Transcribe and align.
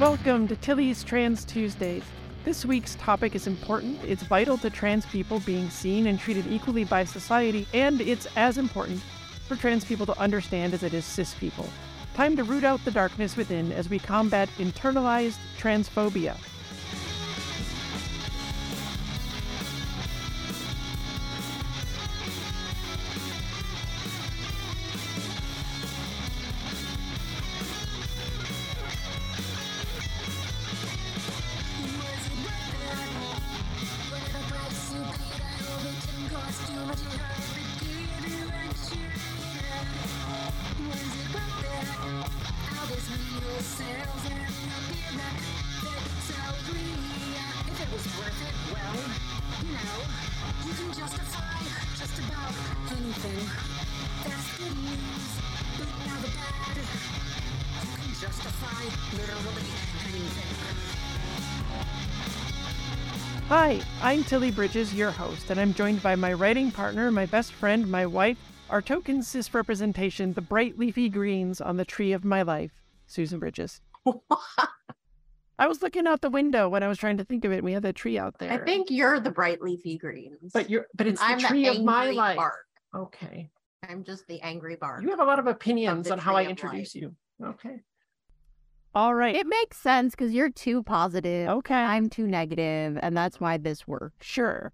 Welcome 0.00 0.46
to 0.46 0.54
Tilly's 0.54 1.02
Trans 1.02 1.44
Tuesdays. 1.44 2.04
This 2.44 2.64
week's 2.64 2.94
topic 2.94 3.34
is 3.34 3.48
important. 3.48 3.98
It's 4.04 4.22
vital 4.22 4.56
to 4.58 4.70
trans 4.70 5.04
people 5.04 5.40
being 5.40 5.68
seen 5.70 6.06
and 6.06 6.20
treated 6.20 6.46
equally 6.46 6.84
by 6.84 7.02
society, 7.02 7.66
and 7.74 8.00
it's 8.00 8.28
as 8.36 8.58
important 8.58 9.02
for 9.48 9.56
trans 9.56 9.84
people 9.84 10.06
to 10.06 10.16
understand 10.16 10.72
as 10.72 10.84
it 10.84 10.94
is 10.94 11.04
cis 11.04 11.34
people. 11.34 11.68
Time 12.14 12.36
to 12.36 12.44
root 12.44 12.62
out 12.62 12.84
the 12.84 12.92
darkness 12.92 13.36
within 13.36 13.72
as 13.72 13.90
we 13.90 13.98
combat 13.98 14.48
internalized 14.58 15.38
transphobia. 15.58 16.36
Hi, 63.48 63.80
I'm 64.02 64.24
Tilly 64.24 64.50
Bridges, 64.50 64.92
your 64.92 65.10
host, 65.10 65.48
and 65.48 65.58
I'm 65.58 65.72
joined 65.72 66.02
by 66.02 66.14
my 66.16 66.34
writing 66.34 66.70
partner, 66.70 67.10
my 67.10 67.24
best 67.24 67.54
friend, 67.54 67.90
my 67.90 68.04
wife, 68.04 68.36
our 68.68 68.82
token 68.82 69.22
cis 69.22 69.54
representation, 69.54 70.34
the 70.34 70.42
bright 70.42 70.78
leafy 70.78 71.08
greens 71.08 71.58
on 71.62 71.78
the 71.78 71.84
tree 71.86 72.12
of 72.12 72.26
my 72.26 72.42
life, 72.42 72.72
Susan 73.06 73.38
Bridges. 73.38 73.80
I 75.58 75.66
was 75.66 75.80
looking 75.80 76.06
out 76.06 76.20
the 76.20 76.28
window 76.28 76.68
when 76.68 76.82
I 76.82 76.88
was 76.88 76.98
trying 76.98 77.16
to 77.16 77.24
think 77.24 77.46
of 77.46 77.52
it. 77.52 77.64
We 77.64 77.72
had 77.72 77.84
that 77.84 77.94
tree 77.94 78.18
out 78.18 78.38
there. 78.38 78.52
I 78.52 78.58
think 78.58 78.90
you're 78.90 79.18
the 79.18 79.30
bright 79.30 79.62
leafy 79.62 79.96
greens. 79.96 80.52
but 80.52 80.68
you're 80.68 80.86
but 80.94 81.06
it's 81.06 81.22
I'm 81.22 81.38
the 81.38 81.48
tree 81.48 81.68
of 81.68 81.82
my 81.82 82.10
life. 82.10 82.36
bark. 82.36 82.66
Okay. 82.94 83.48
I'm 83.88 84.04
just 84.04 84.26
the 84.26 84.42
angry 84.42 84.76
bark. 84.76 85.02
You 85.02 85.08
have 85.08 85.20
a 85.20 85.24
lot 85.24 85.38
of 85.38 85.46
opinions 85.46 86.08
the 86.08 86.12
on 86.12 86.18
how 86.18 86.36
I 86.36 86.42
tree 86.42 86.46
of 86.46 86.50
introduce 86.50 86.94
you. 86.94 87.16
Okay. 87.42 87.80
All 88.94 89.14
right. 89.14 89.34
It 89.34 89.46
makes 89.46 89.76
sense 89.76 90.14
because 90.14 90.32
you're 90.32 90.50
too 90.50 90.82
positive. 90.82 91.48
okay. 91.48 91.74
I'm 91.74 92.08
too 92.08 92.26
negative, 92.26 92.98
and 93.00 93.16
that's 93.16 93.38
why 93.40 93.56
this 93.56 93.86
works. 93.86 94.26
Sure. 94.26 94.72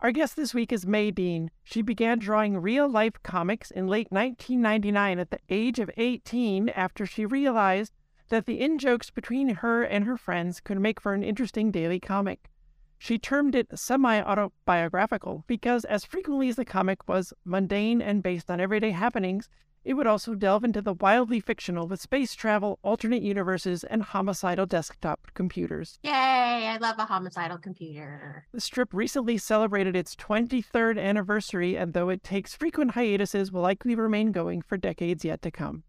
Our 0.00 0.12
guest 0.12 0.36
this 0.36 0.54
week 0.54 0.72
is 0.72 0.86
Mae 0.86 1.10
Dean. 1.10 1.50
She 1.64 1.82
began 1.82 2.20
drawing 2.20 2.58
real 2.58 2.88
life 2.88 3.14
comics 3.24 3.70
in 3.70 3.88
late 3.88 4.06
1999 4.10 5.18
at 5.18 5.30
the 5.30 5.40
age 5.48 5.80
of 5.80 5.90
18 5.96 6.68
after 6.68 7.04
she 7.04 7.26
realized 7.26 7.92
that 8.28 8.46
the 8.46 8.60
in 8.60 8.78
jokes 8.78 9.10
between 9.10 9.56
her 9.56 9.82
and 9.82 10.04
her 10.04 10.16
friends 10.16 10.60
could 10.60 10.78
make 10.78 11.00
for 11.00 11.14
an 11.14 11.24
interesting 11.24 11.70
daily 11.70 11.98
comic. 11.98 12.48
She 12.96 13.18
termed 13.18 13.54
it 13.54 13.76
semi 13.78 14.20
autobiographical 14.20 15.44
because, 15.46 15.84
as 15.84 16.04
frequently 16.04 16.48
as 16.48 16.56
the 16.56 16.64
comic 16.64 17.08
was 17.08 17.32
mundane 17.44 18.00
and 18.00 18.22
based 18.22 18.50
on 18.50 18.60
everyday 18.60 18.90
happenings, 18.90 19.48
it 19.88 19.94
would 19.94 20.06
also 20.06 20.34
delve 20.34 20.64
into 20.64 20.82
the 20.82 20.92
wildly 20.92 21.40
fictional 21.40 21.88
with 21.88 21.98
space 21.98 22.34
travel, 22.34 22.78
alternate 22.82 23.22
universes, 23.22 23.84
and 23.84 24.02
homicidal 24.02 24.66
desktop 24.66 25.28
computers. 25.32 25.98
Yay, 26.02 26.12
I 26.12 26.76
love 26.78 26.96
a 26.98 27.06
homicidal 27.06 27.56
computer. 27.56 28.46
The 28.52 28.60
strip 28.60 28.92
recently 28.92 29.38
celebrated 29.38 29.96
its 29.96 30.14
23rd 30.14 31.02
anniversary, 31.02 31.74
and 31.74 31.94
though 31.94 32.10
it 32.10 32.22
takes 32.22 32.54
frequent 32.54 32.90
hiatuses, 32.90 33.50
will 33.50 33.62
likely 33.62 33.94
remain 33.94 34.30
going 34.30 34.60
for 34.60 34.76
decades 34.76 35.24
yet 35.24 35.40
to 35.40 35.50
come. 35.50 35.84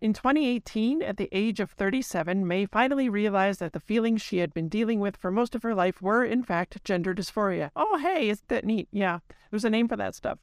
In 0.00 0.12
2018, 0.12 1.02
at 1.02 1.16
the 1.16 1.28
age 1.32 1.58
of 1.58 1.72
37, 1.72 2.46
Mae 2.46 2.66
finally 2.66 3.08
realized 3.08 3.58
that 3.58 3.72
the 3.72 3.80
feelings 3.80 4.22
she 4.22 4.38
had 4.38 4.54
been 4.54 4.68
dealing 4.68 5.00
with 5.00 5.16
for 5.16 5.32
most 5.32 5.56
of 5.56 5.64
her 5.64 5.74
life 5.74 6.00
were, 6.00 6.24
in 6.24 6.44
fact, 6.44 6.84
gender 6.84 7.16
dysphoria. 7.16 7.70
Oh, 7.74 7.98
hey, 7.98 8.28
isn't 8.28 8.46
that 8.46 8.64
neat? 8.64 8.86
Yeah, 8.92 9.18
there's 9.50 9.64
a 9.64 9.70
name 9.70 9.88
for 9.88 9.96
that 9.96 10.14
stuff. 10.14 10.38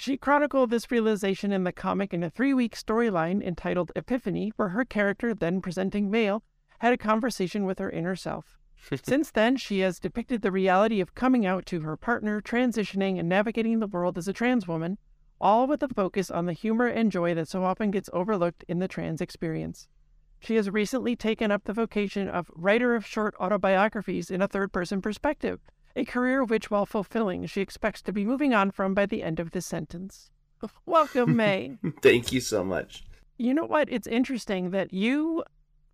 She 0.00 0.16
chronicled 0.16 0.70
this 0.70 0.92
realization 0.92 1.50
in 1.50 1.64
the 1.64 1.72
comic 1.72 2.14
in 2.14 2.22
a 2.22 2.30
three 2.30 2.54
week 2.54 2.76
storyline 2.76 3.42
entitled 3.42 3.90
Epiphany, 3.96 4.52
where 4.54 4.68
her 4.68 4.84
character, 4.84 5.34
then 5.34 5.60
presenting 5.60 6.08
male, 6.08 6.44
had 6.78 6.92
a 6.92 6.96
conversation 6.96 7.64
with 7.64 7.80
her 7.80 7.90
inner 7.90 8.14
self. 8.14 8.56
Since 9.02 9.32
then, 9.32 9.56
she 9.56 9.80
has 9.80 9.98
depicted 9.98 10.42
the 10.42 10.52
reality 10.52 11.00
of 11.00 11.16
coming 11.16 11.44
out 11.44 11.66
to 11.66 11.80
her 11.80 11.96
partner, 11.96 12.40
transitioning, 12.40 13.18
and 13.18 13.28
navigating 13.28 13.80
the 13.80 13.88
world 13.88 14.16
as 14.16 14.28
a 14.28 14.32
trans 14.32 14.68
woman, 14.68 14.98
all 15.40 15.66
with 15.66 15.82
a 15.82 15.88
focus 15.88 16.30
on 16.30 16.46
the 16.46 16.52
humor 16.52 16.86
and 16.86 17.10
joy 17.10 17.34
that 17.34 17.48
so 17.48 17.64
often 17.64 17.90
gets 17.90 18.08
overlooked 18.12 18.64
in 18.68 18.78
the 18.78 18.86
trans 18.86 19.20
experience. 19.20 19.88
She 20.38 20.54
has 20.54 20.70
recently 20.70 21.16
taken 21.16 21.50
up 21.50 21.64
the 21.64 21.72
vocation 21.72 22.28
of 22.28 22.52
writer 22.54 22.94
of 22.94 23.04
short 23.04 23.34
autobiographies 23.40 24.30
in 24.30 24.42
a 24.42 24.48
third 24.48 24.72
person 24.72 25.02
perspective, 25.02 25.58
a 25.98 26.04
career 26.04 26.44
which, 26.44 26.70
while 26.70 26.86
fulfilling, 26.86 27.44
she 27.46 27.60
expects 27.60 28.00
to 28.02 28.12
be 28.12 28.24
moving 28.24 28.54
on 28.54 28.70
from 28.70 28.94
by 28.94 29.04
the 29.06 29.22
end 29.22 29.40
of 29.40 29.50
this 29.50 29.66
sentence. 29.66 30.30
Welcome, 30.86 31.36
Mae. 31.36 31.76
Thank 32.02 32.32
you 32.32 32.40
so 32.40 32.64
much. 32.64 33.04
You 33.36 33.54
know 33.54 33.64
what? 33.66 33.88
It's 33.90 34.06
interesting 34.06 34.70
that 34.70 34.92
you, 34.92 35.44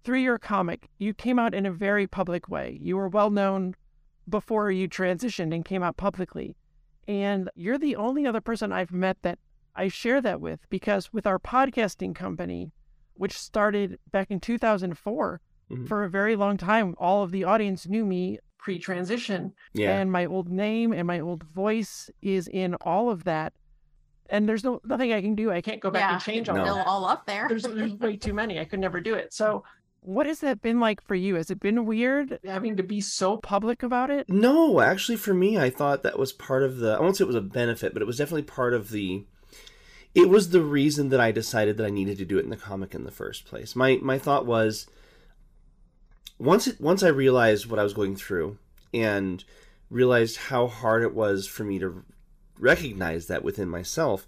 through 0.04 0.20
your 0.20 0.38
comic, 0.38 0.88
you 0.98 1.12
came 1.14 1.38
out 1.38 1.54
in 1.54 1.66
a 1.66 1.72
very 1.72 2.06
public 2.06 2.48
way. 2.48 2.78
You 2.81 2.97
were 2.97 3.09
well 3.09 3.31
known 3.31 3.75
before 4.28 4.70
you 4.70 4.88
transitioned 4.88 5.54
and 5.54 5.64
came 5.64 5.82
out 5.82 5.97
publicly. 5.97 6.56
And 7.06 7.50
you're 7.54 7.76
the 7.78 7.97
only 7.97 8.26
other 8.26 8.41
person 8.41 8.72
I've 8.72 8.93
met 8.93 9.19
that 9.22 9.38
I 9.76 9.88
share 9.88 10.22
that 10.22 10.41
with 10.41 10.60
because 10.70 11.12
with 11.12 11.26
our 11.26 11.38
podcasting 11.38 12.14
company, 12.14 12.72
which 13.14 13.38
started 13.38 13.98
back 14.10 14.31
in 14.31 14.41
2004, 14.41 15.41
Mhm. 15.70 15.88
for 15.88 16.04
a 16.04 16.10
very 16.10 16.37
long 16.37 16.56
time, 16.59 16.94
all 16.98 17.22
of 17.22 17.31
the 17.31 17.44
audience 17.44 17.87
knew 17.87 18.04
me 18.04 18.38
pre 18.64 18.78
transition. 18.78 19.52
Yeah. 19.75 19.97
And 19.98 20.10
my 20.10 20.25
old 20.25 20.48
name 20.48 20.92
and 20.92 21.06
my 21.06 21.20
old 21.20 21.44
voice 21.44 22.10
is 22.22 22.48
in 22.48 22.75
all 22.80 23.10
of 23.10 23.25
that. 23.25 23.52
And 24.30 24.48
there's 24.48 24.64
no 24.64 24.80
nothing 24.84 25.12
I 25.12 25.20
can 25.20 25.34
do. 25.34 25.52
I 25.52 25.60
can't 25.60 25.80
go 25.80 25.91
back 25.91 26.00
yeah, 26.00 26.14
and 26.14 26.22
change 26.22 26.48
all 26.48 26.56
No. 26.56 26.64
that 26.64 26.86
all 26.86 27.04
up 27.04 27.26
there. 27.26 27.47
there's, 27.47 27.64
there's 27.64 27.92
way 27.92 28.16
too 28.16 28.32
many. 28.32 28.58
I 28.58 28.64
could 28.64 28.80
never 28.80 29.00
do 29.00 29.14
it. 29.14 29.34
So, 29.34 29.64
what 30.00 30.25
has 30.26 30.41
that 30.41 30.62
been 30.62 30.80
like 30.80 31.02
for 31.02 31.14
you? 31.14 31.34
Has 31.34 31.50
it 31.50 31.60
been 31.60 31.84
weird 31.84 32.38
having 32.42 32.76
to 32.78 32.82
be 32.82 33.02
so 33.02 33.36
public 33.36 33.82
about 33.82 34.10
it? 34.10 34.28
No, 34.30 34.81
actually, 34.81 35.16
for 35.16 35.34
me, 35.34 35.58
I 35.58 35.69
thought 35.69 36.02
that 36.02 36.19
was 36.19 36.32
part 36.32 36.62
of 36.62 36.78
the. 36.78 36.92
I 36.96 37.00
won't 37.00 37.19
say 37.19 37.25
it 37.25 37.26
was 37.26 37.36
a 37.36 37.42
benefit, 37.42 37.92
but 37.92 38.00
it 38.00 38.06
was 38.06 38.16
definitely 38.16 38.42
part 38.44 38.72
of 38.72 38.91
the. 38.91 39.25
It 40.14 40.31
was 40.31 40.50
the 40.50 40.62
reason 40.62 41.10
that 41.10 41.20
I 41.20 41.31
decided 41.31 41.76
that 41.76 41.86
I 41.86 41.91
needed 41.91 42.16
to 42.19 42.25
do 42.25 42.38
it 42.38 42.44
in 42.44 42.50
the 42.50 42.56
comic 42.56 42.94
in 42.94 43.04
the 43.04 43.10
first 43.10 43.44
place. 43.44 43.76
My 43.76 43.98
my 44.00 44.19
thought 44.19 44.46
was. 44.46 44.86
Once 46.39 46.67
it 46.67 46.81
once 46.81 47.03
I 47.03 47.09
realized 47.09 47.67
what 47.67 47.78
I 47.78 47.84
was 47.84 47.95
going 47.95 48.17
through, 48.17 48.59
and 48.93 49.45
realized 49.91 50.37
how 50.37 50.67
hard 50.67 51.03
it 51.03 51.15
was 51.15 51.47
for 51.47 51.65
me 51.65 51.78
to 51.78 52.05
recognize 52.59 53.27
that 53.27 53.45
within 53.45 53.69
myself, 53.69 54.27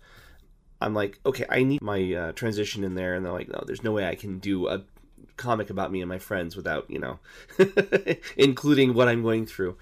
I'm 0.80 0.94
like, 0.94 1.18
okay, 1.24 1.44
I 1.48 1.62
need 1.62 1.82
my 1.82 2.14
uh, 2.14 2.32
transition 2.32 2.84
in 2.84 2.94
there, 2.94 3.14
and 3.14 3.24
they're 3.24 3.32
like, 3.32 3.48
no, 3.48 3.62
there's 3.66 3.84
no 3.84 3.92
way 3.92 4.06
I 4.06 4.14
can 4.14 4.38
do 4.38 4.68
a 4.68 4.84
comic 5.36 5.70
about 5.70 5.92
me 5.92 6.00
and 6.00 6.08
my 6.08 6.18
friends 6.18 6.56
without 6.56 6.90
you 6.90 6.98
know 6.98 7.18
including 8.36 8.94
what 8.94 9.08
i'm 9.08 9.22
going 9.22 9.46
through. 9.46 9.76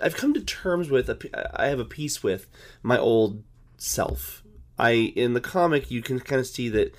I've 0.00 0.16
come 0.16 0.34
to 0.34 0.40
terms 0.40 0.90
with 0.90 1.08
a, 1.08 1.50
i 1.54 1.66
have 1.66 1.78
a 1.78 1.84
piece 1.84 2.22
with 2.22 2.48
my 2.82 2.98
old 2.98 3.44
self. 3.76 4.42
I 4.78 5.12
in 5.14 5.34
the 5.34 5.40
comic 5.40 5.90
you 5.90 6.02
can 6.02 6.18
kind 6.20 6.40
of 6.40 6.46
see 6.46 6.68
that 6.70 6.94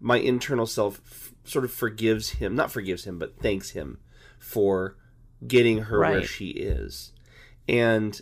my 0.00 0.18
internal 0.18 0.66
self 0.66 1.25
sort 1.48 1.64
of 1.64 1.72
forgives 1.72 2.30
him 2.30 2.54
not 2.54 2.70
forgives 2.70 3.04
him 3.04 3.18
but 3.18 3.38
thanks 3.40 3.70
him 3.70 3.98
for 4.38 4.96
getting 5.46 5.78
her 5.84 5.98
where 6.00 6.22
she 6.22 6.48
is 6.48 7.12
and 7.68 8.20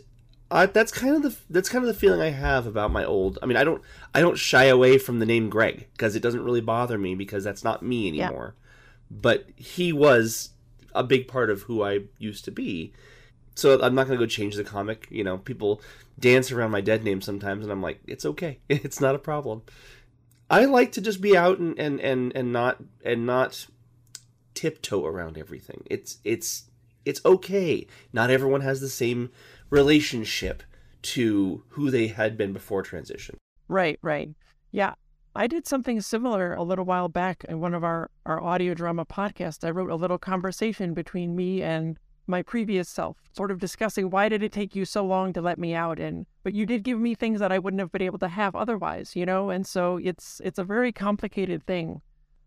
I, 0.50 0.66
that's 0.66 0.92
kind 0.92 1.16
of 1.16 1.22
the 1.22 1.36
that's 1.50 1.68
kind 1.68 1.84
of 1.84 1.88
the 1.88 1.98
feeling 1.98 2.20
I 2.20 2.30
have 2.30 2.66
about 2.66 2.92
my 2.92 3.04
old. 3.04 3.38
I 3.42 3.46
mean, 3.46 3.56
I 3.56 3.64
don't 3.64 3.82
I 4.14 4.20
don't 4.20 4.36
shy 4.38 4.64
away 4.64 4.98
from 4.98 5.18
the 5.18 5.26
name 5.26 5.48
Greg 5.50 5.88
because 5.92 6.14
it 6.14 6.20
doesn't 6.22 6.44
really 6.44 6.60
bother 6.60 6.96
me 6.96 7.14
because 7.16 7.42
that's 7.42 7.64
not 7.64 7.82
me 7.82 8.10
Yeah. 8.10 8.26
anymore. 8.26 8.54
But 9.10 9.46
he 9.56 9.92
was 9.92 10.50
a 10.94 11.02
big 11.02 11.26
part 11.28 11.50
of 11.50 11.62
who 11.62 11.82
I 11.82 12.00
used 12.18 12.44
to 12.44 12.52
be. 12.52 12.92
So 13.56 13.80
I'm 13.82 13.94
not 13.94 14.06
going 14.06 14.18
to 14.18 14.24
go 14.24 14.28
change 14.28 14.54
the 14.54 14.64
comic. 14.64 15.08
You 15.10 15.24
know, 15.24 15.38
people 15.38 15.80
dance 16.20 16.52
around 16.52 16.70
my 16.70 16.80
dead 16.82 17.02
name 17.04 17.20
sometimes, 17.20 17.64
and 17.64 17.72
I'm 17.72 17.82
like, 17.82 18.00
it's 18.06 18.24
okay. 18.26 18.58
It's 18.68 19.00
not 19.00 19.14
a 19.14 19.18
problem. 19.18 19.62
I 20.54 20.66
like 20.66 20.92
to 20.92 21.00
just 21.00 21.20
be 21.20 21.36
out 21.36 21.58
and 21.58 21.76
and 21.80 22.00
and, 22.00 22.32
and 22.36 22.52
not 22.52 22.80
and 23.04 23.26
not 23.26 23.66
tiptoe 24.54 25.04
around 25.04 25.36
everything. 25.36 25.82
It's 25.86 26.18
it's 26.22 26.70
it's 27.04 27.20
okay. 27.24 27.88
Not 28.12 28.30
everyone 28.30 28.60
has 28.60 28.80
the 28.80 28.88
same 28.88 29.30
relationship 29.68 30.62
to 31.02 31.64
who 31.70 31.90
they 31.90 32.06
had 32.06 32.36
been 32.36 32.52
before 32.52 32.82
transition. 32.82 33.36
Right, 33.66 33.98
right. 34.00 34.30
Yeah. 34.70 34.94
I 35.34 35.48
did 35.48 35.66
something 35.66 36.00
similar 36.00 36.54
a 36.54 36.62
little 36.62 36.84
while 36.84 37.08
back 37.08 37.44
in 37.48 37.58
one 37.58 37.74
of 37.74 37.82
our, 37.82 38.08
our 38.24 38.40
audio 38.40 38.72
drama 38.72 39.04
podcasts. 39.04 39.66
I 39.66 39.70
wrote 39.70 39.90
a 39.90 39.96
little 39.96 40.18
conversation 40.18 40.94
between 40.94 41.34
me 41.34 41.60
and 41.60 41.98
my 42.26 42.42
previous 42.42 42.88
self, 42.88 43.18
sort 43.32 43.50
of 43.50 43.58
discussing 43.58 44.10
why 44.10 44.28
did 44.28 44.42
it 44.42 44.52
take 44.52 44.74
you 44.74 44.84
so 44.84 45.04
long 45.04 45.32
to 45.32 45.42
let 45.42 45.58
me 45.58 45.74
out 45.74 45.98
and 45.98 46.26
but 46.42 46.54
you 46.54 46.66
did 46.66 46.82
give 46.82 46.98
me 46.98 47.14
things 47.14 47.40
that 47.40 47.52
I 47.52 47.58
wouldn't 47.58 47.80
have 47.80 47.92
been 47.92 48.02
able 48.02 48.18
to 48.18 48.28
have 48.28 48.54
otherwise, 48.54 49.16
you 49.16 49.26
know? 49.26 49.50
And 49.50 49.66
so 49.66 49.98
it's 50.02 50.40
it's 50.44 50.58
a 50.58 50.64
very 50.64 50.92
complicated 50.92 51.66
thing 51.66 52.02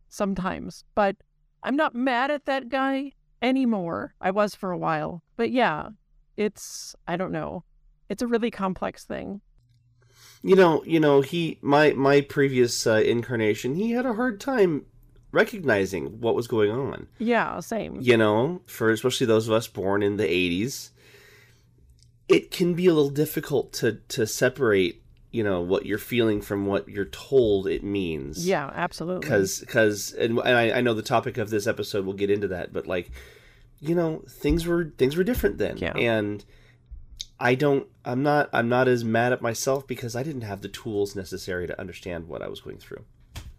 sometimes. 0.10 0.84
But 0.96 1.18
I'm 1.64 1.76
not 1.76 1.96
mad 1.96 2.32
at 2.32 2.46
that 2.46 2.70
guy 2.70 3.12
anymore. 3.42 4.14
I 4.22 4.32
was 4.32 4.56
for 4.56 4.72
a 4.72 4.78
while. 4.78 5.24
But 5.36 5.52
yeah, 5.52 5.90
it's 6.36 6.96
I 7.08 7.18
don't 7.18 7.32
know. 7.32 7.64
It's 8.10 8.22
a 8.22 8.28
really 8.28 8.52
complex 8.52 9.04
thing. 9.04 9.42
You 10.44 10.56
know, 10.56 10.84
you 10.86 11.00
know, 11.00 11.22
he 11.22 11.58
my 11.62 11.94
my 11.94 12.22
previous 12.22 12.86
uh, 12.86 13.02
incarnation, 13.06 13.76
he 13.76 13.92
had 13.92 14.06
a 14.06 14.14
hard 14.14 14.40
time 14.40 14.86
recognizing 15.42 16.20
what 16.20 16.36
was 16.36 16.48
going 16.48 16.72
on. 16.72 17.08
Yeah, 17.20 17.60
same. 17.62 18.00
You 18.02 18.18
know, 18.18 18.62
for 18.66 18.90
especially 18.92 19.28
those 19.28 19.48
of 19.48 19.54
us 19.54 19.68
born 19.68 20.02
in 20.04 20.18
the 20.18 20.26
80s, 20.26 20.90
it 22.28 22.52
can 22.52 22.74
be 22.74 22.88
a 22.88 22.94
little 22.94 23.10
difficult 23.10 23.72
to 23.74 24.00
to 24.10 24.28
separate, 24.28 25.02
you 25.32 25.44
know, 25.44 25.62
what 25.62 25.86
you're 25.86 25.98
feeling 26.14 26.42
from 26.42 26.66
what 26.66 26.90
you're 26.90 27.06
told 27.06 27.68
it 27.68 27.84
means. 27.84 28.46
Yeah, 28.48 28.70
absolutely. 28.74 29.22
Because 29.22 29.60
because 29.62 30.12
and, 30.14 30.38
and 30.40 30.56
I, 30.58 30.78
I 30.78 30.82
know 30.82 30.94
the 30.94 31.02
topic 31.02 31.38
of 31.38 31.50
this 31.50 31.68
episode 31.68 32.06
we'll 32.06 32.16
get 32.16 32.30
into 32.30 32.50
that, 32.50 32.74
but 32.74 32.86
like, 32.88 33.12
you 33.80 33.96
know, 33.96 34.24
things 34.28 34.66
were 34.66 34.92
things 34.98 35.16
were 35.16 35.24
different 35.24 35.58
then, 35.58 35.78
Yeah. 35.78 35.94
and 35.96 36.44
I 37.40 37.54
don't. 37.56 37.86
I'm 38.04 38.24
not. 38.24 38.50
I'm 38.52 38.68
not 38.68 38.88
as 38.88 39.04
mad 39.04 39.32
at 39.32 39.42
myself 39.42 39.86
because 39.88 40.16
I 40.16 40.24
didn't 40.24 40.42
have 40.42 40.62
the 40.62 40.70
tools 40.70 41.16
necessary 41.16 41.68
to 41.68 41.80
understand 41.80 42.28
what 42.28 42.42
I 42.42 42.48
was 42.48 42.60
going 42.62 42.78
through. 42.80 43.04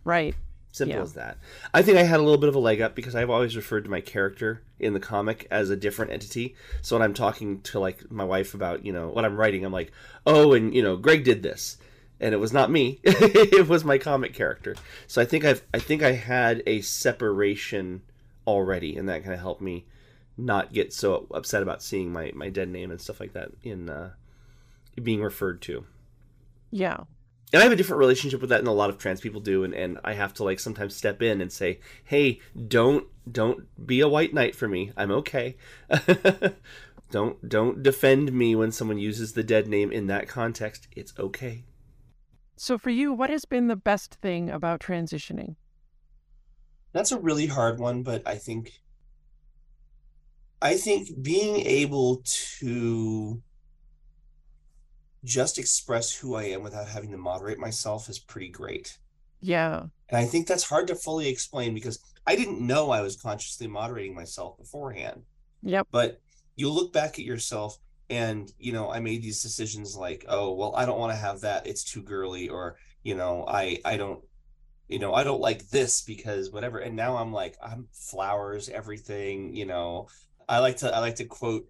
right. 0.04 0.34
Simple 0.70 0.96
Yeah. 0.96 1.02
as 1.02 1.14
that. 1.14 1.38
I 1.72 1.82
think 1.82 1.96
I 1.98 2.02
had 2.02 2.20
a 2.20 2.22
little 2.22 2.38
bit 2.38 2.48
of 2.48 2.54
a 2.54 2.58
leg 2.60 2.80
up 2.80 2.94
because 2.94 3.14
I've 3.14 3.30
always 3.30 3.56
referred 3.56 3.84
to 3.84 3.90
my 3.90 4.00
character 4.00 4.62
in 4.78 4.92
the 4.92 5.00
comic 5.00 5.46
as 5.50 5.70
a 5.70 5.76
different 5.76 6.12
entity. 6.12 6.54
So 6.82 6.94
when 6.96 7.02
I'm 7.02 7.14
talking 7.14 7.60
to 7.62 7.80
like 7.80 8.10
my 8.10 8.24
wife 8.24 8.54
about, 8.54 8.84
you 8.84 8.92
know, 8.92 9.08
what 9.08 9.24
I'm 9.24 9.36
writing, 9.36 9.64
I'm 9.64 9.72
like, 9.72 9.92
"Oh, 10.26 10.52
and 10.52 10.74
you 10.74 10.82
know, 10.82 10.96
Greg 10.96 11.24
did 11.24 11.42
this." 11.42 11.78
And 12.20 12.34
it 12.34 12.38
was 12.38 12.52
not 12.52 12.70
me. 12.70 13.00
it 13.04 13.68
was 13.68 13.84
my 13.84 13.96
comic 13.96 14.34
character. 14.34 14.74
So 15.06 15.22
I 15.22 15.24
think 15.24 15.44
I've 15.44 15.62
I 15.72 15.78
think 15.78 16.02
I 16.02 16.12
had 16.12 16.62
a 16.66 16.80
separation 16.82 18.02
already 18.46 18.96
and 18.96 19.08
that 19.08 19.22
kind 19.22 19.34
of 19.34 19.40
helped 19.40 19.60
me 19.60 19.86
not 20.36 20.72
get 20.72 20.92
so 20.92 21.26
upset 21.32 21.62
about 21.62 21.82
seeing 21.82 22.12
my 22.12 22.32
my 22.34 22.48
dead 22.48 22.68
name 22.68 22.90
and 22.90 23.00
stuff 23.00 23.20
like 23.20 23.32
that 23.34 23.50
in 23.62 23.90
uh 23.90 24.10
being 25.02 25.20
referred 25.22 25.60
to 25.62 25.84
Yeah. 26.70 27.00
And 27.52 27.60
I 27.60 27.64
have 27.64 27.72
a 27.72 27.76
different 27.76 28.00
relationship 28.00 28.40
with 28.40 28.50
that 28.50 28.58
than 28.58 28.66
a 28.66 28.72
lot 28.72 28.90
of 28.90 28.98
trans 28.98 29.20
people 29.20 29.40
do, 29.40 29.64
and, 29.64 29.74
and 29.74 29.98
I 30.04 30.12
have 30.12 30.34
to 30.34 30.44
like 30.44 30.60
sometimes 30.60 30.94
step 30.94 31.22
in 31.22 31.40
and 31.40 31.52
say, 31.52 31.80
"Hey, 32.04 32.40
don't 32.66 33.06
don't 33.30 33.66
be 33.86 34.00
a 34.00 34.08
white 34.08 34.34
knight 34.34 34.54
for 34.54 34.68
me. 34.68 34.92
I'm 34.96 35.10
okay. 35.12 35.56
don't 37.10 37.48
don't 37.48 37.82
defend 37.82 38.32
me 38.32 38.54
when 38.54 38.70
someone 38.70 38.98
uses 38.98 39.32
the 39.32 39.42
dead 39.42 39.66
name 39.66 39.90
in 39.90 40.06
that 40.08 40.28
context. 40.28 40.88
It's 40.94 41.14
okay." 41.18 41.64
So 42.56 42.76
for 42.76 42.90
you, 42.90 43.12
what 43.12 43.30
has 43.30 43.44
been 43.44 43.68
the 43.68 43.76
best 43.76 44.16
thing 44.16 44.50
about 44.50 44.80
transitioning? 44.80 45.56
That's 46.92 47.12
a 47.12 47.18
really 47.20 47.46
hard 47.46 47.78
one, 47.78 48.02
but 48.02 48.26
I 48.26 48.34
think 48.34 48.72
I 50.60 50.74
think 50.74 51.22
being 51.22 51.56
able 51.60 52.22
to 52.60 53.40
just 55.24 55.58
express 55.58 56.14
who 56.14 56.34
I 56.34 56.44
am 56.44 56.62
without 56.62 56.88
having 56.88 57.10
to 57.10 57.18
moderate 57.18 57.58
myself 57.58 58.08
is 58.08 58.18
pretty 58.18 58.48
great. 58.48 58.98
Yeah. 59.40 59.86
And 60.08 60.18
I 60.18 60.24
think 60.24 60.46
that's 60.46 60.68
hard 60.68 60.88
to 60.88 60.94
fully 60.94 61.28
explain 61.28 61.74
because 61.74 62.00
I 62.26 62.36
didn't 62.36 62.60
know 62.60 62.90
I 62.90 63.00
was 63.00 63.16
consciously 63.16 63.66
moderating 63.66 64.14
myself 64.14 64.58
beforehand. 64.58 65.22
Yep. 65.62 65.88
But 65.90 66.20
you 66.56 66.70
look 66.70 66.92
back 66.92 67.18
at 67.18 67.24
yourself 67.24 67.78
and, 68.10 68.52
you 68.58 68.72
know, 68.72 68.90
I 68.90 69.00
made 69.00 69.22
these 69.22 69.42
decisions 69.42 69.96
like, 69.96 70.24
oh, 70.28 70.54
well, 70.54 70.74
I 70.76 70.86
don't 70.86 70.98
want 70.98 71.12
to 71.12 71.18
have 71.18 71.40
that. 71.40 71.66
It's 71.66 71.84
too 71.84 72.02
girly. 72.02 72.48
Or, 72.48 72.76
you 73.02 73.14
know, 73.14 73.44
I, 73.46 73.78
I 73.84 73.96
don't, 73.96 74.22
you 74.88 74.98
know, 74.98 75.14
I 75.14 75.24
don't 75.24 75.40
like 75.40 75.68
this 75.68 76.02
because 76.02 76.50
whatever. 76.50 76.78
And 76.78 76.96
now 76.96 77.16
I'm 77.16 77.32
like, 77.32 77.56
I'm 77.62 77.88
flowers, 77.92 78.68
everything, 78.68 79.54
you 79.54 79.66
know, 79.66 80.08
I 80.48 80.60
like 80.60 80.78
to, 80.78 80.94
I 80.94 81.00
like 81.00 81.16
to 81.16 81.26
quote 81.26 81.68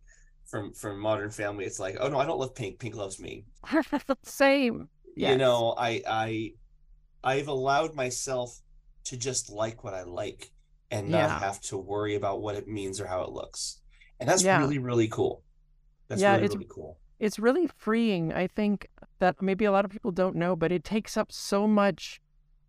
from, 0.48 0.72
from 0.72 0.98
Modern 0.98 1.30
Family. 1.30 1.64
It's 1.64 1.78
like, 1.78 1.96
oh 2.00 2.08
no, 2.08 2.18
I 2.18 2.26
don't 2.26 2.38
love 2.40 2.54
pink. 2.54 2.78
Pink 2.78 2.94
loves 2.96 3.20
me 3.20 3.44
Same. 4.22 4.88
you 5.16 5.36
know 5.36 5.74
i 5.78 6.00
i 6.08 6.52
i've 7.24 7.48
allowed 7.48 7.94
myself 7.94 8.60
to 9.04 9.16
just 9.16 9.50
like 9.50 9.82
what 9.84 9.94
i 9.94 10.02
like 10.02 10.50
and 10.90 11.08
not 11.08 11.18
Yeah. 11.18 11.38
have 11.40 11.60
to 11.62 11.76
worry 11.76 12.14
about 12.14 12.40
what 12.40 12.54
it 12.54 12.68
means 12.68 13.00
or 13.00 13.06
how 13.06 13.22
it 13.22 13.30
looks 13.30 13.80
and 14.20 14.28
that's 14.28 14.42
Yeah. 14.44 14.58
really 14.60 14.78
really 14.78 15.08
cool 15.08 15.42
that's 16.08 16.20
Yeah, 16.22 16.32
really 16.34 16.44
it's- 16.44 16.56
really 16.56 16.68
cool 16.70 16.98
it's 17.20 17.36
really 17.40 17.66
freeing. 17.76 18.32
I 18.32 18.46
think 18.46 18.86
that 19.18 19.42
maybe 19.42 19.64
a 19.64 19.72
lot 19.72 19.84
of 19.84 19.90
people 19.90 20.12
don't 20.12 20.36
know, 20.36 20.54
but 20.54 20.70
it 20.70 20.84
takes 20.84 21.16
up 21.16 21.32
so 21.32 21.66
much 21.66 22.20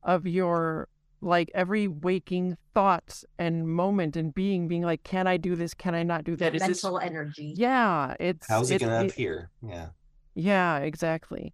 of 0.01 0.25
your 0.25 0.87
like 1.21 1.49
every 1.53 1.87
waking 1.87 2.57
thought 2.73 3.23
and 3.37 3.67
moment 3.67 4.15
and 4.15 4.33
being 4.33 4.67
being 4.67 4.83
like, 4.83 5.03
can 5.03 5.27
I 5.27 5.37
do 5.37 5.55
this? 5.55 5.73
Can 5.73 5.93
I 5.95 6.03
not 6.03 6.23
do 6.23 6.35
that? 6.37 6.55
Is 6.55 6.61
this 6.65 6.83
mental 6.83 6.99
energy. 6.99 7.53
yeah, 7.57 8.15
it's 8.19 8.47
how's 8.47 8.71
it 8.71 8.75
it- 8.75 8.85
gonna 8.85 9.03
it- 9.03 9.11
appear 9.11 9.49
yeah 9.61 9.89
Yeah, 10.35 10.77
exactly. 10.77 11.53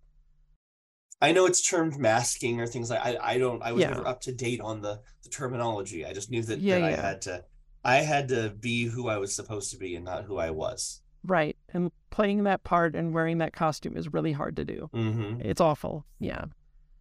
i 1.21 1.31
know 1.31 1.45
it's 1.45 1.61
termed 1.67 1.97
masking 1.97 2.59
or 2.59 2.67
things 2.67 2.89
like 2.89 2.99
i 3.03 3.17
i 3.33 3.37
don't 3.37 3.63
i 3.63 3.71
was 3.71 3.81
Yeah. 3.81 3.91
never 3.91 4.05
up 4.07 4.19
to 4.21 4.33
date 4.33 4.59
on 4.61 4.81
the 4.81 4.99
the 5.23 5.29
terminology 5.29 6.05
i 6.05 6.11
just 6.13 6.29
knew 6.29 6.43
that, 6.43 6.59
Yeah, 6.59 6.79
that 6.79 6.83
i 6.83 6.91
had 7.07 7.21
to 7.21 7.43
i 7.83 7.95
had 7.97 8.27
to 8.29 8.49
be 8.59 8.85
who 8.85 9.07
i 9.07 9.17
was 9.17 9.33
supposed 9.33 9.71
to 9.71 9.77
be 9.77 9.95
and 9.95 10.03
not 10.05 10.25
who 10.25 10.37
i 10.37 10.49
was 10.51 11.01
Right. 11.27 11.57
And 11.73 11.91
playing 12.11 12.43
that 12.43 12.63
part 12.63 12.95
and 12.95 13.11
wearing 13.11 13.39
that 13.39 13.51
costume 13.53 13.97
is 13.97 14.13
really 14.13 14.31
hard 14.33 14.55
to 14.57 14.63
do. 14.63 14.91
mm-hmm. 14.93 15.41
It's 15.41 15.59
awful. 15.59 16.05
Yeah. 16.19 16.43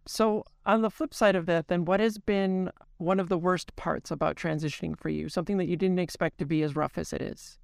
So, 0.07 0.45
on 0.67 0.83
the 0.83 0.91
flip 0.91 1.15
side 1.15 1.35
of 1.35 1.47
that, 1.47 1.69
then 1.69 1.85
what 1.85 2.01
has 2.01 2.19
been 2.19 2.71
one 2.99 3.19
of 3.19 3.29
the 3.29 3.39
worst 3.39 3.75
parts 3.77 4.11
about 4.11 4.37
transitioning 4.37 4.99
for 4.99 5.09
you? 5.09 5.29
Something 5.29 5.57
that 5.59 5.69
you 5.69 5.77
didn't 5.77 5.99
expect 5.99 6.39
to 6.39 6.47
be 6.47 6.63
as 6.63 6.77
rough 6.77 6.99
as 6.99 7.13
it 7.13 7.23
is? 7.23 7.59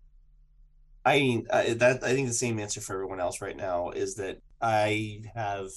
I 1.05 1.19
mean, 1.19 1.47
I, 1.53 1.75
that 1.75 2.03
I 2.03 2.15
think 2.15 2.29
the 2.29 2.35
same 2.35 2.59
answer 2.59 2.81
for 2.81 2.95
everyone 2.95 3.21
else 3.21 3.41
right 3.41 3.57
now 3.57 3.91
is 3.91 4.17
that 4.17 4.41
I 4.61 5.23
have 5.35 5.69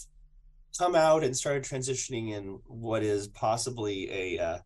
come 0.77 0.95
out 0.95 1.23
and 1.23 1.35
started 1.35 1.63
transitioning 1.63 2.31
in 2.31 2.59
what 2.67 3.03
is 3.03 3.27
possibly 3.27 4.11
a 4.11 4.39
uh, 4.39 4.57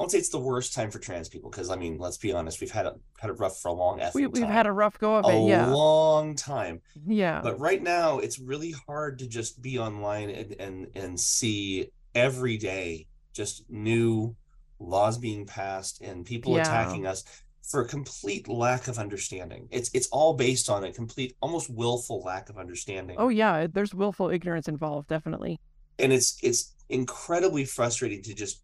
I 0.00 0.02
won't 0.02 0.12
say 0.12 0.18
it's 0.18 0.30
the 0.30 0.38
worst 0.40 0.72
time 0.72 0.90
for 0.90 0.98
trans 0.98 1.28
people 1.28 1.50
because 1.50 1.68
I 1.68 1.76
mean, 1.76 1.98
let's 1.98 2.16
be 2.16 2.32
honest, 2.32 2.58
we've 2.62 2.70
had 2.70 2.86
a 2.86 2.94
had 3.20 3.28
a 3.28 3.34
rough 3.34 3.60
for 3.60 3.68
a 3.68 3.72
long 3.72 4.00
We, 4.14 4.26
we've 4.26 4.42
time. 4.42 4.50
had 4.50 4.66
a 4.66 4.72
rough 4.72 4.98
go 4.98 5.16
of 5.16 5.26
a 5.26 5.28
it. 5.28 5.48
Yeah. 5.48 5.66
long 5.66 6.34
time. 6.34 6.80
Yeah. 7.06 7.42
But 7.42 7.60
right 7.60 7.82
now, 7.82 8.18
it's 8.18 8.38
really 8.38 8.74
hard 8.86 9.18
to 9.18 9.26
just 9.28 9.60
be 9.60 9.78
online 9.78 10.30
and 10.30 10.56
and 10.58 10.86
and 10.94 11.20
see 11.20 11.90
every 12.14 12.56
day 12.56 13.08
just 13.34 13.68
new 13.68 14.34
laws 14.78 15.18
being 15.18 15.44
passed 15.44 16.00
and 16.00 16.24
people 16.24 16.54
Yeah. 16.56 16.62
attacking 16.62 17.06
us 17.06 17.22
for 17.70 17.82
a 17.82 17.86
complete 17.86 18.48
lack 18.48 18.88
of 18.88 18.98
understanding. 18.98 19.68
It's 19.70 19.90
it's 19.92 20.08
all 20.08 20.32
based 20.32 20.70
on 20.70 20.82
a 20.84 20.92
complete, 20.94 21.36
almost 21.42 21.68
willful 21.68 22.22
lack 22.24 22.48
of 22.48 22.56
understanding. 22.56 23.16
Oh, 23.18 23.28
yeah. 23.28 23.66
There's 23.70 23.94
willful 23.94 24.30
ignorance 24.30 24.66
involved, 24.66 25.08
definitely. 25.08 25.60
and 25.98 26.10
it's 26.10 26.38
it's 26.42 26.74
incredibly 26.88 27.66
frustrating 27.66 28.22
to 28.22 28.34
just 28.34 28.62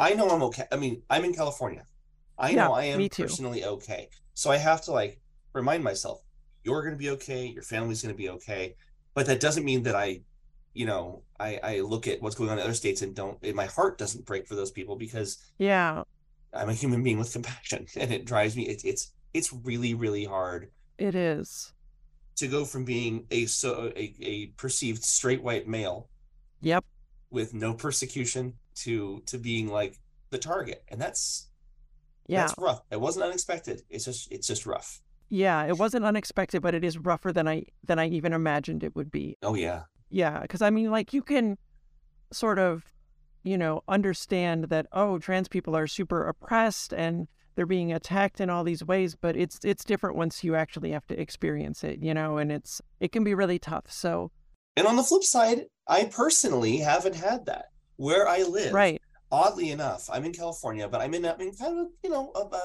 I 0.00 0.14
know 0.14 0.28
I'm 0.30 0.42
okay. 0.44 0.64
I 0.72 0.76
mean, 0.76 1.02
I'm 1.10 1.24
in 1.24 1.34
California. 1.34 1.86
I 2.38 2.54
know 2.54 2.72
Yeah, 2.72 2.72
I 2.72 2.84
am 2.86 3.08
personally 3.08 3.64
okay. 3.64 4.10
So 4.34 4.50
I 4.50 4.58
have 4.58 4.82
to 4.84 4.92
like 4.92 5.20
remind 5.54 5.84
myself, 5.84 6.22
you're 6.64 6.82
going 6.82 6.94
to 6.94 6.98
be 6.98 7.10
okay, 7.10 7.46
your 7.46 7.62
family's 7.64 8.02
going 8.02 8.14
to 8.14 8.18
be 8.18 8.30
okay, 8.30 8.76
but 9.14 9.26
that 9.26 9.40
doesn't 9.40 9.64
mean 9.64 9.84
that 9.84 9.96
I 9.96 10.22
you 10.74 10.86
know, 10.86 11.24
I 11.40 11.60
I 11.62 11.80
look 11.80 12.08
at 12.08 12.22
what's 12.22 12.36
going 12.36 12.50
on 12.50 12.58
in 12.58 12.64
other 12.64 12.74
states 12.74 13.02
and 13.02 13.14
don't 13.16 13.38
and 13.44 13.56
my 13.56 13.66
heart 13.66 13.98
doesn't 13.98 14.26
break 14.26 14.48
for 14.48 14.56
those 14.56 14.72
people 14.72 14.96
because 14.96 15.38
Yeah, 15.58 16.04
I'm 16.52 16.68
a 16.68 16.74
human 16.74 17.02
being 17.02 17.18
with 17.18 17.32
compassion 17.32 17.86
and 17.96 18.12
it 18.12 18.24
drives 18.24 18.56
me 18.56 18.68
it, 18.68 18.84
it's 18.84 19.12
it's 19.34 19.52
really 19.52 19.94
really 19.94 20.24
hard 20.24 20.70
it 20.98 21.14
is. 21.16 21.72
to 22.36 22.48
go 22.48 22.64
from 22.64 22.84
being 22.84 23.26
a 23.30 23.46
so 23.46 23.92
a, 23.96 24.14
a 24.20 24.46
perceived 24.56 25.04
straight 25.04 25.42
white 25.42 25.68
male 25.68 26.08
Yep. 26.62 26.84
with 27.30 27.54
no 27.54 27.74
persecution 27.74 28.54
to 28.84 29.22
to 29.26 29.38
being 29.38 29.68
like 29.68 29.98
the 30.30 30.38
target 30.38 30.82
and 30.88 31.00
that's 31.00 31.48
Yeah. 32.26 32.42
that's 32.42 32.54
rough 32.58 32.82
it 32.90 33.00
wasn't 33.00 33.24
unexpected 33.24 33.82
it's 33.90 34.04
just 34.04 34.30
it's 34.32 34.46
just 34.46 34.66
rough 34.66 35.00
Yeah. 35.28 35.64
It 35.64 35.78
wasn't 35.78 36.04
unexpected, 36.04 36.60
but 36.60 36.74
it 36.74 36.82
is 36.84 36.98
rougher 36.98 37.32
than 37.32 37.46
I 37.46 37.66
than 37.88 37.98
I 38.00 38.08
even 38.08 38.32
imagined 38.32 38.82
it 38.82 38.94
would 38.96 39.10
be. 39.10 39.36
oh 39.42 39.54
yeah 39.54 39.82
Yeah, 40.10 40.40
because 40.42 40.60
I 40.62 40.70
mean, 40.70 40.90
like 40.90 41.12
you 41.16 41.22
can 41.22 41.56
sort 42.32 42.58
of, 42.58 42.84
you 43.44 43.56
know, 43.56 43.82
understand 43.88 44.64
that 44.70 44.86
oh, 44.92 45.18
trans 45.18 45.48
people 45.48 45.76
are 45.76 45.86
super 45.86 46.26
oppressed 46.28 46.92
and 46.92 47.28
they're 47.54 47.66
being 47.66 47.92
attacked 47.92 48.40
in 48.40 48.50
all 48.50 48.64
these 48.64 48.84
ways, 48.84 49.14
but 49.14 49.36
it's 49.36 49.58
it's 49.64 49.84
different 49.84 50.16
once 50.16 50.42
you 50.44 50.54
actually 50.56 50.90
have 50.92 51.06
to 51.08 51.20
experience 51.20 51.84
it, 51.84 51.98
you 52.02 52.12
know, 52.14 52.38
and 52.38 52.50
it's 52.50 52.80
it 52.98 53.12
can 53.12 53.22
be 53.24 53.34
really 53.34 53.58
tough. 53.58 53.86
So 53.88 54.30
and 54.76 54.86
on 54.86 54.96
the 54.96 55.02
flip 55.02 55.24
side 55.24 55.66
i 55.88 56.04
personally 56.04 56.76
haven't 56.78 57.16
had 57.16 57.44
that 57.46 57.66
where 58.06 58.26
I 58.26 58.38
live, 58.58 58.72
Right. 58.72 58.98
oddly 59.30 59.68
enough, 59.70 60.02
I'm 60.14 60.24
in 60.24 60.32
California, 60.32 60.88
but 60.88 61.00
I'm 61.02 61.12
in, 61.12 61.22
I'm 61.26 61.40
in 61.40 61.52
kind 61.54 61.78
of, 61.82 61.88
you 62.02 62.10
know, 62.14 62.32
a, 62.34 62.40
a, 62.62 62.64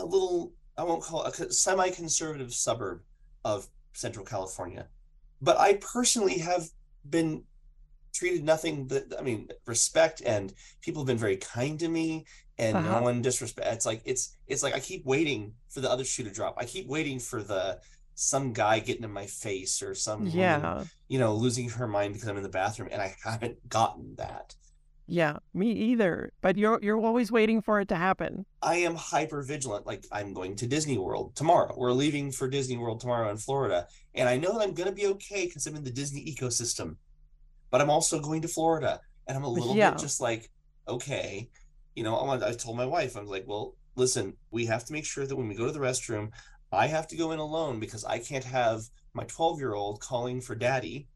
a 0.00 0.04
little, 0.04 0.52
I 0.76 0.82
won't 0.82 1.02
call 1.04 1.24
it 1.24 1.38
a 1.38 1.52
semi 1.52 1.88
conservative 1.90 2.52
suburb 2.52 2.98
of 3.44 3.68
Central 3.92 4.24
California. 4.24 4.88
But 5.40 5.56
I 5.58 5.74
personally 5.94 6.38
have 6.38 6.64
been 7.08 7.44
treated 8.12 8.42
nothing 8.44 8.88
but, 8.88 9.04
I 9.18 9.22
mean, 9.22 9.48
respect 9.66 10.20
and 10.34 10.52
people 10.84 11.02
have 11.02 11.06
been 11.12 11.24
very 11.26 11.36
kind 11.36 11.78
to 11.78 11.88
me 11.88 12.08
and 12.58 12.76
Uh-huh. 12.76 12.90
no 12.98 13.02
one 13.02 13.22
disrespect. 13.22 13.72
It's 13.76 13.86
like, 13.86 14.02
it's, 14.04 14.36
it's 14.48 14.64
like 14.64 14.74
I 14.74 14.80
keep 14.80 15.02
waiting 15.06 15.54
for 15.72 15.80
the 15.80 15.90
other 15.94 16.04
shoe 16.04 16.24
to 16.24 16.30
drop. 16.38 16.54
I 16.58 16.64
keep 16.64 16.86
waiting 16.88 17.18
for 17.20 17.40
the, 17.50 17.78
some 18.20 18.52
guy 18.52 18.78
getting 18.80 19.04
in 19.04 19.10
my 19.12 19.24
face 19.26 19.82
or 19.82 19.94
some 19.94 20.20
woman, 20.20 20.36
Yeah. 20.38 20.84
you 21.08 21.18
know, 21.18 21.34
losing 21.34 21.70
her 21.70 21.86
mind 21.86 22.12
because 22.12 22.28
I'm 22.28 22.36
in 22.36 22.42
the 22.42 22.50
bathroom 22.50 22.90
and 22.92 23.00
I 23.00 23.16
haven't 23.24 23.66
gotten 23.68 24.14
that. 24.16 24.54
Yeah. 25.06 25.38
Me 25.54 25.72
either. 25.72 26.32
But 26.42 26.56
you're 26.58 26.78
you're 26.82 27.00
always 27.00 27.32
waiting 27.32 27.62
for 27.62 27.80
it 27.80 27.88
to 27.88 27.96
happen. 27.96 28.44
I 28.62 28.76
am 28.76 28.94
hyper 28.94 29.42
vigilant. 29.42 29.86
Like 29.86 30.04
I'm 30.12 30.34
going 30.34 30.54
to 30.56 30.66
Disney 30.66 30.98
World 30.98 31.34
tomorrow. 31.34 31.74
We're 31.76 31.92
leaving 31.92 32.30
for 32.30 32.46
Disney 32.46 32.76
World 32.76 33.00
tomorrow 33.00 33.30
in 33.30 33.38
Florida. 33.38 33.88
And 34.14 34.28
I 34.28 34.36
know 34.36 34.52
that 34.52 34.62
I'm 34.62 34.74
going 34.74 34.88
to 34.88 34.94
be 34.94 35.06
okay 35.06 35.46
because 35.46 35.66
I'm 35.66 35.74
in 35.74 35.82
the 35.82 35.90
Disney 35.90 36.22
ecosystem. 36.32 36.96
But 37.70 37.80
I'm 37.80 37.90
also 37.90 38.20
going 38.20 38.42
to 38.42 38.48
Florida. 38.48 39.00
And 39.26 39.36
I'm 39.36 39.44
a 39.44 39.48
little 39.48 39.74
Yeah. 39.74 39.90
bit 39.92 40.00
just 40.00 40.20
like, 40.20 40.50
okay. 40.86 41.48
You 41.96 42.04
know, 42.04 42.16
I 42.16 42.50
I 42.50 42.52
told 42.52 42.76
my 42.76 42.86
wife, 42.86 43.16
I 43.16 43.20
was 43.20 43.30
like, 43.30 43.46
well, 43.48 43.74
listen, 43.96 44.34
we 44.50 44.66
have 44.66 44.84
to 44.84 44.92
make 44.92 45.06
sure 45.06 45.26
that 45.26 45.34
when 45.36 45.48
we 45.48 45.54
go 45.56 45.66
to 45.66 45.72
the 45.72 45.80
restroom, 45.80 46.30
I 46.72 46.86
have 46.86 47.06
to 47.08 47.16
go 47.16 47.32
in 47.32 47.38
alone 47.38 47.80
because 47.80 48.04
I 48.04 48.18
can't 48.18 48.44
have 48.44 48.82
my 49.14 49.24
12 49.24 49.58
year 49.58 49.74
old 49.74 50.00
calling 50.00 50.40
for 50.40 50.54
daddy 50.54 51.08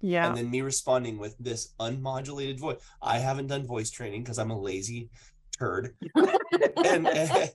Yeah. 0.00 0.26
and 0.26 0.36
then 0.36 0.50
me 0.50 0.62
responding 0.62 1.18
with 1.18 1.36
this 1.38 1.74
unmodulated 1.78 2.58
voice. 2.58 2.78
I 3.02 3.18
haven't 3.18 3.48
done 3.48 3.66
voice 3.66 3.90
training 3.90 4.22
because 4.22 4.38
I'm 4.38 4.50
a 4.50 4.58
lazy 4.58 5.10
turd, 5.58 5.94
and 6.84 7.06
uh, 7.06 7.46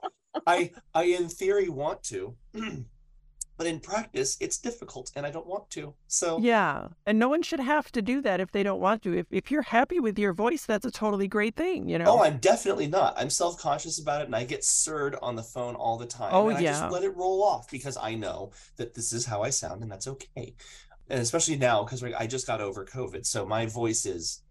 I, 0.45 0.71
I 0.93 1.03
in 1.05 1.27
theory 1.27 1.69
want 1.69 2.03
to, 2.03 2.35
but 3.57 3.67
in 3.67 3.79
practice 3.79 4.37
it's 4.39 4.57
difficult, 4.57 5.11
and 5.15 5.25
I 5.25 5.31
don't 5.31 5.47
want 5.47 5.69
to. 5.71 5.93
So 6.07 6.39
Yeah. 6.39 6.89
And 7.05 7.17
no 7.19 7.29
one 7.29 7.41
should 7.41 7.59
have 7.59 7.91
to 7.93 8.01
do 8.01 8.21
that 8.21 8.39
if 8.39 8.51
they 8.51 8.63
don't 8.63 8.79
want 8.81 9.01
to. 9.03 9.17
If 9.17 9.27
if 9.31 9.49
you're 9.51 9.61
happy 9.63 9.99
with 9.99 10.17
your 10.19 10.33
voice, 10.33 10.65
that's 10.65 10.85
a 10.85 10.91
totally 10.91 11.27
great 11.27 11.55
thing, 11.55 11.87
you 11.89 11.97
know. 11.99 12.05
Oh, 12.07 12.23
I'm 12.23 12.37
definitely 12.37 12.87
not. 12.87 13.13
I'm 13.17 13.29
self 13.29 13.57
conscious 13.59 13.99
about 13.99 14.21
it, 14.21 14.25
and 14.25 14.35
I 14.35 14.43
get 14.43 14.63
sirred 14.63 15.15
on 15.21 15.35
the 15.35 15.43
phone 15.43 15.75
all 15.75 15.97
the 15.97 16.05
time. 16.07 16.29
Oh, 16.33 16.49
and 16.49 16.57
I 16.57 16.61
yeah. 16.61 16.71
just 16.79 16.91
let 16.91 17.03
it 17.03 17.15
roll 17.15 17.43
off 17.43 17.69
because 17.71 17.97
I 17.97 18.15
know 18.15 18.51
that 18.77 18.93
this 18.93 19.13
is 19.13 19.25
how 19.25 19.41
I 19.43 19.49
sound, 19.51 19.81
and 19.83 19.91
that's 19.91 20.07
okay. 20.07 20.55
And 21.09 21.19
especially 21.21 21.55
now, 21.57 21.83
because 21.83 22.03
I 22.03 22.25
just 22.27 22.47
got 22.47 22.61
over 22.61 22.83
COVID, 22.83 23.25
so 23.25 23.45
my 23.45 23.65
voice 23.67 24.05
is 24.05 24.41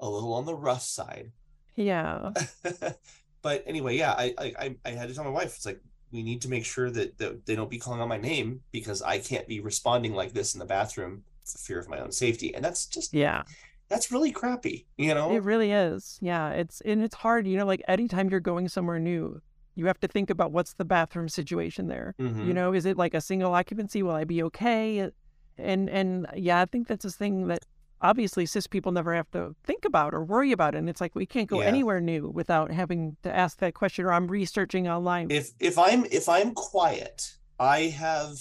a 0.00 0.08
little 0.08 0.32
on 0.34 0.44
the 0.44 0.54
rough 0.54 0.82
side. 0.82 1.32
yeah. 1.76 2.30
but 3.42 3.62
anyway, 3.66 3.96
yeah, 3.96 4.12
I, 4.12 4.34
I 4.38 4.52
I- 4.58 4.76
I 4.84 4.90
had 4.90 5.08
to 5.08 5.14
tell 5.14 5.24
my 5.24 5.30
wife, 5.30 5.56
it's 5.56 5.66
like 5.66 5.80
we 6.14 6.22
need 6.22 6.40
to 6.42 6.48
make 6.48 6.64
sure 6.64 6.90
that, 6.90 7.18
that 7.18 7.44
they 7.44 7.56
don't 7.56 7.68
be 7.68 7.78
calling 7.78 8.00
on 8.00 8.08
my 8.08 8.16
name 8.16 8.60
because 8.70 9.02
I 9.02 9.18
can't 9.18 9.48
be 9.48 9.58
responding 9.60 10.14
like 10.14 10.32
this 10.32 10.54
in 10.54 10.60
the 10.60 10.64
bathroom 10.64 11.24
for 11.44 11.58
fear 11.58 11.78
of 11.80 11.88
my 11.88 11.98
own 11.98 12.12
safety. 12.12 12.54
And 12.54 12.64
that's 12.64 12.86
just 12.86 13.12
Yeah. 13.12 13.42
that's 13.88 14.12
really 14.12 14.30
crappy, 14.30 14.86
you 14.96 15.12
know? 15.12 15.34
It 15.34 15.42
really 15.42 15.72
is. 15.72 16.18
Yeah. 16.22 16.50
It's 16.50 16.80
and 16.82 17.02
it's 17.02 17.16
hard, 17.16 17.46
you 17.48 17.56
know, 17.58 17.66
like 17.66 17.82
anytime 17.88 18.30
you're 18.30 18.40
going 18.40 18.68
somewhere 18.68 19.00
new, 19.00 19.42
you 19.74 19.86
have 19.86 19.98
to 20.00 20.08
think 20.08 20.30
about 20.30 20.52
what's 20.52 20.74
the 20.74 20.84
bathroom 20.84 21.28
situation 21.28 21.88
there. 21.88 22.14
Mhm. 22.20 22.46
You 22.46 22.54
know, 22.54 22.72
is 22.72 22.86
it 22.86 22.96
like 22.96 23.12
a 23.12 23.20
single 23.20 23.52
occupancy? 23.52 24.02
Will 24.04 24.12
I 24.12 24.24
be 24.24 24.40
okay? 24.44 25.10
And 25.58 25.90
and 25.90 26.26
yeah, 26.36 26.60
I 26.60 26.66
think 26.66 26.86
that's 26.86 27.04
a 27.04 27.10
thing 27.10 27.48
that 27.48 27.64
obviously 28.04 28.44
cis 28.46 28.66
people 28.66 28.92
never 28.92 29.14
have 29.14 29.30
to 29.32 29.56
think 29.64 29.84
about 29.84 30.14
or 30.14 30.22
worry 30.22 30.52
about. 30.52 30.74
It. 30.74 30.78
And 30.78 30.88
it's 30.88 31.00
like 31.00 31.14
we 31.16 31.26
can't 31.26 31.48
go 31.48 31.60
Yeah. 31.60 31.66
anywhere 31.66 32.00
new 32.00 32.28
without 32.28 32.70
having 32.70 33.16
to 33.22 33.34
ask 33.34 33.58
that 33.58 33.74
question 33.74 34.04
or 34.04 34.12
I'm 34.12 34.28
researching 34.28 34.86
online. 34.86 35.30
if 35.30 35.50
if 35.58 35.78
I'm 35.78 36.04
if 36.04 36.28
I'm 36.28 36.52
quiet, 36.54 37.36
I 37.58 37.84
have 37.86 38.38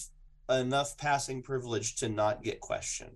enough 0.49 0.97
passing 0.97 1.41
privilege 1.41 1.95
to 1.95 2.09
not 2.09 2.43
get 2.43 2.59
questioned. 2.59 3.15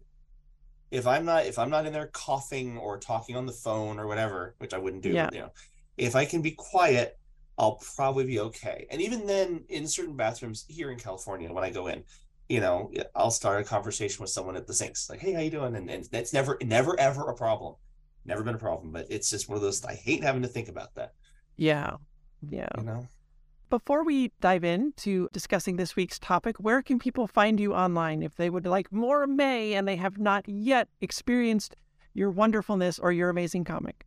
If 0.90 1.06
I'm 1.06 1.26
not 1.26 1.46
if 1.46 1.60
I'm 1.60 1.70
not 1.70 1.86
in 1.86 1.92
there 1.94 2.08
coughing 2.08 2.78
or 2.78 2.98
talking 2.98 3.36
on 3.36 3.46
the 3.46 3.52
phone 3.52 4.00
or 4.00 4.08
whatever, 4.08 4.56
which 4.60 4.74
I 4.74 4.78
wouldn't 4.78 5.04
do, 5.04 5.10
Yeah. 5.10 5.30
you 5.34 5.40
know, 5.42 5.52
if 5.98 6.16
I 6.16 6.24
can 6.26 6.42
be 6.42 6.52
quiet, 6.52 7.20
I'll 7.58 7.80
probably 7.96 8.24
be 8.26 8.40
okay. 8.40 8.88
And 8.90 9.02
even 9.02 9.28
then, 9.28 9.66
in 9.68 9.86
certain 9.88 10.16
bathrooms 10.16 10.64
here 10.70 10.92
in 10.92 10.98
California, 11.00 11.52
when 11.52 11.64
I 11.66 11.72
go 11.72 11.88
in, 11.88 12.04
you 12.50 12.62
know, 12.62 12.92
I'll 13.16 13.32
start 13.32 13.62
a 13.62 13.64
conversation 13.64 14.22
with 14.22 14.30
someone 14.30 14.56
at 14.56 14.68
the 14.68 14.74
sinks, 14.74 15.10
like, 15.10 15.20
"Hey, 15.20 15.34
how 15.34 15.42
you 15.42 15.52
doing?" 15.52 15.76
And 15.76 15.90
and 15.90 16.06
that's 16.06 16.34
never 16.34 16.58
never 16.64 17.00
ever 17.00 17.30
a 17.30 17.36
problem, 17.36 17.76
never 18.26 18.44
been 18.44 18.56
a 18.56 18.60
problem. 18.60 18.92
But 18.92 19.08
it's 19.10 19.30
just 19.30 19.50
one 19.50 19.58
of 19.58 19.62
those 19.62 19.84
I 19.84 19.96
hate 19.96 20.24
having 20.24 20.42
to 20.44 20.48
think 20.48 20.70
about 20.70 20.96
that, 20.96 21.14
yeah. 21.58 21.98
Yeah. 22.48 22.70
you 22.78 22.84
know. 22.84 23.08
Before 23.70 24.06
we 24.06 24.32
dive 24.40 24.64
into 24.64 25.28
discussing 25.34 25.76
this 25.76 25.96
week's 25.98 26.20
topic, 26.20 26.56
where 26.58 26.82
can 26.82 27.00
people 27.00 27.28
find 27.28 27.60
you 27.60 27.74
online 27.74 28.24
if 28.24 28.36
they 28.36 28.50
would 28.50 28.66
like 28.66 28.94
more 28.94 29.28
Mae 29.28 29.74
and 29.74 29.86
they 29.86 29.98
have 29.98 30.18
not 30.18 30.48
yet 30.48 30.88
experienced 31.02 31.76
your 32.14 32.32
wonderfulness 32.32 32.98
or 32.98 33.12
your 33.12 33.30
amazing 33.30 33.66
comic? 33.66 34.06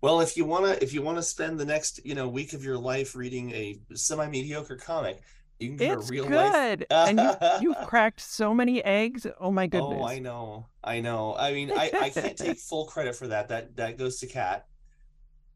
Well, 0.00 0.20
if 0.20 0.36
you 0.36 0.44
wanna 0.46 0.78
if 0.80 0.94
you 0.94 1.02
wanna 1.02 1.22
spend 1.22 1.60
the 1.60 1.66
next 1.66 2.04
you 2.04 2.14
know 2.14 2.26
week 2.28 2.54
of 2.54 2.64
your 2.64 2.78
life 2.78 3.14
reading 3.14 3.50
a 3.52 3.78
semi 3.94 4.26
mediocre 4.28 4.76
comic, 4.76 5.20
you 5.62 5.76
can 5.76 5.98
It's 5.98 6.10
real 6.10 6.28
life. 6.28 6.52
good. 6.52 6.86
and 6.90 7.18
you, 7.18 7.30
you've 7.60 7.78
cracked 7.86 8.20
so 8.20 8.52
many 8.54 8.82
eggs. 8.84 9.26
Oh 9.40 9.50
my 9.50 9.64
oh, 9.64 9.68
goodness. 9.68 9.98
Oh, 10.02 10.06
I 10.06 10.18
know, 10.18 10.66
I 10.82 11.00
know. 11.00 11.34
I 11.36 11.52
mean, 11.52 11.70
I 11.70 11.90
I 12.00 12.10
can't 12.10 12.36
take 12.36 12.58
full 12.70 12.86
credit 12.86 13.14
for 13.16 13.28
that. 13.28 13.48
That 13.48 13.76
that 13.76 13.98
goes 13.98 14.18
to 14.20 14.26
Kat 14.26 14.66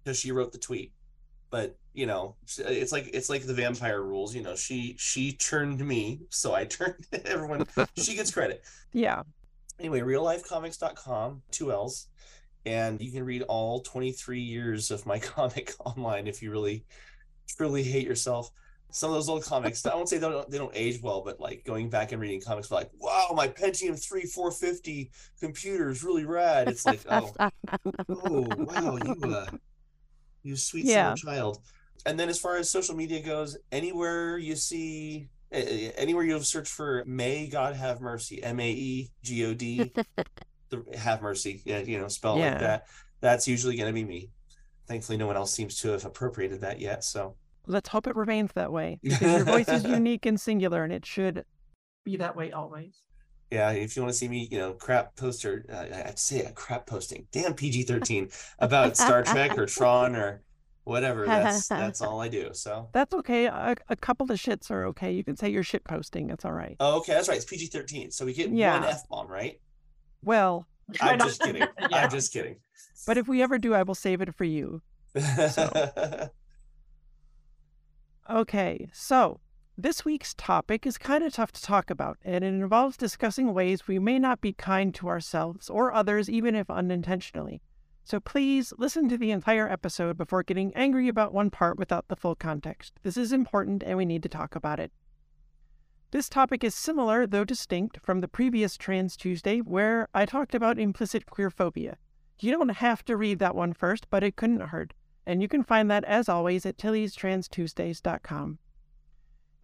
because 0.02 0.18
she 0.18 0.32
wrote 0.32 0.52
the 0.52 0.58
tweet. 0.58 0.92
But 1.50 1.76
you 1.92 2.06
know, 2.06 2.36
uh, 2.58 2.64
it's 2.68 2.92
like 2.92 3.08
it's 3.12 3.30
like 3.30 3.46
the 3.46 3.54
vampire 3.54 4.02
rules. 4.02 4.34
You 4.34 4.42
know, 4.42 4.56
she 4.56 4.96
she 4.98 5.32
turned 5.32 5.84
me, 5.86 6.20
so 6.30 6.54
I 6.54 6.64
turned 6.76 7.06
everyone. 7.24 7.66
she 7.96 8.14
gets 8.14 8.30
credit. 8.30 8.62
yeah. 8.92 9.22
anyway 9.78 10.00
reallifecomics.com 10.00 11.42
two 11.50 11.70
l's 11.70 12.08
and 12.64 13.00
you 13.00 13.12
can 13.12 13.22
read 13.24 13.42
all 13.42 13.80
23 13.80 14.40
years 14.40 14.90
of 14.90 15.04
my 15.06 15.18
comic 15.18 15.74
online 15.84 16.26
if 16.26 16.42
you 16.42 16.50
really 16.50 16.84
truly 17.46 17.82
hate 17.82 18.06
yourself 18.06 18.50
some 18.90 19.10
of 19.10 19.14
those 19.16 19.28
old 19.28 19.44
comics 19.44 19.84
i 19.84 19.94
won't 19.94 20.08
say 20.08 20.16
they 20.18 20.28
don't, 20.28 20.48
they 20.50 20.58
don't 20.58 20.72
age 20.74 21.00
well 21.02 21.22
but 21.22 21.38
like 21.40 21.64
going 21.64 21.90
back 21.90 22.12
and 22.12 22.20
reading 22.20 22.40
comics 22.40 22.70
like 22.70 22.90
wow 22.98 23.28
my 23.34 23.48
pentium 23.48 24.00
3 24.00 24.22
450 24.22 25.10
computer 25.40 25.90
is 25.90 26.02
really 26.04 26.24
rad 26.24 26.68
it's 26.68 26.86
like 26.86 27.00
oh 27.10 27.32
oh 28.08 28.40
wow 28.58 28.96
you 28.96 29.34
uh 29.34 29.46
you 30.42 30.56
sweet 30.56 30.86
Yeah. 30.86 31.14
child 31.14 31.60
and 32.06 32.18
then 32.18 32.28
as 32.28 32.38
far 32.38 32.56
as 32.56 32.70
social 32.70 32.94
media 32.94 33.20
goes 33.20 33.56
anywhere 33.72 34.38
you 34.38 34.54
see 34.56 35.28
a- 35.52 35.86
a- 35.88 35.92
anywhere 35.98 36.22
you 36.24 36.40
search 36.40 36.68
for 36.68 37.02
may 37.06 37.48
god 37.48 37.74
have 37.74 38.00
mercy 38.00 38.42
m-a-e-g-o-d 38.42 39.92
have 40.96 41.22
mercy 41.22 41.62
yeah 41.64 41.78
you 41.80 41.98
know 41.98 42.08
spell 42.08 42.38
Yeah. 42.38 42.50
like 42.50 42.60
that 42.60 42.86
that's 43.20 43.48
usually 43.48 43.76
going 43.76 43.88
to 43.88 43.94
be 43.94 44.04
me 44.04 44.30
thankfully 44.86 45.18
no 45.18 45.26
one 45.26 45.36
else 45.36 45.52
seems 45.52 45.80
to 45.80 45.88
have 45.90 46.04
appropriated 46.04 46.60
that 46.62 46.80
yet 46.80 47.02
so 47.04 47.34
Let's 47.66 47.88
hope 47.88 48.06
it 48.06 48.16
remains 48.16 48.52
that 48.54 48.72
way 48.72 48.98
because 49.02 49.20
your 49.22 49.44
voice 49.44 49.68
is 49.68 49.84
unique 49.84 50.26
and 50.26 50.40
singular 50.40 50.84
and 50.84 50.92
it 50.92 51.04
should 51.06 51.44
be 52.04 52.16
that 52.16 52.36
way 52.36 52.52
always. 52.52 52.94
yeah 53.50 53.70
if 53.70 53.96
you 53.96 54.02
want 54.02 54.12
to 54.12 54.18
see 54.18 54.28
me 54.28 54.48
you 54.50 54.58
know 54.58 54.72
crap 54.72 55.16
poster 55.16 55.64
uh, 55.72 56.08
i'd 56.08 56.18
say 56.18 56.40
a 56.44 56.52
crap 56.52 56.86
posting 56.86 57.26
damn 57.32 57.52
pg-13 57.54 58.32
about 58.60 58.96
star 58.96 59.22
trek 59.24 59.56
or 59.58 59.66
tron 59.66 60.14
or 60.22 60.42
whatever 60.84 61.26
that's 61.26 61.66
that's 61.66 62.00
all 62.00 62.20
i 62.20 62.28
do 62.28 62.50
so 62.52 62.88
That's 62.92 63.12
okay. 63.14 63.46
A, 63.46 63.74
a 63.88 63.96
couple 63.96 64.30
of 64.30 64.38
shits 64.38 64.70
are 64.70 64.84
okay. 64.86 65.10
You 65.10 65.24
can 65.24 65.36
say 65.36 65.48
you're 65.50 65.64
shit 65.64 65.82
posting. 65.82 66.30
It's 66.30 66.44
all 66.44 66.52
right. 66.52 66.76
oh, 66.78 66.98
okay 66.98 67.12
that's 67.14 67.28
right 67.28 67.36
it's 67.36 67.44
pg-13 67.44 68.12
so 68.12 68.24
we 68.24 68.32
get 68.32 68.50
Yeah. 68.50 68.78
one 68.80 68.88
f-bomb 68.88 69.26
right 69.26 69.60
Well, 70.22 70.66
i'm 71.00 71.18
just 71.18 71.40
kidding 71.42 71.62
Yeah. 71.62 71.88
i'm 72.04 72.10
just 72.10 72.32
kidding 72.32 72.56
but 73.06 73.18
if 73.18 73.26
we 73.28 73.42
ever 73.42 73.58
do, 73.58 73.74
I 73.74 73.82
will 73.82 73.94
save 73.94 74.20
it 74.20 74.34
for 74.34 74.44
you. 74.44 74.80
Okay, 78.28 78.88
so 78.92 79.38
this 79.78 80.04
week's 80.04 80.34
topic 80.34 80.84
is 80.84 80.98
kind 80.98 81.22
of 81.22 81.32
tough 81.32 81.52
to 81.52 81.62
talk 81.62 81.90
about, 81.90 82.18
and 82.24 82.42
it 82.42 82.48
involves 82.48 82.96
discussing 82.96 83.54
ways 83.54 83.86
we 83.86 84.00
may 84.00 84.18
not 84.18 84.40
be 84.40 84.52
kind 84.52 84.92
to 84.96 85.06
ourselves 85.06 85.70
or 85.70 85.92
others, 85.92 86.28
even 86.28 86.56
if 86.56 86.68
unintentionally. 86.68 87.62
So 88.02 88.18
please 88.18 88.72
listen 88.78 89.08
to 89.10 89.16
the 89.16 89.30
entire 89.30 89.68
episode 89.68 90.18
before 90.18 90.42
getting 90.42 90.74
angry 90.74 91.06
about 91.06 91.32
one 91.32 91.50
part 91.50 91.78
without 91.78 92.08
the 92.08 92.16
full 92.16 92.34
context. 92.34 92.94
This 93.04 93.16
is 93.16 93.32
important 93.32 93.84
and 93.84 93.96
we 93.96 94.04
need 94.04 94.24
to 94.24 94.28
talk 94.28 94.56
about 94.56 94.80
it. 94.80 94.90
This 96.10 96.28
topic 96.28 96.64
is 96.64 96.74
similar, 96.74 97.28
though 97.28 97.44
distinct, 97.44 98.00
from 98.02 98.22
the 98.22 98.28
previous 98.28 98.76
Trans 98.76 99.16
Tuesday, 99.16 99.58
where 99.58 100.08
I 100.12 100.26
talked 100.26 100.54
about 100.54 100.80
implicit 100.80 101.26
queerphobia. 101.26 101.94
You 102.40 102.50
don't 102.50 102.70
have 102.70 103.04
to 103.04 103.16
read 103.16 103.38
that 103.38 103.54
one 103.54 103.72
first, 103.72 104.08
but 104.10 104.24
it 104.24 104.34
couldn't 104.34 104.60
hurt 104.60 104.94
and 105.26 105.42
you 105.42 105.48
can 105.48 105.64
find 105.64 105.90
that 105.90 106.04
as 106.04 106.28
always 106.28 106.64
at 106.64 106.78
tillystranstuesdays.com. 106.78 108.58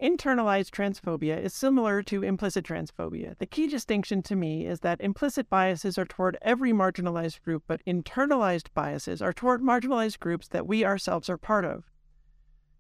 Internalized 0.03 0.71
transphobia 0.71 1.41
is 1.41 1.55
similar 1.55 2.03
to 2.03 2.25
implicit 2.25 2.65
transphobia. 2.65 3.39
The 3.39 3.47
key 3.47 3.69
distinction 3.69 4.21
to 4.23 4.35
me 4.35 4.67
is 4.67 4.81
that 4.81 5.01
implicit 5.01 5.49
biases 5.49 5.97
are 5.97 6.05
toward 6.05 6.37
every 6.43 6.73
marginalized 6.73 7.41
group, 7.43 7.63
but 7.69 7.85
internalized 7.87 8.67
biases 8.75 9.23
are 9.23 9.33
toward 9.33 9.63
marginalized 9.63 10.19
groups 10.19 10.49
that 10.49 10.67
we 10.67 10.85
ourselves 10.85 11.31
are 11.31 11.39
part 11.39 11.65
of. 11.65 11.85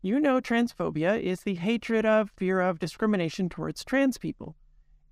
You 0.00 0.18
know, 0.18 0.40
transphobia 0.40 1.22
is 1.22 1.42
the 1.42 1.54
hatred 1.54 2.04
of, 2.04 2.32
fear 2.36 2.60
of, 2.60 2.80
discrimination 2.80 3.48
towards 3.48 3.84
trans 3.84 4.18
people. 4.18 4.56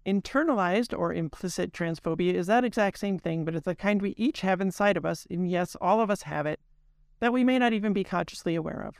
Internalized 0.04 0.98
or 0.98 1.14
implicit 1.14 1.72
transphobia 1.72 2.34
is 2.34 2.48
that 2.48 2.64
exact 2.64 2.98
same 2.98 3.20
thing, 3.20 3.44
but 3.44 3.54
it's 3.54 3.66
the 3.66 3.76
kind 3.76 4.02
we 4.02 4.14
each 4.16 4.40
have 4.40 4.60
inside 4.60 4.96
of 4.96 5.06
us, 5.06 5.28
and 5.30 5.48
yes, 5.48 5.76
all 5.80 6.00
of 6.00 6.10
us 6.10 6.22
have 6.22 6.44
it, 6.44 6.58
that 7.20 7.32
we 7.32 7.44
may 7.44 7.58
not 7.58 7.72
even 7.72 7.92
be 7.92 8.04
consciously 8.04 8.54
aware 8.54 8.84
of. 8.86 8.96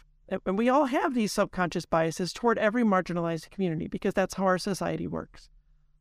And 0.47 0.57
we 0.57 0.69
all 0.69 0.87
have 0.87 1.15
these 1.15 1.33
subconscious 1.33 1.87
biases 1.87 2.33
toward 2.33 2.59
every 2.59 2.85
marginalized 2.85 3.51
community 3.51 3.89
because 3.89 4.15
that's 4.15 4.35
how 4.35 4.45
our 4.45 4.59
society 4.59 5.09
works. 5.09 5.49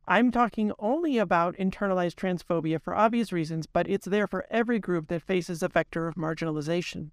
I'm 0.06 0.30
talking 0.30 0.72
only 0.78 1.18
about 1.18 1.56
internalized 1.56 2.14
transphobia 2.14 2.80
for 2.80 2.94
obvious 2.94 3.32
reasons, 3.32 3.66
but 3.66 3.88
it's 3.88 4.06
there 4.06 4.26
for 4.26 4.46
every 4.50 4.78
group 4.78 5.08
that 5.08 5.22
faces 5.22 5.62
a 5.62 5.68
vector 5.68 6.06
of 6.06 6.14
marginalization. 6.14 7.10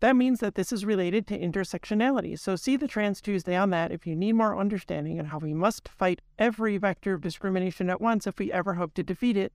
That 0.00 0.16
means 0.16 0.40
that 0.40 0.56
this 0.56 0.72
is 0.72 0.84
related 0.84 1.28
to 1.28 1.38
intersectionality, 1.38 2.36
so 2.36 2.56
see 2.56 2.76
the 2.76 2.88
Trans 2.88 3.20
Tuesday 3.20 3.54
on 3.54 3.70
that 3.70 3.92
if 3.92 4.04
you 4.04 4.16
need 4.16 4.32
more 4.32 4.58
understanding 4.58 5.20
on 5.20 5.26
how 5.26 5.38
we 5.38 5.54
must 5.54 5.88
fight 5.88 6.20
every 6.40 6.76
vector 6.76 7.14
of 7.14 7.20
discrimination 7.20 7.88
at 7.88 8.00
once 8.00 8.26
if 8.26 8.36
we 8.38 8.50
ever 8.50 8.74
hope 8.74 8.94
to 8.94 9.04
defeat 9.04 9.36
it, 9.36 9.52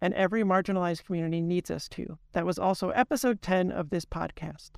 and 0.00 0.14
every 0.14 0.42
marginalized 0.42 1.04
community 1.04 1.40
needs 1.40 1.70
us 1.70 1.88
to. 1.90 2.18
That 2.32 2.46
was 2.46 2.58
also 2.58 2.90
episode 2.90 3.42
10 3.42 3.70
of 3.70 3.90
this 3.90 4.04
podcast. 4.04 4.70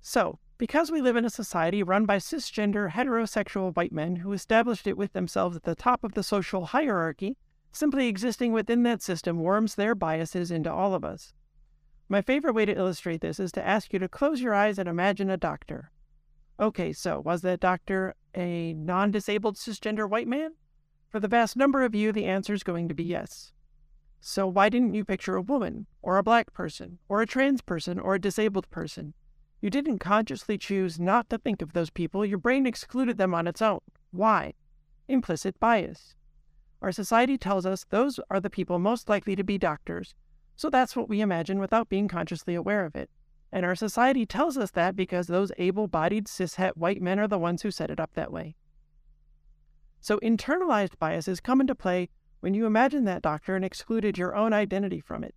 So, 0.00 0.38
because 0.58 0.90
we 0.90 1.00
live 1.00 1.16
in 1.16 1.24
a 1.24 1.30
society 1.30 1.82
run 1.82 2.04
by 2.04 2.18
cisgender, 2.18 2.90
heterosexual 2.90 3.74
white 3.74 3.92
men 3.92 4.16
who 4.16 4.32
established 4.32 4.86
it 4.86 4.96
with 4.96 5.12
themselves 5.12 5.56
at 5.56 5.62
the 5.62 5.74
top 5.74 6.04
of 6.04 6.14
the 6.14 6.22
social 6.22 6.66
hierarchy, 6.66 7.36
simply 7.72 8.08
existing 8.08 8.52
within 8.52 8.82
that 8.82 9.02
system 9.02 9.40
worms 9.40 9.74
their 9.74 9.94
biases 9.94 10.50
into 10.50 10.72
all 10.72 10.94
of 10.94 11.04
us. 11.04 11.32
My 12.08 12.20
favorite 12.20 12.54
way 12.54 12.66
to 12.66 12.76
illustrate 12.76 13.20
this 13.20 13.38
is 13.38 13.52
to 13.52 13.66
ask 13.66 13.92
you 13.92 13.98
to 14.00 14.08
close 14.08 14.42
your 14.42 14.52
eyes 14.52 14.78
and 14.78 14.88
imagine 14.88 15.30
a 15.30 15.36
doctor. 15.36 15.92
Okay, 16.58 16.92
so 16.92 17.20
was 17.20 17.42
that 17.42 17.60
doctor 17.60 18.14
a 18.34 18.74
non 18.74 19.10
disabled 19.10 19.56
cisgender 19.56 20.08
white 20.08 20.28
man? 20.28 20.50
For 21.08 21.20
the 21.20 21.28
vast 21.28 21.56
number 21.56 21.82
of 21.84 21.94
you, 21.94 22.12
the 22.12 22.26
answer 22.26 22.52
is 22.52 22.62
going 22.62 22.88
to 22.88 22.94
be 22.94 23.04
yes. 23.04 23.52
So 24.20 24.46
why 24.46 24.68
didn't 24.68 24.94
you 24.94 25.04
picture 25.04 25.34
a 25.34 25.42
woman, 25.42 25.86
or 26.02 26.18
a 26.18 26.22
black 26.22 26.52
person, 26.52 26.98
or 27.08 27.22
a 27.22 27.26
trans 27.26 27.62
person, 27.62 27.98
or 27.98 28.14
a 28.14 28.20
disabled 28.20 28.68
person? 28.70 29.14
You 29.62 29.70
didn't 29.70 29.98
consciously 29.98 30.58
choose 30.58 31.00
not 31.00 31.30
to 31.30 31.38
think 31.38 31.62
of 31.62 31.72
those 31.72 31.90
people, 31.90 32.24
your 32.24 32.38
brain 32.38 32.66
excluded 32.66 33.18
them 33.18 33.34
on 33.34 33.46
its 33.46 33.62
own. 33.62 33.80
Why? 34.10 34.54
Implicit 35.08 35.58
bias. 35.58 36.14
Our 36.82 36.92
society 36.92 37.36
tells 37.36 37.66
us 37.66 37.84
those 37.84 38.20
are 38.30 38.40
the 38.40 38.50
people 38.50 38.78
most 38.78 39.08
likely 39.08 39.36
to 39.36 39.44
be 39.44 39.58
doctors, 39.58 40.14
so 40.54 40.68
that's 40.68 40.94
what 40.94 41.08
we 41.08 41.20
imagine 41.20 41.58
without 41.58 41.88
being 41.88 42.08
consciously 42.08 42.54
aware 42.54 42.84
of 42.84 42.94
it. 42.94 43.10
And 43.52 43.64
our 43.64 43.74
society 43.74 44.26
tells 44.26 44.56
us 44.56 44.70
that 44.72 44.94
because 44.94 45.26
those 45.26 45.52
able 45.58 45.88
bodied 45.88 46.26
cishet 46.26 46.76
white 46.76 47.02
men 47.02 47.18
are 47.18 47.28
the 47.28 47.38
ones 47.38 47.62
who 47.62 47.70
set 47.70 47.90
it 47.90 47.98
up 47.98 48.12
that 48.14 48.32
way. 48.32 48.54
So 50.00 50.18
internalized 50.20 50.98
biases 50.98 51.40
come 51.40 51.60
into 51.60 51.74
play 51.74 52.10
when 52.40 52.54
you 52.54 52.66
imagine 52.66 53.04
that 53.04 53.22
doctor 53.22 53.54
and 53.54 53.64
excluded 53.64 54.18
your 54.18 54.34
own 54.34 54.52
identity 54.52 55.00
from 55.00 55.22
it. 55.22 55.34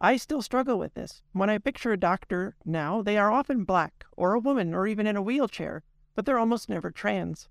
I 0.00 0.18
still 0.18 0.42
struggle 0.42 0.78
with 0.78 0.94
this. 0.94 1.22
When 1.32 1.48
I 1.48 1.58
picture 1.58 1.92
a 1.92 1.96
doctor 1.96 2.54
now, 2.64 3.00
they 3.00 3.16
are 3.16 3.32
often 3.32 3.64
black, 3.64 4.04
or 4.16 4.34
a 4.34 4.40
woman, 4.40 4.74
or 4.74 4.86
even 4.86 5.06
in 5.06 5.16
a 5.16 5.22
wheelchair, 5.22 5.82
but 6.14 6.26
they're 6.26 6.38
almost 6.38 6.68
never 6.68 6.90
trans. 6.90 7.48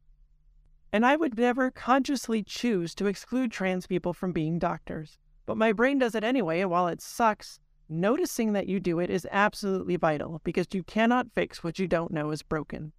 And 0.94 1.06
I 1.06 1.16
would 1.16 1.38
never 1.38 1.72
consciously 1.72 2.44
choose 2.44 2.94
to 2.96 3.08
exclude 3.08 3.52
trans 3.52 3.88
people 3.88 4.14
from 4.14 4.32
being 4.32 4.60
doctors. 4.60 5.18
But 5.46 5.58
my 5.58 5.72
brain 5.72 6.00
does 6.00 6.16
it 6.16 6.24
anyway, 6.24 6.62
and 6.62 6.70
while 6.70 6.88
it 6.88 7.02
sucks, 7.02 7.60
noticing 7.90 8.54
that 8.54 8.68
you 8.68 8.80
do 8.80 9.00
it 9.00 9.10
is 9.10 9.28
absolutely 9.32 9.96
vital 9.96 10.42
because 10.44 10.68
you 10.72 10.84
cannot 10.84 11.32
fix 11.34 11.64
what 11.64 11.80
you 11.80 11.88
don't 11.88 12.12
know 12.12 12.32
is 12.32 12.42
broken. 12.44 12.92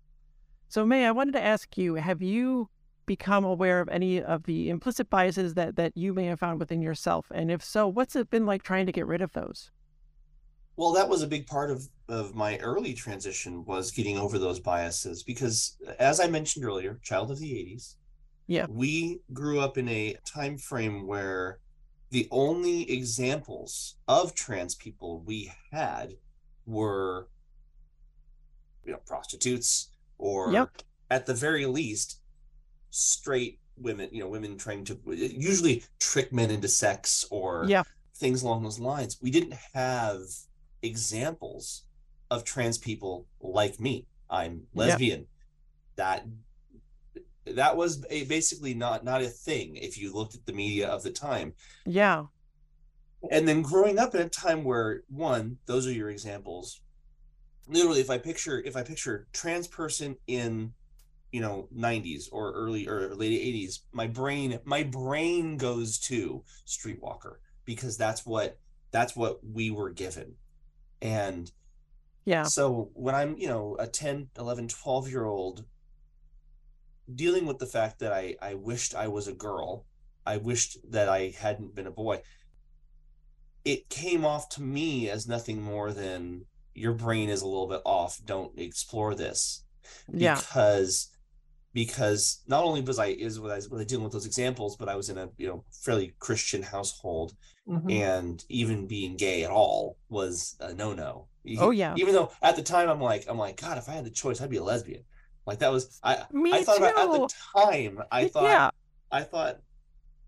So, 0.69 0.85
Mae, 0.85 1.07
I 1.07 1.13
wanted 1.13 1.33
to 1.33 1.43
ask 1.43 1.77
you 1.79 1.95
have 1.95 2.23
you 2.23 2.69
become 3.07 3.45
aware 3.45 3.81
of 3.81 3.89
any 3.89 4.23
of 4.23 4.45
the 4.45 4.69
implicit 4.69 5.09
biases 5.09 5.55
that, 5.55 5.77
that 5.77 5.97
you 5.97 6.13
may 6.13 6.27
have 6.27 6.41
found 6.41 6.61
within 6.61 6.83
yourself? 6.83 7.27
And 7.33 7.51
if 7.51 7.65
so, 7.65 7.89
what's 7.89 8.17
it 8.17 8.31
been 8.31 8.47
like 8.47 8.63
trying 8.63 8.87
to 8.87 8.93
get 8.93 9.07
rid 9.07 9.23
of 9.23 9.33
those? 9.33 9.71
Well, 10.77 10.93
that 10.93 11.09
was 11.09 11.23
a 11.23 11.27
big 11.27 11.47
part 11.47 11.71
of, 11.71 11.89
of 12.09 12.35
my 12.35 12.59
early 12.59 12.93
transition 12.93 13.65
was 13.65 13.91
getting 13.91 14.19
over 14.19 14.39
those 14.39 14.61
biases 14.61 15.23
because 15.23 15.79
as 15.99 16.21
I 16.21 16.27
mentioned 16.27 16.65
earlier, 16.65 17.01
child 17.03 17.31
of 17.31 17.39
the 17.39 17.51
80s. 17.51 17.95
Yeah. 18.47 18.67
We 18.69 19.21
grew 19.33 19.59
up 19.59 19.79
in 19.79 19.89
a 19.89 20.17
time 20.25 20.59
frame 20.59 21.07
where 21.07 21.61
the 22.11 22.29
only 22.31 22.91
examples 22.91 23.97
of 24.07 24.35
trans 24.35 24.75
people 24.75 25.23
we 25.27 25.53
had 25.73 26.15
were 26.65 27.29
you 28.85 28.93
know 28.93 29.01
prostitutes 29.07 29.91
or 30.19 30.53
yep. 30.53 30.71
at 31.11 31.27
the 31.27 31.35
very 31.35 31.67
least 31.67 32.21
straight 32.97 33.59
women, 33.77 34.09
you 34.11 34.21
know, 34.21 34.29
women 34.29 34.57
trying 34.57 34.85
to 34.85 34.99
usually 35.07 35.85
trick 36.01 36.33
men 36.33 36.51
into 36.51 36.69
sex 36.69 37.27
or 37.31 37.65
yeah. 37.69 37.83
things 38.17 38.43
along 38.43 38.63
those 38.63 38.79
lines. 38.79 39.19
We 39.21 39.31
didn't 39.31 39.55
have 39.75 40.21
examples 40.83 41.85
of 42.31 42.45
trans 42.45 42.79
people 42.79 43.27
like 43.41 43.79
me. 43.79 44.07
I'm 44.31 44.63
lesbian. 44.75 45.21
Yeah. 45.21 45.27
That 45.97 46.27
that 47.55 47.77
was 47.77 48.05
a, 48.11 48.25
basically 48.25 48.75
not 48.75 49.05
not 49.05 49.23
a 49.23 49.29
thing 49.29 49.77
if 49.77 49.99
you 49.99 50.13
looked 50.13 50.35
at 50.35 50.45
the 50.47 50.53
media 50.53 50.89
of 50.89 51.03
the 51.03 51.11
time. 51.11 51.55
Yeah. 51.85 52.25
And 53.31 53.47
then 53.47 53.63
growing 53.63 53.99
up 53.99 54.15
in 54.15 54.21
a 54.23 54.29
time 54.29 54.65
where 54.65 55.03
one, 55.09 55.59
those 55.67 55.87
are 55.87 55.93
your 55.93 56.11
examples. 56.11 56.81
Literally, 57.69 58.01
if 58.01 58.11
I 58.11 58.19
picture 58.19 58.63
if 58.65 58.77
I 58.77 58.83
picture 58.83 59.27
trans 59.33 59.69
person 59.69 60.17
in 60.27 60.73
you 61.33 61.41
know 61.41 61.69
90s 61.77 62.29
or 62.33 62.53
early 62.53 62.89
or 62.89 63.15
late 63.15 63.33
80s 63.33 63.81
my 63.93 64.07
brain 64.07 64.59
my 64.65 64.83
brain 64.83 65.57
goes 65.57 65.99
to 65.99 66.43
streetwalker 66.67 67.37
because 67.65 67.97
that's 67.97 68.25
what 68.25 68.59
that's 68.93 69.17
what 69.17 69.41
we 69.45 69.71
were 69.71 69.91
given. 69.91 70.35
And 71.03 71.51
yeah. 72.25 72.45
so 72.45 72.91
when 72.95 73.15
i'm 73.15 73.37
you 73.39 73.49
know 73.49 73.77
a 73.79 73.87
10 73.87 74.31
11 74.39 74.69
12 74.69 75.09
year 75.09 75.25
old 75.25 75.65
dealing 77.15 77.47
with 77.47 77.59
the 77.59 77.67
fact 77.67 78.01
that 78.01 78.13
i 78.13 78.35
i 78.43 78.55
wished 78.55 78.97
i 78.97 79.07
was 79.07 79.29
a 79.29 79.33
girl 79.33 79.85
i 80.27 80.37
wished 80.37 80.79
that 80.91 81.09
i 81.09 81.33
hadn't 81.39 81.73
been 81.77 81.87
a 81.87 81.91
boy 81.91 82.21
it 83.65 83.89
came 83.89 84.25
off 84.25 84.49
to 84.49 84.63
me 84.63 85.11
as 85.11 85.29
nothing 85.29 85.61
more 85.61 85.93
than 85.93 86.47
your 86.77 86.93
brain 86.93 87.29
is 87.29 87.43
a 87.43 87.47
little 87.47 87.67
bit 87.67 87.83
off. 87.85 88.21
Don't 88.25 88.57
explore 88.59 89.15
this. 89.15 89.65
Yeah. 90.13 90.37
because 90.37 91.09
because 91.77 92.41
not 92.47 92.65
only 92.65 92.81
was 92.81 92.99
I 92.99 93.09
is 93.09 93.39
was 93.39 93.53
I, 93.53 93.75
was 93.75 93.85
dealing 93.85 94.05
with 94.05 94.13
those 94.15 94.25
examples, 94.25 94.79
but 94.79 94.89
I 94.89 94.97
was 94.97 95.11
in 95.11 95.19
a 95.19 95.29
you 95.37 95.47
know 95.47 95.63
fairly 95.71 96.15
Christian 96.21 96.63
household, 96.63 97.35
mm-hmm. 97.69 97.91
and 97.91 98.43
even 98.49 98.87
being 98.87 99.15
gay 99.19 99.45
at 99.45 99.51
all 99.51 99.99
was 100.09 100.57
a 100.59 100.73
no 100.73 100.95
no. 100.95 101.27
Oh 101.59 101.73
yeah. 101.73 101.95
Even 101.99 102.15
though 102.15 102.33
at 102.41 102.57
the 102.57 102.63
time 102.63 102.89
I'm 102.89 103.03
like 103.03 103.27
I'm 103.29 103.37
like 103.37 103.61
God, 103.61 103.77
if 103.77 103.91
I 103.91 103.93
had 103.93 104.07
the 104.07 104.11
choice, 104.11 104.41
I'd 104.41 104.49
be 104.49 104.57
a 104.57 104.65
lesbian. 104.65 105.03
Like 105.45 105.59
that 105.59 105.71
was 105.71 106.01
I 106.03 106.25
Me 106.33 106.51
I 106.51 106.65
thought 106.65 106.79
too. 106.79 106.85
about 106.85 106.99
at 106.99 107.21
the 107.21 107.35
time 107.61 108.03
I 108.11 108.29
thought 108.29 108.45
yeah. 108.45 108.71
I 109.13 109.23
thought 109.23 109.61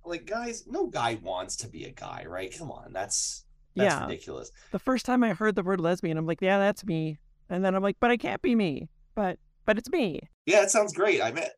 like 0.05 0.27
guys, 0.27 0.67
no 0.67 0.87
guy 0.87 1.19
wants 1.23 1.57
to 1.57 1.69
be 1.69 1.85
a 1.85 1.91
guy, 1.91 2.27
right? 2.29 2.55
Come 2.59 2.71
on, 2.71 2.93
that's 2.93 3.47
that's 3.75 3.95
yeah. 3.95 4.05
ridiculous. 4.05 4.53
The 4.71 4.79
first 4.79 5.07
time 5.07 5.25
I 5.25 5.33
heard 5.33 5.55
the 5.55 5.63
word 5.63 5.81
lesbian, 5.81 6.19
I'm 6.19 6.27
like, 6.27 6.43
yeah, 6.43 6.59
that's 6.59 6.85
me. 6.85 7.17
And 7.49 7.65
then 7.65 7.75
I'm 7.75 7.83
like, 7.83 7.97
but 8.01 8.11
I 8.11 8.19
can't 8.19 8.43
be 8.43 8.55
me. 8.55 8.91
But 9.15 9.39
but 9.69 9.77
it's 9.77 9.91
me. 9.91 10.19
Yeah, 10.47 10.63
it 10.63 10.71
sounds 10.71 10.95
great. 10.95 11.21
I 11.21 11.31
bet. 11.31 11.53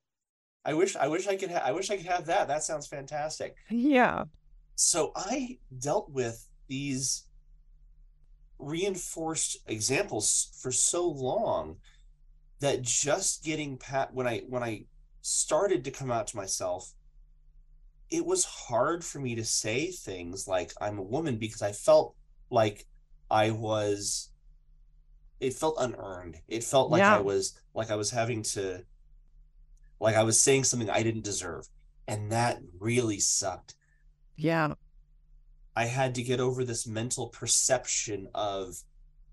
I 0.64 0.74
wish 0.74 0.96
I 0.96 1.06
wish 1.06 1.28
I 1.28 1.36
could 1.36 1.52
ha- 1.52 1.62
I 1.64 1.70
wish 1.70 1.90
I 1.90 1.96
could 1.96 2.06
have 2.06 2.26
that. 2.26 2.48
That 2.48 2.64
sounds 2.64 2.88
fantastic. 2.88 3.54
Yeah. 3.70 4.24
So 4.74 5.12
I 5.14 5.58
dealt 5.78 6.10
with 6.10 6.44
these 6.66 7.26
reinforced 8.58 9.58
examples 9.68 10.50
for 10.60 10.72
so 10.72 11.08
long 11.08 11.76
that 12.58 12.82
just 12.82 13.44
getting 13.44 13.78
pat 13.78 14.12
when 14.12 14.26
I 14.26 14.42
when 14.48 14.64
I 14.64 14.86
started 15.22 15.84
to 15.84 15.92
come 15.92 16.10
out 16.10 16.26
to 16.28 16.36
myself 16.36 16.92
it 18.10 18.26
was 18.26 18.44
hard 18.44 19.04
for 19.04 19.20
me 19.20 19.36
to 19.36 19.44
say 19.44 19.86
things 19.86 20.48
like 20.48 20.72
I'm 20.80 20.98
a 20.98 21.02
woman 21.02 21.36
because 21.36 21.62
I 21.62 21.70
felt 21.70 22.16
like 22.50 22.86
I 23.30 23.52
was 23.52 24.29
it 25.40 25.54
felt 25.54 25.76
unearned. 25.78 26.40
It 26.48 26.64
felt 26.64 26.90
like 26.90 27.00
Yeah. 27.00 27.16
I 27.16 27.20
was 27.20 27.58
like 27.74 27.90
I 27.90 27.96
was 27.96 28.10
having 28.10 28.42
to 28.54 28.84
like 30.00 30.16
I 30.16 30.22
was 30.22 30.40
saying 30.40 30.64
something 30.64 30.90
I 30.90 31.02
didn't 31.02 31.24
deserve. 31.24 31.68
And 32.08 32.32
that 32.32 32.60
really 32.78 33.20
sucked. 33.20 33.74
Yeah. 34.36 34.74
I 35.76 35.84
had 35.86 36.14
to 36.16 36.22
get 36.22 36.40
over 36.40 36.64
this 36.64 36.86
mental 36.86 37.28
perception 37.28 38.28
of 38.34 38.76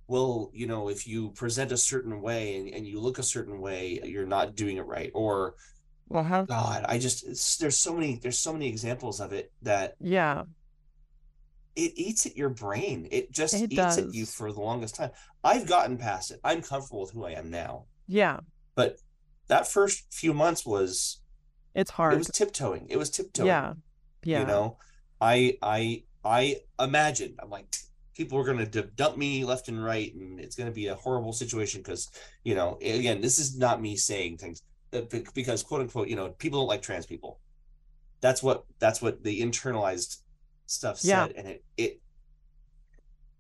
well, 0.07 0.51
you 0.53 0.67
know, 0.67 0.87
if 0.89 1.05
you 1.07 1.31
present 1.31 1.71
a 1.73 1.77
certain 1.77 2.21
way 2.21 2.55
and, 2.57 2.69
and 2.69 2.87
you 2.87 2.99
look 3.01 3.19
a 3.19 3.23
certain 3.23 3.59
way, 3.59 3.99
you're 4.03 4.25
not 4.25 4.55
doing 4.55 4.77
it 4.77 4.85
right. 4.85 5.11
Or 5.13 5.55
Well, 6.07 6.23
how? 6.23 6.43
God, 6.43 6.85
I 6.87 6.97
just 6.99 7.59
there's 7.59 7.77
so 7.77 7.93
many 7.93 8.17
there's 8.21 8.39
so 8.39 8.53
many 8.53 8.67
examples 8.69 9.19
of 9.19 9.33
it 9.33 9.51
that 9.63 9.95
Yeah. 9.99 10.43
It 11.77 11.93
eats 11.95 12.25
at 12.25 12.35
your 12.35 12.49
brain. 12.49 13.07
It 13.11 13.31
just 13.31 13.53
It 13.53 13.71
eats 13.71 13.97
at 13.97 14.13
you 14.13 14.25
for 14.25 14.51
the 14.51 14.59
longest 14.59 14.95
time. 14.95 15.11
I've 15.43 15.67
gotten 15.67 15.97
past 15.97 16.31
it. 16.31 16.39
I'm 16.43 16.61
comfortable 16.61 17.01
with 17.01 17.11
who 17.11 17.25
I 17.25 17.31
am 17.31 17.49
now. 17.51 17.85
Yeah. 18.07 18.39
But 18.75 18.97
that 19.47 19.67
first 19.67 20.11
few 20.11 20.33
months 20.33 20.65
was 20.65 21.21
It's 21.75 21.91
hard. 21.91 22.15
it 22.15 22.17
was 22.17 22.27
tiptoeing. 22.27 22.87
It 22.89 22.97
was 22.97 23.09
tiptoeing. 23.11 23.47
Yeah. 23.47 23.73
Yeah. 24.23 24.41
You 24.41 24.47
know, 24.47 24.77
I 25.21 25.57
I 25.61 26.03
I 26.25 26.57
imagined 26.79 27.35
I'm 27.41 27.49
like 27.49 27.73
people 28.15 28.39
are 28.39 28.43
going 28.43 28.69
to 28.69 28.81
dump 28.81 29.15
me 29.15 29.45
left 29.45 29.67
and 29.67 29.83
right 29.83 30.13
and 30.15 30.39
it's 30.39 30.55
going 30.55 30.67
to 30.67 30.73
be 30.73 30.87
a 30.87 30.95
horrible 30.95 31.31
situation 31.31 31.81
because 31.81 32.09
you 32.43 32.55
know 32.55 32.77
again 32.81 33.21
this 33.21 33.37
is 33.37 33.55
not 33.57 33.79
me 33.79 33.95
saying 33.95 34.37
things 34.37 34.63
uh, 34.93 35.01
because 35.35 35.61
quote 35.61 35.81
unquote 35.81 36.07
you 36.07 36.15
know 36.15 36.29
people 36.29 36.59
don't 36.59 36.67
like 36.67 36.81
trans 36.81 37.05
people 37.05 37.39
that's 38.19 38.41
what 38.41 38.65
that's 38.79 39.03
what 39.03 39.23
the 39.23 39.39
internalized 39.39 40.17
stuff 40.67 40.99
Yeah. 41.03 41.27
said 41.27 41.35
and 41.37 41.47
it 41.47 41.63
it 41.77 42.01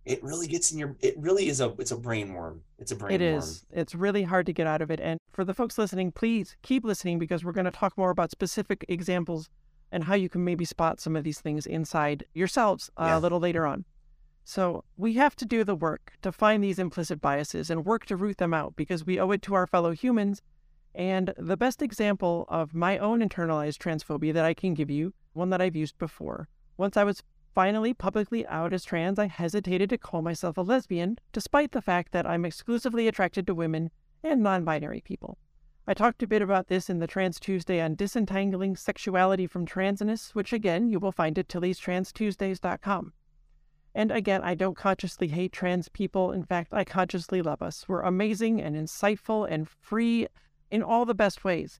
it 0.05 0.23
really 0.23 0.47
gets 0.47 0.71
in 0.71 0.79
your 0.79 0.95
it 1.01 1.15
really 1.17 1.49
is 1.49 1.59
a 1.61 1.73
it's 1.79 1.91
a 1.91 1.97
brain 1.97 2.33
worm 2.33 2.61
it's 2.79 2.91
a 2.91 2.95
brain 2.95 3.19
It 3.21 3.31
worm 3.33 3.39
is. 3.39 3.65
It's 3.71 3.93
really 3.93 4.23
hard 4.23 4.45
to 4.45 4.53
get 4.53 4.67
out 4.67 4.81
of 4.81 4.89
it. 4.91 4.99
And 4.99 5.19
for 5.33 5.43
the 5.43 5.53
folks 5.53 5.77
listening, 5.77 6.11
please 6.11 6.55
keep 6.61 6.83
listening 6.85 7.17
because 7.19 7.43
we're 7.43 7.51
going 7.51 7.65
to 7.65 7.71
talk 7.71 7.97
more 7.97 8.11
about 8.11 8.29
specific 8.31 8.85
examples 8.87 9.49
and 9.91 10.03
how 10.05 10.13
you 10.15 10.29
can 10.29 10.43
maybe 10.43 10.63
spot 10.63 10.99
some 10.99 11.15
of 11.15 11.23
these 11.23 11.39
things 11.41 11.65
inside 11.65 12.23
yourselves 12.33 12.89
uh, 12.97 13.05
Yeah. 13.05 13.17
a 13.17 13.19
little 13.19 13.39
later 13.39 13.65
on. 13.65 13.83
So 14.43 14.83
we 14.95 15.13
have 15.13 15.35
to 15.37 15.45
do 15.45 15.63
the 15.63 15.75
work 15.75 16.13
to 16.21 16.31
find 16.31 16.63
these 16.63 16.77
implicit 16.79 17.19
biases 17.19 17.69
and 17.71 17.83
work 17.85 18.05
to 18.05 18.15
root 18.15 18.37
them 18.37 18.53
out 18.53 18.75
because 18.75 19.05
we 19.05 19.19
owe 19.19 19.31
it 19.31 19.41
to 19.43 19.55
our 19.55 19.65
fellow 19.67 19.91
humans. 19.91 20.41
And 20.93 21.33
the 21.37 21.57
best 21.57 21.81
example 21.81 22.45
of 22.47 22.73
my 22.75 22.97
own 22.99 23.19
internalized 23.27 23.79
transphobia 23.79 24.33
that 24.33 24.45
I 24.45 24.53
can 24.53 24.73
give 24.75 24.89
you, 24.89 25.13
one 25.33 25.49
that 25.49 25.61
I've 25.61 25.75
used 25.75 25.97
before, 25.97 26.47
once 26.77 26.95
I 26.95 27.03
was 27.03 27.23
finally 27.53 27.93
publicly 27.93 28.45
out 28.47 28.71
as 28.71 28.85
trans, 28.85 29.17
I 29.17 29.25
hesitated 29.25 29.89
to 29.89 29.97
call 29.97 30.21
myself 30.21 30.57
a 30.57 30.61
lesbian, 30.61 31.17
despite 31.33 31.71
the 31.71 31.81
fact 31.81 32.11
that 32.11 32.27
I'm 32.27 32.45
exclusively 32.45 33.07
attracted 33.07 33.47
to 33.47 33.55
women 33.55 33.89
and 34.23 34.43
non 34.43 34.63
binary 34.63 35.01
people. 35.01 35.37
I 35.87 35.93
talked 35.93 36.21
a 36.21 36.27
bit 36.27 36.41
about 36.41 36.67
this 36.67 36.89
in 36.89 36.99
the 36.99 37.07
Trans 37.07 37.39
Tuesday 37.39 37.81
on 37.81 37.95
disentangling 37.95 38.75
sexuality 38.75 39.47
from 39.47 39.65
transness, 39.65 40.35
which 40.35 40.51
again 40.51 40.89
you 40.89 40.99
will 40.99 41.11
find 41.11 41.39
at 41.39 41.47
tillystranstuesdays.com. 41.47 43.13
And 43.95 44.11
again, 44.11 44.43
I 44.43 44.53
don't 44.53 44.77
consciously 44.77 45.29
hate 45.29 45.53
trans 45.53 45.89
people. 45.89 46.31
In 46.31 46.43
fact, 46.43 46.73
I 46.73 46.83
consciously 46.83 47.41
love 47.41 47.63
us. 47.63 47.85
We're 47.87 48.01
amazing 48.01 48.61
and 48.61 48.75
insightful 48.75 49.49
and 49.49 49.67
free 49.67 50.27
in 50.69 50.83
all 50.83 51.05
the 51.05 51.15
best 51.15 51.43
ways. 51.43 51.79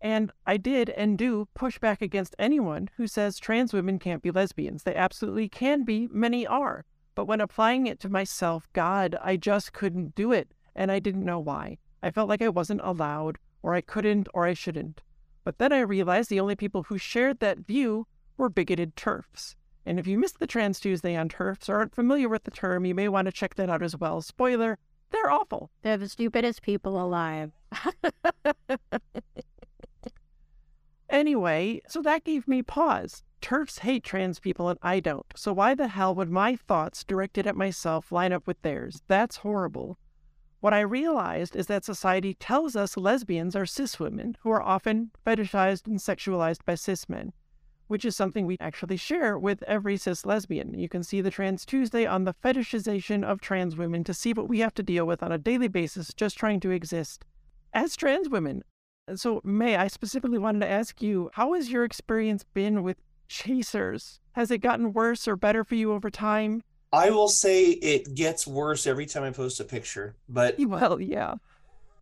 And 0.00 0.30
I 0.46 0.56
did 0.56 0.90
and 0.90 1.16
do 1.16 1.48
push 1.54 1.78
back 1.78 2.02
against 2.02 2.36
anyone 2.38 2.90
who 2.96 3.06
says 3.06 3.38
trans 3.38 3.72
women 3.72 3.98
can't 3.98 4.22
be 4.22 4.30
lesbians. 4.30 4.82
They 4.82 4.94
absolutely 4.94 5.48
can 5.48 5.84
be, 5.84 6.08
many 6.10 6.46
are. 6.46 6.84
But 7.14 7.24
when 7.24 7.40
applying 7.40 7.86
it 7.86 7.98
to 8.00 8.08
myself, 8.08 8.68
God, 8.72 9.16
I 9.22 9.36
just 9.36 9.72
couldn't 9.72 10.14
do 10.14 10.32
it. 10.32 10.52
And 10.74 10.92
I 10.92 10.98
didn't 10.98 11.24
know 11.24 11.40
why. 11.40 11.78
I 12.02 12.10
felt 12.10 12.28
like 12.28 12.42
I 12.42 12.50
wasn't 12.50 12.82
allowed, 12.84 13.38
or 13.62 13.74
I 13.74 13.80
couldn't, 13.80 14.28
or 14.34 14.44
I 14.46 14.52
shouldn't. 14.52 15.00
But 15.42 15.58
then 15.58 15.72
I 15.72 15.80
realized 15.80 16.28
the 16.28 16.40
only 16.40 16.56
people 16.56 16.84
who 16.84 16.98
shared 16.98 17.40
that 17.40 17.60
view 17.60 18.06
were 18.36 18.50
bigoted 18.50 18.96
TERFs. 18.96 19.54
And 19.86 19.98
if 19.98 20.06
you 20.06 20.18
missed 20.18 20.40
the 20.40 20.46
Trans 20.46 20.80
Tuesday 20.80 21.16
on 21.16 21.28
TERFs 21.28 21.68
or 21.68 21.76
aren't 21.76 21.94
familiar 21.94 22.28
with 22.28 22.44
the 22.44 22.50
term, 22.50 22.84
you 22.84 22.94
may 22.94 23.08
want 23.08 23.26
to 23.26 23.32
check 23.32 23.54
that 23.54 23.70
out 23.70 23.82
as 23.82 23.96
well. 23.96 24.20
Spoiler, 24.20 24.78
they're 25.10 25.30
awful. 25.30 25.70
They're 25.82 25.96
the 25.96 26.08
stupidest 26.08 26.62
people 26.62 27.00
alive. 27.00 27.52
Anyway, 31.16 31.80
so 31.88 32.02
that 32.02 32.24
gave 32.24 32.46
me 32.46 32.60
pause. 32.60 33.22
TERFs 33.40 33.78
hate 33.78 34.04
trans 34.04 34.38
people 34.38 34.68
and 34.68 34.78
I 34.82 35.00
don't. 35.00 35.24
So 35.34 35.50
why 35.50 35.74
the 35.74 35.88
hell 35.88 36.14
would 36.14 36.28
my 36.28 36.56
thoughts 36.56 37.04
directed 37.04 37.46
at 37.46 37.56
myself 37.56 38.12
line 38.12 38.34
up 38.34 38.46
with 38.46 38.60
theirs? 38.60 39.00
That's 39.08 39.38
horrible. 39.38 39.96
What 40.60 40.74
I 40.74 40.80
realized 40.80 41.56
is 41.56 41.68
that 41.68 41.86
society 41.86 42.34
tells 42.34 42.76
us 42.76 42.98
lesbians 42.98 43.56
are 43.56 43.64
cis 43.64 43.98
women 43.98 44.36
who 44.42 44.50
are 44.50 44.60
often 44.60 45.10
fetishized 45.26 45.86
and 45.86 45.98
sexualized 45.98 46.66
by 46.66 46.74
cis 46.74 47.08
men, 47.08 47.32
which 47.86 48.04
is 48.04 48.14
something 48.14 48.44
we 48.44 48.58
actually 48.60 48.98
share 48.98 49.38
with 49.38 49.62
every 49.62 49.96
cis 49.96 50.26
lesbian. 50.26 50.78
You 50.78 50.90
can 50.90 51.02
see 51.02 51.22
the 51.22 51.30
Trans 51.30 51.64
Tuesday 51.64 52.04
on 52.04 52.24
the 52.24 52.34
fetishization 52.44 53.24
of 53.24 53.40
trans 53.40 53.74
women 53.74 54.04
to 54.04 54.12
see 54.12 54.34
what 54.34 54.50
we 54.50 54.58
have 54.58 54.74
to 54.74 54.82
deal 54.82 55.06
with 55.06 55.22
on 55.22 55.32
a 55.32 55.38
daily 55.38 55.68
basis 55.68 56.12
just 56.12 56.36
trying 56.36 56.60
to 56.60 56.70
exist 56.70 57.24
as 57.72 57.96
trans 57.96 58.28
women. 58.28 58.64
So, 59.14 59.40
Mae, 59.44 59.76
I 59.76 59.86
specifically 59.86 60.38
wanted 60.38 60.60
to 60.60 60.68
ask 60.68 61.00
you, 61.00 61.30
how 61.34 61.54
has 61.54 61.70
your 61.70 61.84
experience 61.84 62.44
been 62.54 62.82
with 62.82 62.96
chasers? 63.28 64.20
Has 64.32 64.50
it 64.50 64.58
gotten 64.58 64.92
worse 64.92 65.28
or 65.28 65.36
better 65.36 65.62
for 65.64 65.74
you 65.76 65.92
over 65.92 66.10
time? 66.10 66.62
i 66.92 67.10
will 67.10 67.28
say 67.28 67.64
it 67.64 68.14
gets 68.14 68.46
worse 68.46 68.86
every 68.86 69.06
time 69.06 69.24
i 69.24 69.30
post 69.30 69.58
a 69.58 69.64
picture 69.64 70.14
but 70.28 70.54
Well, 70.60 71.00
yeah, 71.00 71.34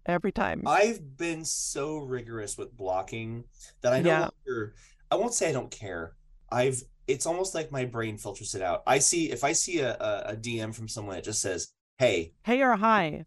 every 0.05 0.31
time. 0.31 0.63
I've 0.67 1.17
been 1.17 1.45
so 1.47 1.97
rigorous 1.97 2.59
with 2.59 2.77
blocking 2.77 3.45
that 3.81 3.95
I 3.95 4.01
no 4.03 4.11
Yeah. 4.11 4.29
longer 4.47 4.75
I 5.11 5.17
won't 5.17 5.33
say 5.35 5.49
I 5.49 5.53
don't 5.53 5.71
care. 5.71 6.13
I've 6.53 6.83
it's 7.07 7.25
almost 7.27 7.55
like 7.55 7.73
my 7.73 7.85
brain 7.87 8.19
filters 8.19 8.55
it 8.55 8.63
out. 8.63 8.83
I 8.87 8.99
see 8.99 9.31
if 9.31 9.43
I 9.43 9.53
see 9.53 9.81
a, 9.81 9.95
a, 10.27 10.37
DM 10.37 10.75
from 10.75 10.89
someone 10.89 11.17
that 11.17 11.25
just 11.25 11.41
says, 11.43 11.69
Hey, 11.99 12.33
hey 12.45 12.61
or 12.63 12.77
hi. 12.77 13.25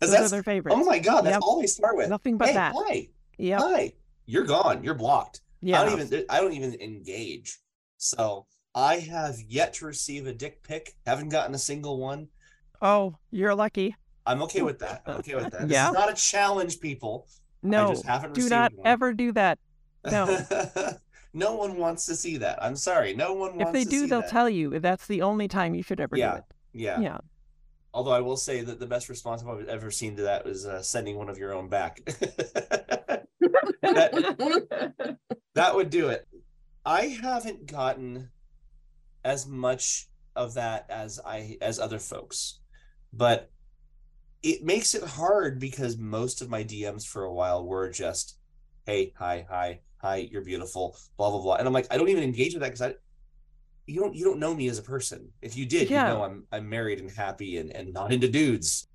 Those 0.00 0.10
are 0.10 0.12
that's 0.12 0.30
their 0.30 0.42
favorites. 0.42 0.76
oh 0.78 0.84
my 0.84 0.98
god, 0.98 1.22
that's 1.22 1.34
Yep. 1.34 1.42
all 1.42 1.60
they 1.60 1.66
start 1.66 1.96
with. 1.96 2.08
Nothing 2.08 2.38
but 2.38 2.48
hey, 2.48 2.54
that. 2.54 2.74
hi, 2.76 3.08
Yep. 3.38 3.60
hi. 3.60 3.92
You're 4.26 4.44
gone. 4.44 4.82
You're 4.82 4.94
blocked. 4.94 5.40
Yeah. 5.60 5.80
I 5.80 5.84
don't 5.86 6.00
even 6.00 6.24
I 6.30 6.40
don't 6.40 6.52
even 6.52 6.74
engage. 6.80 7.58
So 7.98 8.46
I 8.74 8.96
have 8.96 9.36
yet 9.48 9.74
to 9.74 9.86
receive 9.86 10.26
a 10.26 10.32
dick 10.32 10.62
pic. 10.62 10.94
Haven't 11.06 11.28
gotten 11.30 11.54
a 11.54 11.58
single 11.58 11.98
one. 11.98 12.28
Oh, 12.82 13.16
you're 13.30 13.54
lucky. 13.54 13.96
I'm 14.26 14.42
okay 14.42 14.62
with 14.62 14.78
that. 14.80 15.02
I'm 15.06 15.16
okay 15.16 15.34
with 15.34 15.50
that. 15.50 15.68
Yeah. 15.68 15.88
is 15.88 15.94
not 15.94 16.10
a 16.10 16.14
challenge, 16.14 16.80
people. 16.80 17.28
No, 17.62 17.88
just 17.88 18.04
haven't 18.04 18.34
do 18.34 18.48
not 18.48 18.72
one. 18.74 18.86
ever 18.86 19.12
do 19.14 19.32
that. 19.32 19.58
No. 20.10 20.38
no 21.34 21.54
one 21.56 21.76
wants 21.76 22.06
to 22.06 22.14
see 22.16 22.38
that. 22.38 22.62
I'm 22.62 22.76
sorry. 22.76 23.14
No 23.14 23.32
one 23.34 23.56
wants 23.56 23.68
if 23.68 23.72
they 23.72 23.84
to 23.84 23.90
do, 23.90 24.06
they'll 24.06 24.20
that. 24.20 24.30
tell 24.30 24.50
you 24.50 24.78
that's 24.80 25.06
the 25.06 25.22
only 25.22 25.48
time 25.48 25.74
you 25.74 25.82
should 25.82 26.00
ever 26.00 26.16
Yeah. 26.16 26.32
do 26.32 26.36
it. 26.38 26.44
Yeah. 26.72 27.00
Yeah. 27.00 27.18
Although 27.94 28.10
I 28.12 28.20
will 28.20 28.36
say 28.36 28.60
that 28.62 28.80
the 28.80 28.86
best 28.86 29.08
response 29.08 29.42
I've 29.42 29.68
ever 29.68 29.90
seen 29.90 30.16
to 30.16 30.22
that 30.22 30.44
was 30.44 30.66
uh, 30.66 30.82
sending 30.82 31.16
one 31.16 31.28
of 31.28 31.38
your 31.38 31.54
own 31.54 31.68
back. 31.68 32.00
that, 33.82 35.16
that 35.54 35.74
would 35.74 35.90
do 35.90 36.08
it. 36.08 36.26
I 36.84 37.06
haven't 37.22 37.66
gotten 37.66 38.30
as 39.24 39.46
much 39.46 40.08
of 40.36 40.54
that 40.54 40.86
as 40.90 41.20
I 41.24 41.56
as 41.62 41.78
other 41.78 41.98
folks, 41.98 42.60
but 43.12 43.50
it 44.42 44.62
makes 44.64 44.94
it 44.94 45.02
hard 45.02 45.58
because 45.58 45.96
most 45.96 46.42
of 46.42 46.50
my 46.50 46.62
DMs 46.62 47.06
for 47.06 47.24
a 47.24 47.32
while 47.32 47.64
were 47.64 47.88
just, 47.90 48.38
"Hey, 48.84 49.12
hi, 49.16 49.46
hi, 49.48 49.80
hi, 49.98 50.16
you're 50.30 50.44
beautiful," 50.44 50.96
blah 51.16 51.30
blah 51.30 51.40
blah, 51.40 51.54
and 51.54 51.66
I'm 51.66 51.72
like, 51.72 51.86
I 51.90 51.96
don't 51.96 52.08
even 52.10 52.22
engage 52.24 52.52
with 52.52 52.60
that 52.60 52.66
because 52.72 52.82
I, 52.82 52.94
you 53.86 54.00
don't 54.00 54.14
you 54.14 54.24
don't 54.24 54.38
know 54.38 54.54
me 54.54 54.68
as 54.68 54.78
a 54.78 54.82
person. 54.82 55.28
If 55.40 55.56
you 55.56 55.64
did, 55.66 55.88
Yeah. 55.88 56.08
you 56.08 56.14
know 56.14 56.22
I'm 56.24 56.44
I'm 56.52 56.68
married 56.68 57.00
and 57.00 57.10
happy 57.10 57.56
and 57.58 57.70
and 57.74 57.92
not 57.94 58.12
into 58.12 58.28
dudes, 58.28 58.88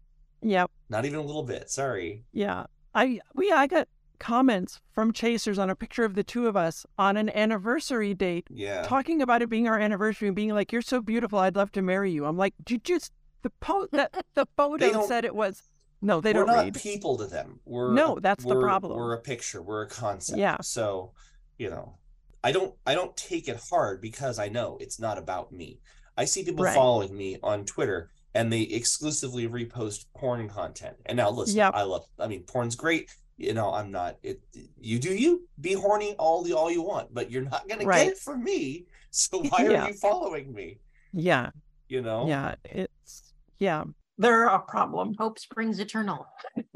Yep. 0.44 0.70
not 0.90 1.06
even 1.06 1.18
a 1.20 1.24
little 1.24 1.44
bit. 1.44 1.70
Sorry. 1.72 2.24
Yeah. 2.34 2.66
I 2.94 3.20
we 3.34 3.52
I 3.52 3.66
got 3.68 3.88
comments 4.20 4.80
from 4.92 5.12
chasers 5.14 5.58
on 5.58 5.70
a 5.70 5.76
picture 5.76 6.04
of 6.04 6.14
the 6.16 6.24
two 6.24 6.48
of 6.48 6.56
us 6.58 6.86
on 6.98 7.18
an 7.18 7.30
anniversary 7.36 8.14
date 8.14 8.48
Yeah. 8.50 8.84
talking 8.84 9.22
about 9.22 9.42
it 9.42 9.50
being 9.50 9.68
our 9.68 9.80
anniversary 9.80 10.28
and 10.28 10.36
being 10.36 10.54
like, 10.54 10.72
"You're 10.72 10.82
so 10.82 11.02
beautiful, 11.02 11.40
I'd 11.40 11.56
love 11.56 11.72
to 11.74 11.82
marry 11.82 12.12
you." 12.12 12.26
I'm 12.26 12.38
like, 12.38 12.54
"Did 12.64 12.72
you 12.90 12.98
just 12.98 13.12
the 13.42 13.50
po 13.62 13.88
that 13.92 14.26
the 14.36 14.46
photo 14.58 15.06
said 15.08 15.26
it 15.26 15.34
was." 15.36 15.64
No, 16.02 16.22
they 16.22 16.32
we're 16.32 16.46
don't 16.46 16.56
not 16.56 16.64
read. 16.66 16.74
people 16.76 17.18
to 17.18 17.26
them. 17.26 17.60
We're 17.66 17.92
No, 17.94 18.20
that's 18.22 18.44
the 18.46 18.50
we're- 18.56 18.62
problem. 18.64 18.98
We're 18.98 19.14
a 19.14 19.20
picture. 19.22 19.62
We're 19.62 19.82
a 19.82 19.88
concept. 19.90 20.40
Yeah. 20.40 20.56
So, 20.62 21.12
you 21.58 21.70
know, 21.70 21.98
I 22.42 22.54
don't 22.54 22.74
I 22.86 22.96
don't 22.96 23.18
take 23.18 23.50
it 23.50 23.60
hard 23.70 24.00
because 24.02 24.40
I 24.40 24.48
know 24.48 24.78
it's 24.80 24.98
not 25.00 25.18
about 25.18 25.52
me. 25.52 25.82
I 26.16 26.24
see 26.26 26.44
people 26.46 26.64
Right. 26.64 26.74
following 26.76 27.18
me 27.18 27.38
on 27.44 27.66
Twitter 27.66 28.12
and 28.34 28.54
they 28.54 28.62
exclusively 28.62 29.46
repost 29.48 30.06
porn 30.16 30.48
content. 30.48 30.96
And 31.06 31.18
now 31.18 31.32
listen, 31.32 31.58
Yep. 31.58 31.74
I 31.74 31.82
love 31.84 32.06
I 32.18 32.28
mean 32.28 32.44
porn's 32.44 32.76
great. 32.78 33.10
You 33.40 33.54
know, 33.54 33.74
I'm 33.74 33.90
not 33.90 34.18
it 34.22 34.42
you 34.82 35.00
do 35.00 35.16
you 35.16 35.48
be 35.62 35.72
horny 35.74 36.14
all 36.20 36.44
the 36.44 36.52
all 36.54 36.70
you 36.70 36.82
want, 36.82 37.14
but 37.14 37.32
you're 37.32 37.44
not 37.44 37.68
gonna 37.70 37.86
get 37.86 38.08
it 38.08 38.18
from 38.18 38.44
me. 38.44 38.86
So 39.12 39.40
why 39.50 39.64
Yeah. 39.64 39.86
are 39.86 39.88
you 39.88 39.94
following 39.96 40.54
me? 40.54 40.78
Yeah, 41.14 41.50
You 41.88 42.04
know? 42.04 42.28
yeah, 42.28 42.54
it's 42.64 43.34
yeah. 43.58 43.86
They're 44.20 44.46
a 44.46 44.60
problem. 44.60 45.16
Hope 45.18 45.40
springs 45.40 45.80
eternal. 45.80 46.28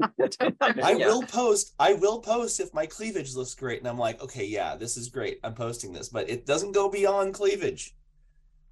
I 0.82 0.94
will 0.96 1.22
post. 1.22 1.74
I 1.78 1.92
will 1.92 2.18
post 2.20 2.58
if 2.58 2.74
my 2.74 2.86
cleavage 2.86 3.36
looks 3.36 3.54
great, 3.54 3.78
and 3.78 3.86
I'm 3.86 3.98
like, 3.98 4.20
okay, 4.20 4.44
yeah, 4.46 4.74
this 4.74 4.96
is 4.96 5.08
great. 5.10 5.38
I'm 5.44 5.54
posting 5.54 5.92
this, 5.92 6.08
but 6.08 6.28
it 6.28 6.44
doesn't 6.46 6.72
go 6.72 6.88
beyond 6.88 7.34
cleavage. 7.34 7.94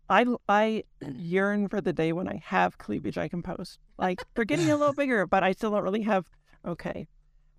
I 0.09 0.27
I 0.49 0.85
yearn 1.01 1.69
for 1.69 1.81
the 1.81 1.93
day 1.93 2.13
when 2.13 2.29
I 2.29 2.41
have 2.45 2.79
cleavage 2.79 3.19
I 3.19 3.29
can 3.29 3.43
post. 3.43 3.79
Like 3.99 4.25
they're 4.35 4.45
getting 4.45 4.71
a 4.71 4.77
little 4.77 4.95
bigger, 4.95 5.27
but 5.27 5.45
I 5.45 5.53
still 5.53 5.71
don't 5.71 5.85
really 5.85 6.03
have. 6.03 6.29
Okay. 6.67 7.07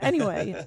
Anyway, 0.04 0.66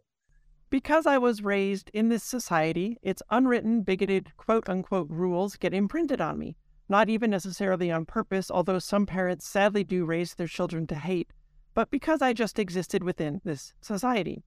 because 0.70 1.06
I 1.06 1.18
was 1.18 1.42
raised 1.42 1.90
in 1.92 2.08
this 2.08 2.24
society, 2.24 2.98
its 3.02 3.22
unwritten, 3.30 3.82
bigoted, 3.82 4.36
quote 4.36 4.68
unquote 4.68 5.08
rules 5.10 5.56
get 5.56 5.74
imprinted 5.74 6.20
on 6.20 6.38
me. 6.38 6.56
Not 6.88 7.08
even 7.08 7.30
necessarily 7.30 7.90
on 7.90 8.04
purpose, 8.04 8.50
although 8.50 8.78
some 8.78 9.06
parents 9.06 9.46
sadly 9.46 9.84
do 9.84 10.04
raise 10.04 10.34
their 10.34 10.46
children 10.46 10.86
to 10.88 10.94
hate, 10.94 11.32
but 11.74 11.90
because 11.90 12.20
I 12.20 12.32
just 12.32 12.58
existed 12.58 13.02
within 13.02 13.40
this 13.44 13.72
society. 13.80 14.42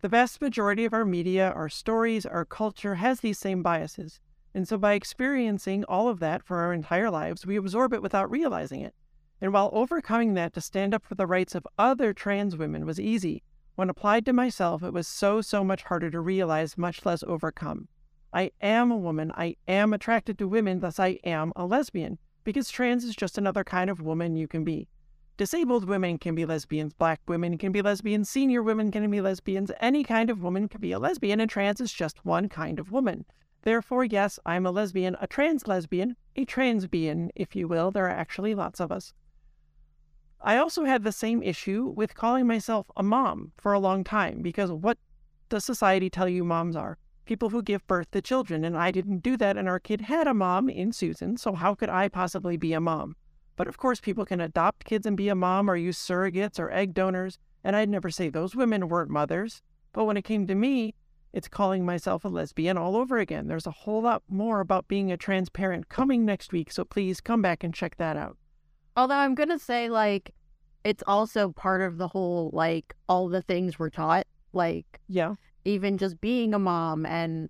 The 0.00 0.08
vast 0.08 0.40
majority 0.40 0.84
of 0.84 0.94
our 0.94 1.04
media, 1.04 1.52
our 1.54 1.68
stories, 1.68 2.24
our 2.24 2.44
culture 2.44 2.96
has 2.96 3.20
these 3.20 3.38
same 3.38 3.62
biases. 3.62 4.18
And 4.54 4.66
so 4.66 4.78
by 4.78 4.94
experiencing 4.94 5.84
all 5.84 6.08
of 6.08 6.18
that 6.20 6.42
for 6.42 6.58
our 6.58 6.72
entire 6.72 7.10
lives, 7.10 7.46
we 7.46 7.56
absorb 7.56 7.92
it 7.92 8.02
without 8.02 8.30
realizing 8.30 8.80
it. 8.80 8.94
And 9.40 9.52
while 9.52 9.70
overcoming 9.72 10.34
that 10.34 10.52
to 10.54 10.60
stand 10.60 10.92
up 10.92 11.04
for 11.04 11.14
the 11.14 11.26
rights 11.26 11.54
of 11.54 11.66
other 11.78 12.12
trans 12.12 12.56
women 12.56 12.84
was 12.84 13.00
easy, 13.00 13.42
when 13.74 13.88
applied 13.88 14.26
to 14.26 14.32
myself, 14.34 14.82
it 14.82 14.92
was 14.92 15.08
so, 15.08 15.40
so 15.40 15.64
much 15.64 15.84
harder 15.84 16.10
to 16.10 16.20
realize, 16.20 16.76
much 16.76 17.06
less 17.06 17.22
overcome. 17.22 17.88
I 18.32 18.50
am 18.60 18.92
a 18.92 18.96
woman. 18.96 19.32
I 19.34 19.56
am 19.66 19.94
attracted 19.94 20.38
to 20.38 20.48
women, 20.48 20.80
thus, 20.80 21.00
I 21.00 21.18
am 21.24 21.52
a 21.56 21.64
lesbian, 21.64 22.18
because 22.44 22.70
trans 22.70 23.04
is 23.04 23.16
just 23.16 23.38
another 23.38 23.64
kind 23.64 23.88
of 23.88 24.02
woman 24.02 24.36
you 24.36 24.46
can 24.46 24.62
be. 24.62 24.86
Disabled 25.38 25.86
women 25.86 26.18
can 26.18 26.34
be 26.34 26.44
lesbians, 26.44 26.92
black 26.92 27.20
women 27.26 27.56
can 27.56 27.72
be 27.72 27.80
lesbians, 27.80 28.28
senior 28.28 28.62
women 28.62 28.90
can 28.90 29.10
be 29.10 29.22
lesbians, 29.22 29.72
any 29.80 30.04
kind 30.04 30.28
of 30.28 30.42
woman 30.42 30.68
can 30.68 30.82
be 30.82 30.92
a 30.92 30.98
lesbian, 30.98 31.40
and 31.40 31.50
trans 31.50 31.80
is 31.80 31.92
just 31.92 32.26
one 32.26 32.50
kind 32.50 32.78
of 32.78 32.92
woman. 32.92 33.24
Therefore, 33.62 34.04
yes, 34.04 34.38
I'm 34.44 34.66
a 34.66 34.70
lesbian, 34.70 35.16
a 35.20 35.26
trans 35.26 35.66
lesbian, 35.66 36.16
a 36.36 36.44
transbian, 36.44 37.30
if 37.34 37.56
you 37.56 37.66
will. 37.66 37.90
There 37.90 38.04
are 38.04 38.10
actually 38.10 38.54
lots 38.54 38.80
of 38.80 38.92
us. 38.92 39.14
I 40.42 40.56
also 40.56 40.84
had 40.84 41.04
the 41.04 41.12
same 41.12 41.42
issue 41.42 41.92
with 41.94 42.14
calling 42.14 42.46
myself 42.46 42.90
a 42.96 43.02
mom 43.02 43.52
for 43.58 43.74
a 43.74 43.78
long 43.78 44.04
time 44.04 44.40
because 44.40 44.72
what 44.72 44.96
does 45.50 45.64
society 45.64 46.08
tell 46.08 46.28
you 46.28 46.44
moms 46.44 46.76
are? 46.76 46.96
People 47.26 47.50
who 47.50 47.62
give 47.62 47.86
birth 47.86 48.10
to 48.12 48.22
children, 48.22 48.64
and 48.64 48.76
I 48.76 48.90
didn't 48.90 49.22
do 49.22 49.36
that, 49.36 49.58
and 49.58 49.68
our 49.68 49.78
kid 49.78 50.00
had 50.02 50.26
a 50.26 50.34
mom 50.34 50.70
in 50.70 50.92
Susan, 50.92 51.36
so 51.36 51.52
how 51.52 51.74
could 51.74 51.90
I 51.90 52.08
possibly 52.08 52.56
be 52.56 52.72
a 52.72 52.80
mom? 52.80 53.16
But 53.56 53.68
of 53.68 53.76
course, 53.76 54.00
people 54.00 54.24
can 54.24 54.40
adopt 54.40 54.86
kids 54.86 55.04
and 55.04 55.16
be 55.16 55.28
a 55.28 55.34
mom 55.34 55.70
or 55.70 55.76
use 55.76 55.98
surrogates 55.98 56.58
or 56.58 56.70
egg 56.70 56.94
donors, 56.94 57.38
and 57.62 57.76
I'd 57.76 57.90
never 57.90 58.10
say 58.10 58.30
those 58.30 58.56
women 58.56 58.88
weren't 58.88 59.10
mothers. 59.10 59.60
But 59.92 60.06
when 60.06 60.16
it 60.16 60.24
came 60.24 60.46
to 60.46 60.54
me, 60.54 60.94
it's 61.34 61.48
calling 61.48 61.84
myself 61.84 62.24
a 62.24 62.28
lesbian 62.28 62.78
all 62.78 62.96
over 62.96 63.18
again. 63.18 63.46
There's 63.46 63.66
a 63.66 63.70
whole 63.70 64.02
lot 64.02 64.22
more 64.28 64.60
about 64.60 64.88
being 64.88 65.12
a 65.12 65.16
trans 65.18 65.50
parent 65.50 65.90
coming 65.90 66.24
next 66.24 66.52
week, 66.52 66.72
so 66.72 66.84
please 66.84 67.20
come 67.20 67.42
back 67.42 67.62
and 67.62 67.74
check 67.74 67.96
that 67.98 68.16
out. 68.16 68.38
Although 69.00 69.14
I'm 69.14 69.34
gonna 69.34 69.58
say 69.58 69.88
like 69.88 70.34
it's 70.84 71.02
also 71.06 71.52
part 71.52 71.80
of 71.80 71.96
the 71.96 72.06
whole 72.08 72.50
like 72.52 72.94
all 73.08 73.28
the 73.30 73.40
things 73.40 73.78
we're 73.78 73.88
taught, 73.88 74.26
like 74.52 75.00
Yeah. 75.08 75.36
even 75.64 75.96
just 75.96 76.20
being 76.20 76.52
a 76.52 76.58
mom 76.58 77.06
and 77.06 77.48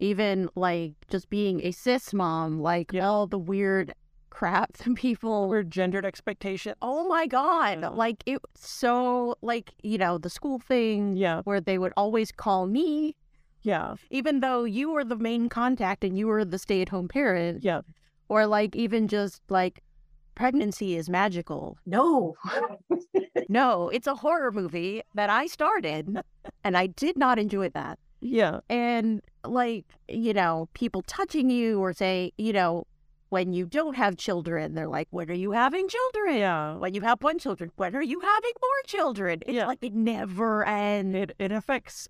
even 0.00 0.50
like 0.54 0.92
just 1.08 1.30
being 1.30 1.64
a 1.64 1.70
cis 1.72 2.12
mom, 2.12 2.60
like 2.60 2.92
Yeah. 2.92 3.08
all 3.08 3.26
the 3.26 3.38
weird 3.38 3.94
crap 4.28 4.72
that 4.78 4.94
people 4.96 5.48
We're 5.48 5.62
gendered 5.62 6.04
expectation. 6.04 6.74
Oh 6.82 7.08
my 7.08 7.26
god. 7.26 7.80
Yeah. 7.80 7.88
Like 7.88 8.22
it 8.26 8.40
so 8.54 9.36
like, 9.40 9.72
you 9.82 9.96
know, 9.96 10.18
the 10.18 10.28
school 10.28 10.58
thing 10.58 11.16
Yeah. 11.16 11.40
where 11.44 11.60
they 11.62 11.78
would 11.78 11.94
always 11.96 12.30
call 12.32 12.66
me 12.66 13.16
Yeah. 13.62 13.94
even 14.10 14.40
though 14.40 14.64
you 14.64 14.90
were 14.90 15.04
the 15.04 15.16
main 15.16 15.48
contact 15.48 16.04
and 16.04 16.18
you 16.18 16.26
were 16.26 16.44
the 16.44 16.58
stay-at-home 16.58 17.08
parent 17.08 17.64
Yeah. 17.64 17.80
or 18.28 18.46
like 18.46 18.76
even 18.76 19.08
just 19.08 19.40
like 19.48 19.82
pregnancy 20.34 20.96
is 20.96 21.08
magical. 21.10 21.76
No. 21.86 22.34
No, 23.48 23.88
it's 23.90 24.06
a 24.06 24.14
horror 24.14 24.50
movie 24.50 25.02
that 25.14 25.28
I 25.28 25.46
started 25.46 26.20
and 26.64 26.76
I 26.76 26.86
did 26.86 27.18
not 27.18 27.38
enjoy 27.38 27.68
that. 27.70 27.98
Yeah. 28.20 28.60
And 28.70 29.20
like, 29.44 29.84
you 30.08 30.32
know, 30.32 30.68
people 30.72 31.02
touching 31.02 31.50
you 31.50 31.78
or 31.80 31.92
say, 31.92 32.32
you 32.38 32.52
know, 32.54 32.86
when 33.28 33.52
you 33.52 33.66
don't 33.66 33.94
have 33.96 34.16
children, 34.16 34.74
they're 34.74 34.88
like, 34.88 35.08
when 35.10 35.28
are 35.30 35.34
you 35.34 35.50
having 35.52 35.86
children? 35.88 36.36
Yeah. 36.36 36.76
When 36.76 36.94
you 36.94 37.02
have 37.02 37.22
one 37.22 37.38
children, 37.38 37.70
when 37.76 37.94
are 37.94 38.02
you 38.02 38.20
having 38.20 38.52
more 38.62 38.82
children? 38.86 39.40
It's 39.42 39.54
Yeah. 39.54 39.66
like 39.66 39.80
it 39.82 39.92
never 39.92 40.64
ends. 40.66 41.14
It 41.14 41.32
it 41.38 41.52
affects 41.52 42.08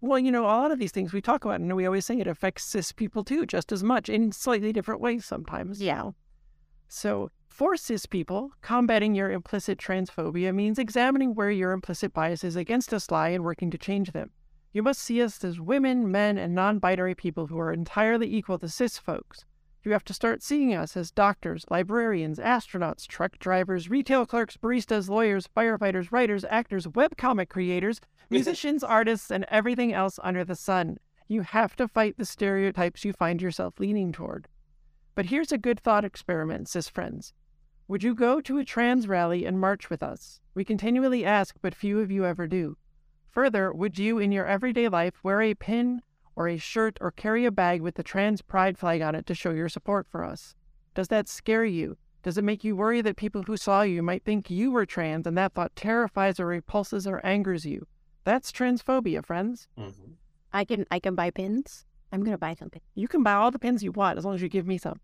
well, 0.00 0.18
you 0.18 0.32
know, 0.32 0.44
a 0.44 0.46
lot 0.46 0.72
of 0.72 0.80
these 0.80 0.90
things 0.90 1.12
we 1.12 1.20
talk 1.20 1.44
about, 1.44 1.60
and 1.60 1.76
we 1.76 1.86
always 1.86 2.06
say 2.06 2.18
it 2.18 2.26
affects 2.26 2.64
cis 2.64 2.90
people 2.90 3.22
too, 3.22 3.46
just 3.46 3.70
as 3.70 3.84
much 3.84 4.08
in 4.08 4.32
slightly 4.32 4.72
different 4.72 5.00
ways 5.00 5.24
sometimes. 5.24 5.80
Yeah. 5.80 6.10
So, 6.88 7.30
for 7.52 7.76
cis 7.76 8.06
people, 8.06 8.50
combating 8.62 9.14
your 9.14 9.30
implicit 9.30 9.78
transphobia 9.78 10.54
means 10.54 10.78
examining 10.78 11.34
where 11.34 11.50
your 11.50 11.72
implicit 11.72 12.14
biases 12.14 12.56
against 12.56 12.94
us 12.94 13.10
lie 13.10 13.28
and 13.28 13.44
working 13.44 13.70
to 13.70 13.78
change 13.78 14.12
them. 14.12 14.30
You 14.72 14.82
must 14.82 15.02
see 15.02 15.22
us 15.22 15.44
as 15.44 15.60
women, 15.60 16.10
men, 16.10 16.38
and 16.38 16.54
non 16.54 16.78
binary 16.78 17.14
people 17.14 17.48
who 17.48 17.58
are 17.58 17.70
entirely 17.70 18.34
equal 18.34 18.58
to 18.58 18.68
cis 18.70 18.96
folks. 18.96 19.44
You 19.84 19.92
have 19.92 20.04
to 20.04 20.14
start 20.14 20.42
seeing 20.42 20.74
us 20.74 20.96
as 20.96 21.10
doctors, 21.10 21.66
librarians, 21.68 22.38
astronauts, 22.38 23.06
truck 23.06 23.38
drivers, 23.38 23.90
retail 23.90 24.24
clerks, 24.24 24.56
baristas, 24.56 25.10
lawyers, 25.10 25.46
firefighters, 25.54 26.10
writers, 26.10 26.46
actors, 26.48 26.86
webcomic 26.86 27.50
creators, 27.50 28.00
musicians, 28.30 28.82
artists, 28.82 29.30
and 29.30 29.44
everything 29.48 29.92
else 29.92 30.18
under 30.22 30.42
the 30.42 30.56
sun. 30.56 30.96
You 31.28 31.42
have 31.42 31.76
to 31.76 31.86
fight 31.86 32.16
the 32.16 32.24
stereotypes 32.24 33.04
you 33.04 33.12
find 33.12 33.42
yourself 33.42 33.78
leaning 33.78 34.10
toward. 34.10 34.48
But 35.14 35.26
here's 35.26 35.52
a 35.52 35.58
good 35.58 35.78
thought 35.78 36.04
experiment, 36.04 36.68
cis 36.68 36.88
friends. 36.88 37.34
Would 37.92 38.02
you 38.02 38.14
go 38.14 38.40
to 38.40 38.56
a 38.56 38.64
trans 38.64 39.06
rally 39.06 39.44
and 39.44 39.60
march 39.60 39.90
with 39.90 40.02
us? 40.02 40.40
We 40.54 40.64
continually 40.64 41.26
ask, 41.26 41.56
but 41.60 41.74
few 41.74 42.00
of 42.00 42.10
you 42.10 42.24
ever 42.24 42.46
do. 42.46 42.78
Further, 43.28 43.70
would 43.70 43.98
you 43.98 44.16
in 44.18 44.32
your 44.32 44.46
everyday 44.46 44.88
life 44.88 45.22
wear 45.22 45.42
a 45.42 45.52
pin 45.52 46.00
or 46.34 46.48
a 46.48 46.56
shirt 46.56 46.96
or 47.02 47.10
carry 47.10 47.44
a 47.44 47.50
bag 47.50 47.82
with 47.82 47.96
the 47.96 48.02
trans 48.02 48.40
pride 48.40 48.78
flag 48.78 49.02
on 49.02 49.14
it 49.14 49.26
to 49.26 49.34
show 49.34 49.50
your 49.50 49.68
support 49.68 50.06
for 50.08 50.24
us? 50.24 50.54
Does 50.94 51.08
that 51.08 51.28
scare 51.28 51.66
you? 51.66 51.98
Does 52.22 52.38
it 52.38 52.44
make 52.44 52.64
you 52.64 52.74
worry 52.74 53.02
that 53.02 53.16
people 53.16 53.42
who 53.42 53.58
saw 53.58 53.82
you 53.82 54.02
might 54.02 54.24
think 54.24 54.48
you 54.48 54.70
were 54.70 54.86
trans 54.86 55.26
and 55.26 55.36
that 55.36 55.52
thought 55.52 55.76
terrifies 55.76 56.40
or 56.40 56.46
repulses 56.46 57.06
or 57.06 57.20
angers 57.26 57.66
you? 57.66 57.86
That's 58.24 58.50
transphobia, 58.50 59.22
friends. 59.22 59.68
Mhm. 59.76 60.14
I 60.50 60.64
can 60.64 60.86
I 60.90 60.98
can 60.98 61.14
buy 61.14 61.30
pins. 61.30 61.84
I'm 62.10 62.24
gonna 62.24 62.38
buy 62.38 62.54
some 62.54 62.70
pins. 62.70 62.86
You 62.94 63.06
can 63.06 63.22
buy 63.22 63.34
all 63.34 63.50
the 63.50 63.58
pins 63.58 63.82
you 63.84 63.92
want 63.92 64.16
as 64.16 64.24
long 64.24 64.34
as 64.34 64.40
you 64.40 64.48
give 64.48 64.66
me 64.66 64.78
some. 64.78 64.98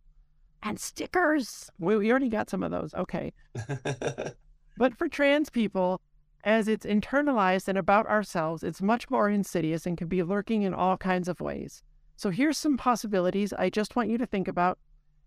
And 0.62 0.79
stickers. 0.81 1.71
We, 1.79 1.97
we 1.97 2.11
already 2.11 2.29
got 2.29 2.51
some 2.51 2.62
of 2.62 2.71
those. 2.71 2.92
Okay. 2.94 3.33
But 4.79 4.97
for 4.97 5.09
trans 5.09 5.51
people, 5.51 6.01
as 6.44 6.68
it's 6.68 6.87
internalized 6.87 7.66
and 7.66 7.77
about 7.77 8.07
ourselves, 8.07 8.62
it's 8.62 8.81
much 8.81 9.11
more 9.11 9.29
insidious 9.29 9.87
and 9.87 9.99
can 9.99 10.07
be 10.07 10.23
lurking 10.23 10.62
in 10.62 10.73
all 10.73 10.97
kinds 10.97 11.27
of 11.27 11.40
ways. 11.40 11.83
So 12.14 12.31
here's 12.31 12.57
some 12.57 12.77
possibilities 12.77 13.53
I 13.53 13.71
just 13.71 13.97
want 13.97 14.09
you 14.09 14.18
to 14.18 14.27
think 14.27 14.47
about. 14.47 14.79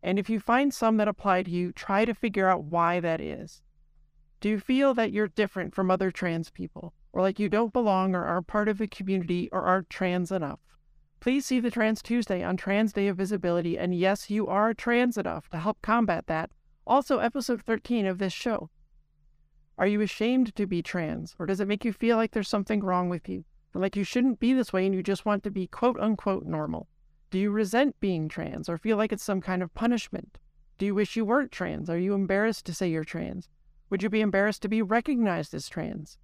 And 0.02 0.18
if 0.18 0.30
you 0.30 0.40
find 0.40 0.74
some 0.74 0.96
that 0.98 1.10
apply 1.10 1.44
to 1.44 1.52
you, 1.52 1.74
try 1.74 2.06
to 2.06 2.14
figure 2.14 2.48
out 2.48 2.64
why 2.64 3.02
that 3.02 3.20
is. 3.20 3.62
Do 4.40 4.48
you 4.48 4.60
feel 4.60 4.94
that 4.94 5.12
you're 5.12 5.28
different 5.28 5.76
from 5.76 5.92
other 5.92 6.12
trans 6.12 6.50
people, 6.50 6.94
or 7.12 7.22
like 7.22 7.38
you 7.38 7.50
don't 7.50 7.74
belong 7.74 8.16
or 8.16 8.24
are 8.24 8.42
part 8.42 8.70
of 8.70 8.80
a 8.80 8.88
community 8.88 9.50
or 9.52 9.64
aren't 9.64 9.90
trans 9.90 10.32
enough? 10.32 10.60
Please 11.22 11.46
see 11.46 11.60
the 11.60 11.70
Trans 11.70 12.02
Tuesday 12.02 12.42
on 12.42 12.58
Trans 12.58 12.94
Day 12.94 13.08
of 13.08 13.16
Visibility, 13.16 13.78
and 13.78 13.94
yes, 13.94 14.32
you 14.32 14.48
are 14.48 14.74
trans 14.74 15.20
enough 15.20 15.48
to 15.50 15.60
help 15.60 15.80
combat 15.84 16.26
that. 16.26 16.50
Also, 16.88 17.20
episode 17.20 17.62
13 17.62 18.08
of 18.08 18.18
this 18.18 18.34
show. 18.34 18.72
Are 19.78 19.86
you 19.86 20.02
ashamed 20.02 20.56
to 20.56 20.66
be 20.66 20.82
trans, 20.82 21.36
or 21.38 21.46
does 21.46 21.60
it 21.60 21.68
make 21.68 21.86
you 21.86 21.94
feel 21.94 22.18
like 22.18 22.32
there's 22.32 22.50
something 22.50 22.80
wrong 22.80 23.08
with 23.08 23.30
you, 23.30 23.46
like 23.76 23.96
you 23.96 24.04
shouldn't 24.04 24.40
be 24.40 24.52
this 24.54 24.74
way 24.74 24.88
and 24.88 24.96
you 24.96 25.04
just 25.04 25.24
want 25.24 25.44
to 25.44 25.52
be 25.52 25.68
quote 25.68 26.00
unquote 26.00 26.48
normal? 26.48 26.88
Do 27.30 27.38
you 27.38 27.52
resent 27.52 28.00
being 28.00 28.28
trans, 28.28 28.68
or 28.68 28.80
feel 28.80 28.98
like 28.98 29.14
it's 29.14 29.22
some 29.22 29.42
kind 29.42 29.62
of 29.62 29.76
punishment? 29.76 30.40
Do 30.80 30.88
you 30.88 30.96
wish 30.96 31.16
you 31.16 31.24
weren't 31.24 31.52
trans? 31.52 31.88
Are 31.88 32.00
you 32.00 32.16
embarrassed 32.16 32.66
to 32.66 32.74
say 32.74 32.90
you're 32.90 33.04
trans? 33.04 33.48
Would 33.92 34.02
you 34.02 34.10
be 34.10 34.22
embarrassed 34.22 34.64
to 34.64 34.70
be 34.70 34.82
recognized 34.82 35.54
as 35.54 35.70
trans? 35.70 36.18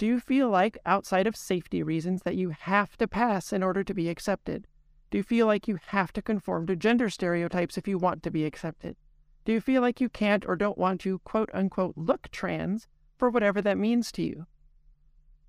Do 0.00 0.06
you 0.06 0.18
feel 0.18 0.48
like, 0.48 0.78
outside 0.86 1.26
of 1.26 1.36
safety 1.36 1.82
reasons, 1.82 2.22
that 2.22 2.34
you 2.34 2.54
have 2.58 2.96
to 2.96 3.06
pass 3.06 3.52
in 3.52 3.62
order 3.62 3.84
to 3.84 3.92
be 3.92 4.08
accepted? 4.08 4.66
Do 5.10 5.18
you 5.18 5.22
feel 5.22 5.46
like 5.46 5.68
you 5.68 5.78
have 5.88 6.10
to 6.14 6.22
conform 6.22 6.66
to 6.68 6.74
gender 6.74 7.10
stereotypes 7.10 7.76
if 7.76 7.86
you 7.86 7.98
want 7.98 8.22
to 8.22 8.30
be 8.30 8.46
accepted? 8.46 8.96
Do 9.44 9.52
you 9.52 9.60
feel 9.60 9.82
like 9.82 10.00
you 10.00 10.08
can't 10.08 10.46
or 10.46 10.56
don't 10.56 10.78
want 10.78 11.02
to, 11.02 11.18
quote 11.18 11.50
unquote, 11.52 11.98
look 11.98 12.30
trans 12.30 12.88
for 13.18 13.28
whatever 13.28 13.60
that 13.60 13.76
means 13.76 14.10
to 14.12 14.22
you? 14.22 14.46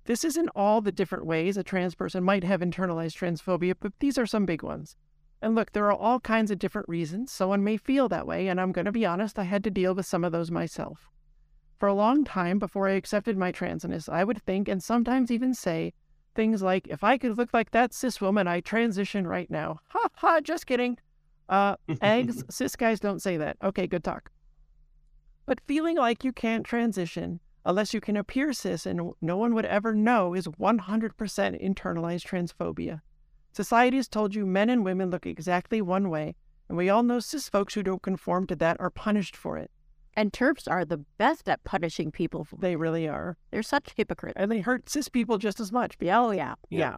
This 0.04 0.22
isn't 0.22 0.50
all 0.54 0.82
the 0.82 0.92
different 0.92 1.24
ways 1.24 1.56
a 1.56 1.62
trans 1.62 1.94
person 1.94 2.22
might 2.22 2.44
have 2.44 2.60
internalized 2.60 3.16
transphobia, 3.16 3.72
but 3.80 3.94
these 4.00 4.18
are 4.18 4.26
some 4.26 4.44
big 4.44 4.62
ones. 4.62 4.96
And 5.40 5.54
look, 5.54 5.72
there 5.72 5.86
are 5.86 5.96
all 5.96 6.20
kinds 6.20 6.50
of 6.50 6.58
different 6.58 6.90
reasons 6.90 7.32
someone 7.32 7.64
may 7.64 7.78
feel 7.78 8.06
that 8.10 8.26
way, 8.26 8.48
and 8.48 8.60
I'm 8.60 8.72
going 8.72 8.84
to 8.84 8.92
be 8.92 9.06
honest, 9.06 9.38
I 9.38 9.44
had 9.44 9.64
to 9.64 9.70
deal 9.70 9.94
with 9.94 10.04
some 10.04 10.24
of 10.24 10.32
those 10.32 10.50
myself. 10.50 11.08
For 11.82 11.88
a 11.88 11.94
long 11.94 12.22
time 12.22 12.60
before 12.60 12.86
I 12.86 12.92
accepted 12.92 13.36
my 13.36 13.50
transness, 13.50 14.08
I 14.08 14.22
would 14.22 14.40
think 14.44 14.68
and 14.68 14.80
sometimes 14.80 15.32
even 15.32 15.52
say 15.52 15.94
things 16.32 16.62
like, 16.62 16.86
if 16.86 17.02
I 17.02 17.18
could 17.18 17.36
look 17.36 17.52
like 17.52 17.72
that 17.72 17.92
cis 17.92 18.20
woman, 18.20 18.46
I 18.46 18.60
transition 18.60 19.26
right 19.26 19.50
now. 19.50 19.80
Ha 19.88 20.08
ha, 20.14 20.40
just 20.40 20.68
kidding. 20.68 20.96
Uh, 21.48 21.74
eggs, 22.00 22.44
cis 22.50 22.76
guys 22.76 23.00
don't 23.00 23.20
say 23.20 23.36
that. 23.36 23.56
Okay, 23.64 23.88
good 23.88 24.04
talk. 24.04 24.30
But 25.44 25.60
feeling 25.66 25.96
like 25.96 26.22
you 26.22 26.32
can't 26.32 26.64
transition 26.64 27.40
unless 27.66 27.92
you 27.92 28.00
can 28.00 28.16
appear 28.16 28.52
cis 28.52 28.86
and 28.86 29.10
no 29.20 29.36
one 29.36 29.52
would 29.52 29.66
ever 29.66 29.92
know 29.92 30.34
is 30.34 30.46
100% 30.46 31.16
internalized 31.16 32.28
transphobia. 32.28 33.00
Society 33.50 33.96
has 33.96 34.06
told 34.06 34.36
you 34.36 34.46
men 34.46 34.70
and 34.70 34.84
women 34.84 35.10
look 35.10 35.26
exactly 35.26 35.82
one 35.82 36.10
way, 36.10 36.36
and 36.68 36.78
we 36.78 36.88
all 36.88 37.02
know 37.02 37.18
cis 37.18 37.48
folks 37.48 37.74
who 37.74 37.82
don't 37.82 38.02
conform 38.02 38.46
to 38.46 38.54
that 38.54 38.76
are 38.78 38.88
punished 38.88 39.34
for 39.34 39.58
it. 39.58 39.72
And 40.14 40.32
TERFs 40.32 40.70
are 40.70 40.84
the 40.84 40.98
best 41.18 41.48
at 41.48 41.64
punishing 41.64 42.10
people. 42.10 42.44
For, 42.44 42.56
They 42.56 42.76
really 42.76 43.08
are. 43.08 43.36
they're 43.50 43.62
such 43.62 43.94
hypocrites. 43.96 44.34
And 44.36 44.50
they 44.50 44.60
hurt 44.60 44.88
cis 44.88 45.08
people 45.08 45.38
just 45.38 45.58
as 45.60 45.72
much. 45.72 45.96
Oh, 46.02 46.30
yeah. 46.30 46.54
Yeah. 46.68 46.78
Yeah. 46.78 46.96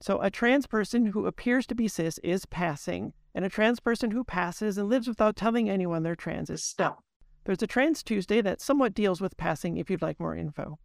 So 0.00 0.20
a 0.20 0.30
trans 0.30 0.66
person 0.66 1.06
who 1.06 1.26
appears 1.26 1.66
to 1.66 1.74
be 1.74 1.86
cis 1.86 2.18
is 2.18 2.46
passing, 2.46 3.12
and 3.34 3.44
a 3.44 3.50
trans 3.50 3.80
person 3.80 4.10
who 4.10 4.24
passes 4.24 4.78
and 4.78 4.88
lives 4.88 5.06
without 5.06 5.36
telling 5.36 5.68
anyone 5.68 6.02
they're 6.02 6.16
trans 6.16 6.50
is 6.50 6.64
stealth. 6.64 6.98
There's 7.44 7.62
a 7.62 7.66
Trans 7.66 8.02
Tuesday 8.02 8.40
that 8.42 8.60
somewhat 8.60 8.94
deals 8.94 9.20
with 9.20 9.36
passing 9.36 9.76
if 9.78 9.88
you'd 9.90 10.02
like 10.02 10.20
more 10.20 10.36
info. 10.36 10.78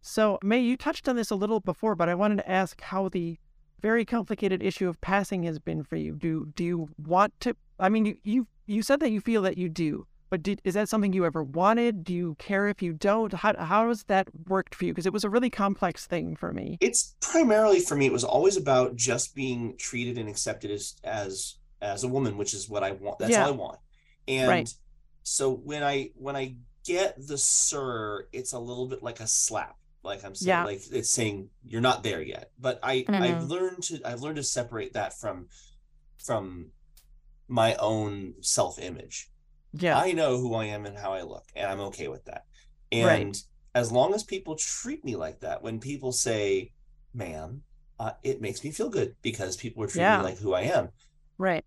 So, 0.00 0.38
Mae, 0.42 0.60
you 0.60 0.76
touched 0.76 1.08
on 1.08 1.16
this 1.16 1.30
a 1.30 1.36
little 1.36 1.60
before, 1.60 1.94
but 1.94 2.08
I 2.08 2.14
wanted 2.14 2.38
to 2.38 2.50
ask 2.50 2.80
how 2.80 3.08
the 3.08 3.38
very 3.80 4.04
complicated 4.04 4.62
issue 4.62 4.88
of 4.88 5.00
passing 5.00 5.44
has 5.44 5.58
been 5.58 5.82
for 5.84 5.96
you. 5.96 6.14
Do 6.16 6.52
do 6.56 6.64
you 6.64 6.88
want 6.98 7.38
to? 7.40 7.56
I 7.78 7.88
mean, 7.88 8.04
you 8.06 8.16
you, 8.24 8.46
you 8.66 8.82
said 8.82 9.00
that 9.00 9.10
you 9.12 9.20
feel 9.20 9.42
that 9.42 9.56
you 9.56 9.68
do, 9.68 10.06
but 10.34 10.42
did, 10.42 10.60
is 10.64 10.74
that 10.74 10.88
something 10.88 11.12
you 11.12 11.24
ever 11.24 11.44
wanted? 11.44 12.02
Do 12.02 12.12
you 12.12 12.34
care 12.40 12.66
if 12.66 12.82
you 12.82 12.92
don't? 12.92 13.32
How 13.32 13.54
how 13.56 13.86
has 13.86 14.02
that 14.04 14.26
worked 14.48 14.74
for 14.74 14.84
you? 14.84 14.90
Because 14.92 15.06
it 15.06 15.12
was 15.12 15.22
a 15.22 15.30
really 15.30 15.48
complex 15.48 16.06
thing 16.08 16.34
for 16.34 16.52
me. 16.52 16.76
it's 16.80 17.14
primarily 17.20 17.78
for 17.78 17.94
me 17.94 18.06
it 18.06 18.12
was 18.12 18.24
always 18.24 18.56
about 18.56 18.96
just 18.96 19.32
being 19.36 19.76
treated 19.76 20.18
and 20.18 20.28
accepted 20.28 20.72
as 20.72 20.96
as 21.04 21.54
as 21.80 22.02
a 22.02 22.08
woman 22.08 22.36
which 22.36 22.52
is 22.52 22.68
what 22.68 22.82
i 22.82 22.90
want 22.90 23.18
that's 23.20 23.30
Yeah. 23.30 23.44
all 23.44 23.48
i 23.48 23.56
want 23.56 23.78
and 24.26 24.48
Right. 24.48 24.74
so 25.22 25.52
when 25.52 25.82
i 25.84 26.10
when 26.16 26.34
i 26.34 26.56
get 26.84 27.14
the 27.28 27.38
sir 27.38 28.26
it's 28.32 28.52
a 28.54 28.58
little 28.58 28.86
bit 28.88 29.02
like 29.04 29.20
a 29.20 29.26
slap 29.26 29.76
like 30.02 30.24
i'm 30.24 30.34
saying 30.34 30.48
Yeah. 30.48 30.64
like 30.64 30.80
it's 30.90 31.10
saying 31.10 31.50
you're 31.64 31.80
not 31.90 32.02
there 32.02 32.22
yet 32.22 32.50
but 32.58 32.78
i 32.82 33.04
i've 33.08 33.42
Mhm. 33.44 33.48
learned 33.48 33.82
to 33.84 34.00
i've 34.04 34.20
learned 34.20 34.36
to 34.36 34.42
separate 34.42 34.94
that 34.94 35.12
from 35.18 35.48
from 36.18 36.70
my 37.48 37.74
own 37.76 38.34
self-image 38.40 39.30
Yeah. 39.76 39.98
I 39.98 40.12
know 40.12 40.38
who 40.38 40.54
I 40.54 40.66
am 40.66 40.86
and 40.86 40.96
how 40.96 41.12
I 41.12 41.22
look, 41.22 41.44
and 41.56 41.66
I'm 41.66 41.80
okay 41.80 42.08
with 42.08 42.24
that. 42.26 42.44
And 42.92 43.06
Right. 43.06 43.36
as 43.74 43.90
long 43.90 44.14
as 44.14 44.22
people 44.22 44.56
treat 44.56 45.04
me 45.04 45.16
like 45.16 45.40
that, 45.40 45.62
when 45.62 45.80
people 45.80 46.12
say, 46.12 46.72
"Ma'am," 47.12 47.62
uh, 47.98 48.12
it 48.22 48.40
makes 48.40 48.62
me 48.62 48.70
feel 48.70 48.88
good 48.88 49.16
because 49.22 49.56
people 49.56 49.82
are 49.82 49.86
treating 49.86 50.02
Yeah. 50.02 50.18
me 50.18 50.24
like 50.24 50.38
who 50.38 50.54
I 50.54 50.62
am. 50.62 50.90
right. 51.38 51.64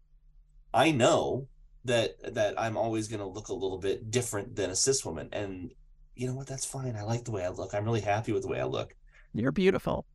I 0.74 0.92
know 0.92 1.48
that 1.86 2.36
that 2.36 2.60
I'm 2.60 2.78
always 2.78 3.08
going 3.08 3.20
to 3.20 3.26
look 3.26 3.48
a 3.50 3.54
little 3.54 3.78
bit 3.80 4.10
different 4.12 4.56
than 4.56 4.70
a 4.70 4.76
cis 4.76 5.04
woman, 5.06 5.28
and 5.32 5.74
you 6.16 6.28
know 6.28 6.34
what? 6.36 6.48
That's 6.48 6.66
fine. 6.66 6.96
I 6.96 7.04
like 7.04 7.26
the 7.26 7.32
way 7.32 7.44
I 7.46 7.50
look. 7.50 7.74
I'm 7.74 7.84
really 7.86 8.02
happy 8.02 8.32
with 8.32 8.44
the 8.44 8.48
way 8.50 8.60
I 8.62 8.66
look. 8.66 8.94
You're 9.34 9.52
beautiful. 9.52 10.06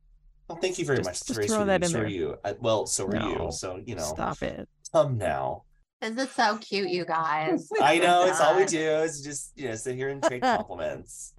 Well, 0.48 0.58
thank 0.58 0.78
you 0.78 0.84
very 0.84 0.98
Just- 0.98 1.08
much. 1.08 1.36
Just 1.36 1.48
throw 1.50 1.64
that 1.64 1.82
in 1.84 1.90
So 1.90 1.98
are 1.98 2.02
there. 2.02 2.08
you. 2.10 2.36
I, 2.44 2.52
well, 2.52 2.86
so 2.86 3.06
are 3.06 3.12
No. 3.12 3.46
you. 3.46 3.52
So 3.52 3.76
you 3.84 3.94
know, 3.94 4.02
Stop 4.04 4.42
it. 4.42 4.68
come 4.92 5.16
now. 5.18 5.64
This 6.02 6.16
is 6.28 6.32
so 6.32 6.58
cute, 6.58 6.90
you 6.90 7.04
guys. 7.04 7.68
I 7.80 7.98
know 7.98 8.26
it's 8.26 8.40
all 8.40 8.56
we 8.56 8.64
do 8.66 8.78
is 8.78 9.22
just 9.22 9.52
you 9.54 9.68
know 9.68 9.76
sit 9.76 9.94
here 9.94 10.08
and 10.08 10.20
trade 10.22 10.42
compliments. 10.42 11.34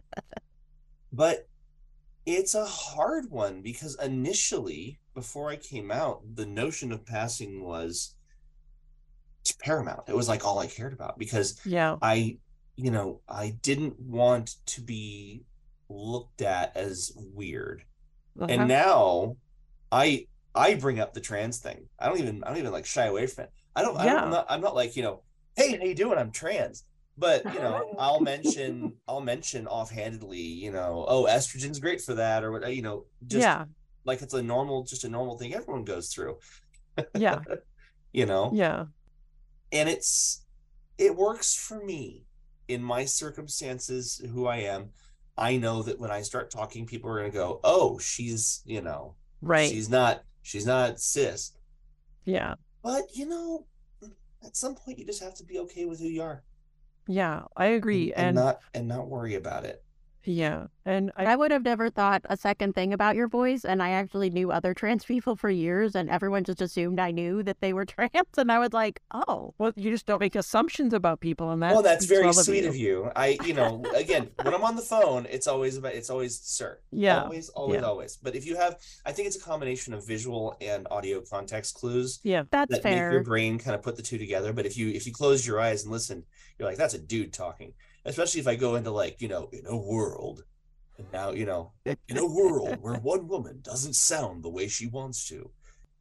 But 1.12 1.48
it's 2.26 2.56
a 2.56 2.66
hard 2.66 3.30
one 3.30 3.62
because 3.62 3.98
initially, 4.02 5.00
before 5.14 5.50
I 5.50 5.58
came 5.58 5.92
out, 5.92 6.22
the 6.34 6.46
notion 6.46 6.94
of 6.94 7.06
passing 7.06 7.62
was 7.64 8.16
paramount. 9.62 10.08
It 10.08 10.16
was 10.16 10.30
like 10.30 10.46
all 10.46 10.60
I 10.60 10.68
cared 10.68 10.94
about 10.94 11.20
because 11.20 11.60
Yeah. 11.66 11.98
I, 12.02 12.38
you 12.78 12.90
know, 12.92 13.20
I 13.28 13.58
didn't 13.62 14.00
want 14.00 14.56
to 14.68 14.82
be 14.82 15.44
looked 15.90 16.42
at 16.42 16.76
as 16.78 17.12
weird. 17.16 17.84
Uh-huh. 18.40 18.48
And 18.50 18.68
now 18.70 19.36
I 19.92 20.28
I 20.56 20.76
bring 20.76 21.00
up 21.00 21.14
the 21.14 21.22
trans 21.22 21.60
thing. 21.60 21.90
I 22.00 22.08
don't 22.08 22.20
even 22.20 22.44
I 22.46 22.48
don't 22.48 22.58
even 22.58 22.72
like 22.72 22.86
shy 22.86 23.06
away 23.06 23.28
from 23.28 23.46
it. 23.46 23.52
I 23.76 23.82
don't, 23.82 23.98
I 23.98 24.06
don't 24.06 24.14
Yeah. 24.16 24.24
I'm 24.26 24.32
not 24.32 24.46
I'm 24.50 24.62
not 24.62 24.76
like, 24.76 24.96
you 24.96 25.04
know, 25.04 25.22
hey, 25.56 25.78
how 25.78 25.84
you 25.84 25.96
doing? 25.96 26.18
I'm 26.18 26.32
trans. 26.32 26.84
But 27.18 27.44
you 27.46 27.60
know, 27.60 27.94
I'll 28.00 28.20
mention 28.22 28.94
I'll 29.08 29.22
mention 29.22 29.68
offhandedly, 29.68 30.40
you 30.40 30.72
know, 30.72 31.06
oh, 31.08 31.26
estrogen's 31.26 31.80
great 31.80 32.02
for 32.02 32.16
that, 32.16 32.44
or 32.44 32.52
what 32.52 32.64
uh, 32.64 32.68
you 32.68 32.82
know, 32.82 33.06
just 33.28 33.44
yeah. 33.44 33.66
like 34.06 34.22
it's 34.22 34.34
a 34.34 34.42
normal, 34.42 34.84
just 34.84 35.04
a 35.04 35.10
normal 35.10 35.38
thing 35.38 35.54
everyone 35.54 35.84
goes 35.84 36.10
through, 36.14 36.38
Yeah. 37.16 37.40
you 38.14 38.26
know? 38.26 38.52
Yeah. 38.54 38.86
and 39.72 39.90
it's 39.90 40.46
it 41.00 41.16
works 41.16 41.56
for 41.56 41.84
me 41.84 42.24
in 42.68 42.82
my 42.84 43.04
circumstances 43.06 44.22
who 44.32 44.46
i 44.46 44.58
am 44.58 44.90
i 45.38 45.58
know 45.58 45.82
that 45.82 46.00
when 46.00 46.12
i 46.12 46.22
start 46.22 46.52
talking 46.52 46.86
people 46.86 47.10
are 47.10 47.18
going 47.20 47.32
to 47.32 47.36
go 47.38 47.60
oh 47.64 47.98
she's 47.98 48.62
you 48.66 48.82
know 48.82 49.16
Right. 49.42 49.68
she's 49.70 49.90
not 49.90 50.24
she's 50.44 50.66
not 50.66 51.00
cis 51.00 51.54
Yeah. 52.24 52.54
But 52.84 53.04
you 53.14 53.26
know 53.28 53.66
at 54.46 54.56
some 54.56 54.76
point 54.76 55.00
you 55.00 55.06
just 55.06 55.24
have 55.24 55.34
to 55.36 55.44
be 55.44 55.58
okay 55.60 55.86
with 55.86 56.00
who 56.00 56.08
you 56.08 56.22
are 56.22 56.44
Yeah. 57.08 57.44
I 57.58 57.68
agree. 57.68 58.14
and, 58.14 58.28
And, 58.28 58.36
not 58.36 58.60
and 58.74 58.88
not 58.88 59.08
worry 59.08 59.36
about 59.36 59.66
it 59.66 59.84
yeah. 60.26 60.68
And 60.86 61.12
I, 61.16 61.28
I 61.28 61.36
would 61.38 61.52
have 61.52 61.64
never 61.64 61.90
thought 61.90 62.24
a 62.26 62.36
second 62.36 62.74
thing 62.76 62.92
about 62.92 63.16
your 63.16 63.30
voice, 63.30 63.64
and 63.64 63.82
I 63.82 63.92
actually 63.92 64.30
knew 64.30 64.52
other 64.52 64.74
trans 64.74 65.06
people 65.06 65.38
for 65.38 65.50
years, 65.50 65.96
and 65.96 66.10
everyone 66.10 66.44
just 66.44 66.62
assumed 66.62 67.00
I 67.00 67.12
knew 67.12 67.42
that 67.44 67.62
they 67.62 67.72
were 67.72 67.86
trans, 67.94 68.12
and 68.38 68.52
I 68.52 68.60
was 68.60 68.74
like, 68.74 69.00
oh, 69.14 69.54
well, 69.58 69.72
you 69.78 69.92
just 69.92 70.06
don't 70.06 70.20
make 70.20 70.36
assumptions 70.36 70.94
about 70.94 71.22
people, 71.22 71.52
and 71.52 71.64
that 71.64 71.74
well 71.74 71.84
that's 71.84 72.06
very 72.06 72.24
well 72.24 72.34
sweet 72.34 72.66
of 72.66 72.76
you 72.76 73.10
i 73.16 73.38
you 73.46 73.54
know 73.54 73.82
again 73.96 74.30
when 74.42 74.54
i'm 74.54 74.64
on 74.64 74.76
the 74.76 74.82
phone 74.82 75.26
it's 75.30 75.48
always 75.48 75.78
about 75.78 75.94
it's 75.94 76.10
always 76.10 76.40
sir 76.40 76.80
Yeah. 76.92 77.24
always 77.24 77.50
always 77.50 77.82
Yeah. 77.82 77.88
always 77.88 78.18
but 78.18 78.36
if 78.36 78.46
you 78.46 78.56
have 78.58 78.78
i 79.06 79.12
think 79.12 79.28
it's 79.28 79.38
a 79.38 79.42
combination 79.42 79.94
of 79.94 80.06
visual 80.06 80.56
and 80.62 80.88
audio 80.92 81.22
context 81.22 81.76
clues 81.76 82.20
Yeah. 82.24 82.44
that's 82.52 82.72
that 82.72 82.84
make 82.84 82.98
your 82.98 83.24
brain 83.24 83.58
kind 83.60 83.76
of 83.76 83.82
put 83.82 83.96
the 83.96 84.02
two 84.02 84.18
together. 84.18 84.52
But 84.54 84.66
if 84.66 84.78
you 84.78 84.90
if 84.90 85.06
you 85.08 85.14
close 85.14 85.46
your 85.48 85.60
eyes 85.60 85.84
and 85.84 85.92
listen, 85.92 86.24
you're 86.58 86.68
like, 86.68 86.78
that's 86.78 86.94
a 86.94 87.00
dude 87.00 87.34
talking. 87.34 87.74
Especially 88.06 88.42
if 88.42 88.48
I 88.48 88.56
go 88.56 88.76
into 88.76 88.92
like, 88.92 89.22
you 89.22 89.28
know, 89.28 89.50
in 89.54 89.66
a 89.66 89.78
world, 89.78 90.44
and 90.98 91.08
now 91.14 91.32
you 91.32 91.46
know, 91.46 91.72
in 91.86 92.18
a 92.18 92.26
world 92.26 92.78
where 92.82 92.96
one 92.96 93.28
woman 93.28 93.60
doesn't 93.62 93.96
sound 93.96 94.44
the 94.44 94.50
way 94.50 94.68
she 94.68 94.88
wants 94.88 95.28
to. 95.30 95.50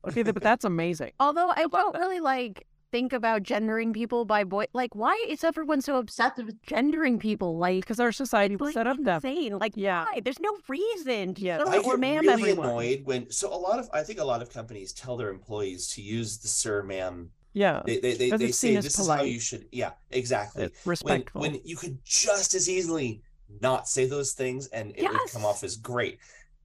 Okay, 0.08 0.22
but 0.24 0.42
that's 0.42 0.64
amazing. 0.64 1.12
Although 1.20 1.50
I 1.50 1.66
don't 1.66 1.96
really 1.96 2.18
like 2.20 2.66
think 2.90 3.12
about 3.14 3.42
gendering 3.42 3.92
people 3.94 4.24
by 4.26 4.44
boy. 4.44 4.64
Like, 4.74 4.94
why 4.94 5.14
is 5.28 5.44
everyone 5.44 5.80
so 5.80 5.96
obsessed 5.96 6.36
with 6.36 6.60
gendering 6.66 7.18
people? 7.18 7.56
Like, 7.56 7.80
Because 7.84 7.98
our 8.00 8.12
society 8.12 8.54
was 8.56 8.66
like 8.66 8.74
set 8.74 8.86
up 8.86 8.98
that. 9.04 9.24
insane. 9.24 9.58
Like, 9.58 9.72
Yeah. 9.76 10.04
why? 10.04 10.20
There's 10.20 10.40
no 10.40 10.54
reason. 10.68 11.32
to 11.34 11.40
Yeah. 11.40 11.58
sir 11.64 11.70
I 11.70 11.80
get 11.82 11.98
ma'am 12.00 12.20
really 12.20 12.32
everyone. 12.50 12.66
annoyed 12.68 13.02
when 13.06 13.30
so 13.30 13.48
a 13.54 13.56
lot 13.56 13.78
of 13.78 13.88
I 13.94 14.02
think 14.02 14.18
a 14.18 14.24
lot 14.24 14.42
of 14.42 14.50
companies 14.52 14.92
tell 14.92 15.16
their 15.16 15.30
employees 15.30 15.86
to 15.94 16.02
use 16.02 16.36
the 16.38 16.48
sir 16.48 16.82
ma'am. 16.82 17.30
Yeah. 17.54 17.82
They 17.84 17.98
they 17.98 18.14
they, 18.16 18.30
'Cause 18.30 18.40
they 18.40 18.52
say 18.52 18.76
as 18.76 18.84
this 18.84 18.98
is 18.98 19.08
how 19.08 19.22
you 19.22 19.38
should 19.40 19.66
yeah, 19.72 19.92
exactly. 20.10 20.64
It's 20.64 20.84
When 20.86 20.90
respectful. 20.90 21.40
when 21.42 21.60
you 21.64 21.76
could 21.76 21.98
just 22.04 22.54
as 22.54 22.68
easily 22.68 23.22
not 23.60 23.86
say 23.88 24.06
those 24.06 24.32
things 24.32 24.68
and 24.68 24.92
it 24.96 25.02
would 25.10 25.30
come 25.30 25.44
off 25.44 25.62
as 25.62 25.76
great. 25.76 26.18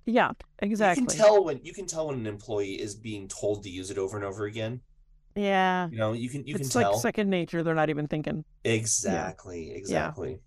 yeah. 0.06 0.32
Exactly. 0.60 1.02
You 1.04 1.08
can 1.08 1.18
tell 1.18 1.44
when 1.44 1.60
you 1.64 1.74
can 1.74 1.86
tell 1.86 2.08
when 2.08 2.20
an 2.20 2.26
employee 2.28 2.80
is 2.82 2.96
being 2.96 3.28
told 3.28 3.64
to 3.64 3.70
use 3.70 3.92
it 3.92 3.98
over 3.98 4.16
and 4.18 4.26
over 4.26 4.46
again. 4.46 4.80
Yeah. 5.36 5.90
You 5.92 5.98
know, 5.98 6.14
you 6.14 6.30
can 6.30 6.48
you 6.48 6.56
it's 6.56 6.70
can 6.72 6.82
like 6.82 6.92
tell 6.92 7.00
second 7.00 7.30
nature. 7.30 7.62
They're 7.64 7.76
not 7.76 7.90
even 7.90 8.08
thinking. 8.08 8.46
exactly, 8.64 9.72
exactly. 9.72 10.40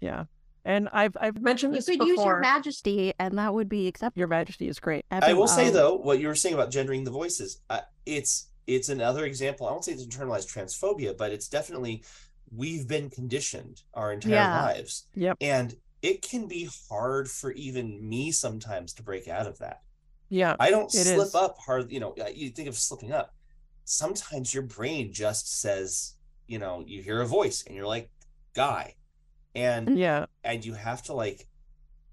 Yeah. 0.00 0.24
And 0.64 0.88
I've 0.92 1.16
I've 1.18 1.40
mentioned 1.40 1.72
You 1.72 1.78
this 1.78 1.86
could 1.86 1.98
before. 2.00 2.08
use 2.08 2.24
your 2.24 2.40
majesty. 2.40 2.96
Majesty, 2.96 3.14
and 3.18 3.38
that 3.38 3.54
would 3.54 3.68
be 3.68 3.86
acceptable. 3.86 4.18
Your 4.18 4.28
Majesty 4.28 4.68
is 4.68 4.78
great. 4.80 5.06
I 5.10 5.32
will 5.32 5.46
say 5.48 5.68
Um, 5.68 5.74
though, 5.74 5.94
what 5.94 6.18
you 6.18 6.26
were 6.26 6.34
saying 6.34 6.54
about 6.54 6.70
gendering 6.70 7.04
the 7.04 7.10
voices, 7.10 7.60
uh, 7.70 7.80
it's 8.04 8.47
it's 8.68 8.88
another 8.90 9.24
example. 9.24 9.66
I 9.66 9.72
won't 9.72 9.84
say 9.84 9.92
it's 9.92 10.06
internalized 10.06 10.52
transphobia, 10.52 11.16
but 11.16 11.32
it's 11.32 11.48
definitely 11.48 12.04
we've 12.54 12.86
been 12.86 13.10
conditioned 13.10 13.82
our 13.94 14.12
entire 14.12 14.32
Yeah. 14.32 14.62
lives, 14.62 15.06
Yep. 15.14 15.38
and 15.40 15.76
it 16.02 16.22
can 16.22 16.46
be 16.46 16.68
hard 16.88 17.28
for 17.30 17.50
even 17.52 18.08
me 18.08 18.30
sometimes 18.30 18.92
to 18.94 19.02
break 19.02 19.26
out 19.26 19.46
of 19.46 19.58
that. 19.58 19.82
Yeah. 20.28 20.54
I 20.60 20.70
don't 20.70 20.92
slip 20.92 21.26
is. 21.26 21.34
up 21.34 21.58
hard. 21.58 21.90
You 21.90 22.00
know, 22.00 22.14
you 22.32 22.50
think 22.50 22.68
of 22.68 22.76
slipping 22.76 23.12
up. 23.12 23.34
Sometimes 23.84 24.52
your 24.54 24.62
brain 24.62 25.12
just 25.12 25.60
says, 25.60 26.14
you 26.46 26.58
know, 26.58 26.84
you 26.86 27.02
hear 27.02 27.20
a 27.22 27.26
voice 27.26 27.64
and 27.66 27.74
you're 27.74 27.86
like, 27.86 28.10
guy, 28.54 28.94
and 29.54 29.98
Yeah. 29.98 30.26
and 30.44 30.64
you 30.64 30.74
have 30.74 31.02
to 31.04 31.14
like 31.14 31.48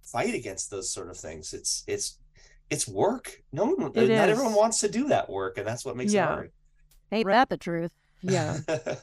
fight 0.01 0.33
against 0.33 0.69
those 0.69 0.89
sort 0.89 1.09
of 1.09 1.17
things. 1.17 1.53
It's 1.53 1.83
it's 1.87 2.17
it's 2.69 2.87
work. 2.87 3.41
No 3.51 3.65
one, 3.65 3.91
It 3.95 4.09
uh, 4.11 4.15
not 4.15 4.29
everyone 4.29 4.53
wants 4.55 4.79
to 4.81 4.89
do 4.89 5.07
that 5.09 5.29
work, 5.29 5.57
and 5.57 5.67
that's 5.67 5.85
what 5.85 5.95
makes 5.95 6.13
Yeah. 6.13 6.25
it 6.25 6.33
hard. 6.33 6.51
Ain't 7.11 7.27
that 7.27 7.49
the 7.49 7.57
truth? 7.57 7.91
Yeah. 8.21 8.57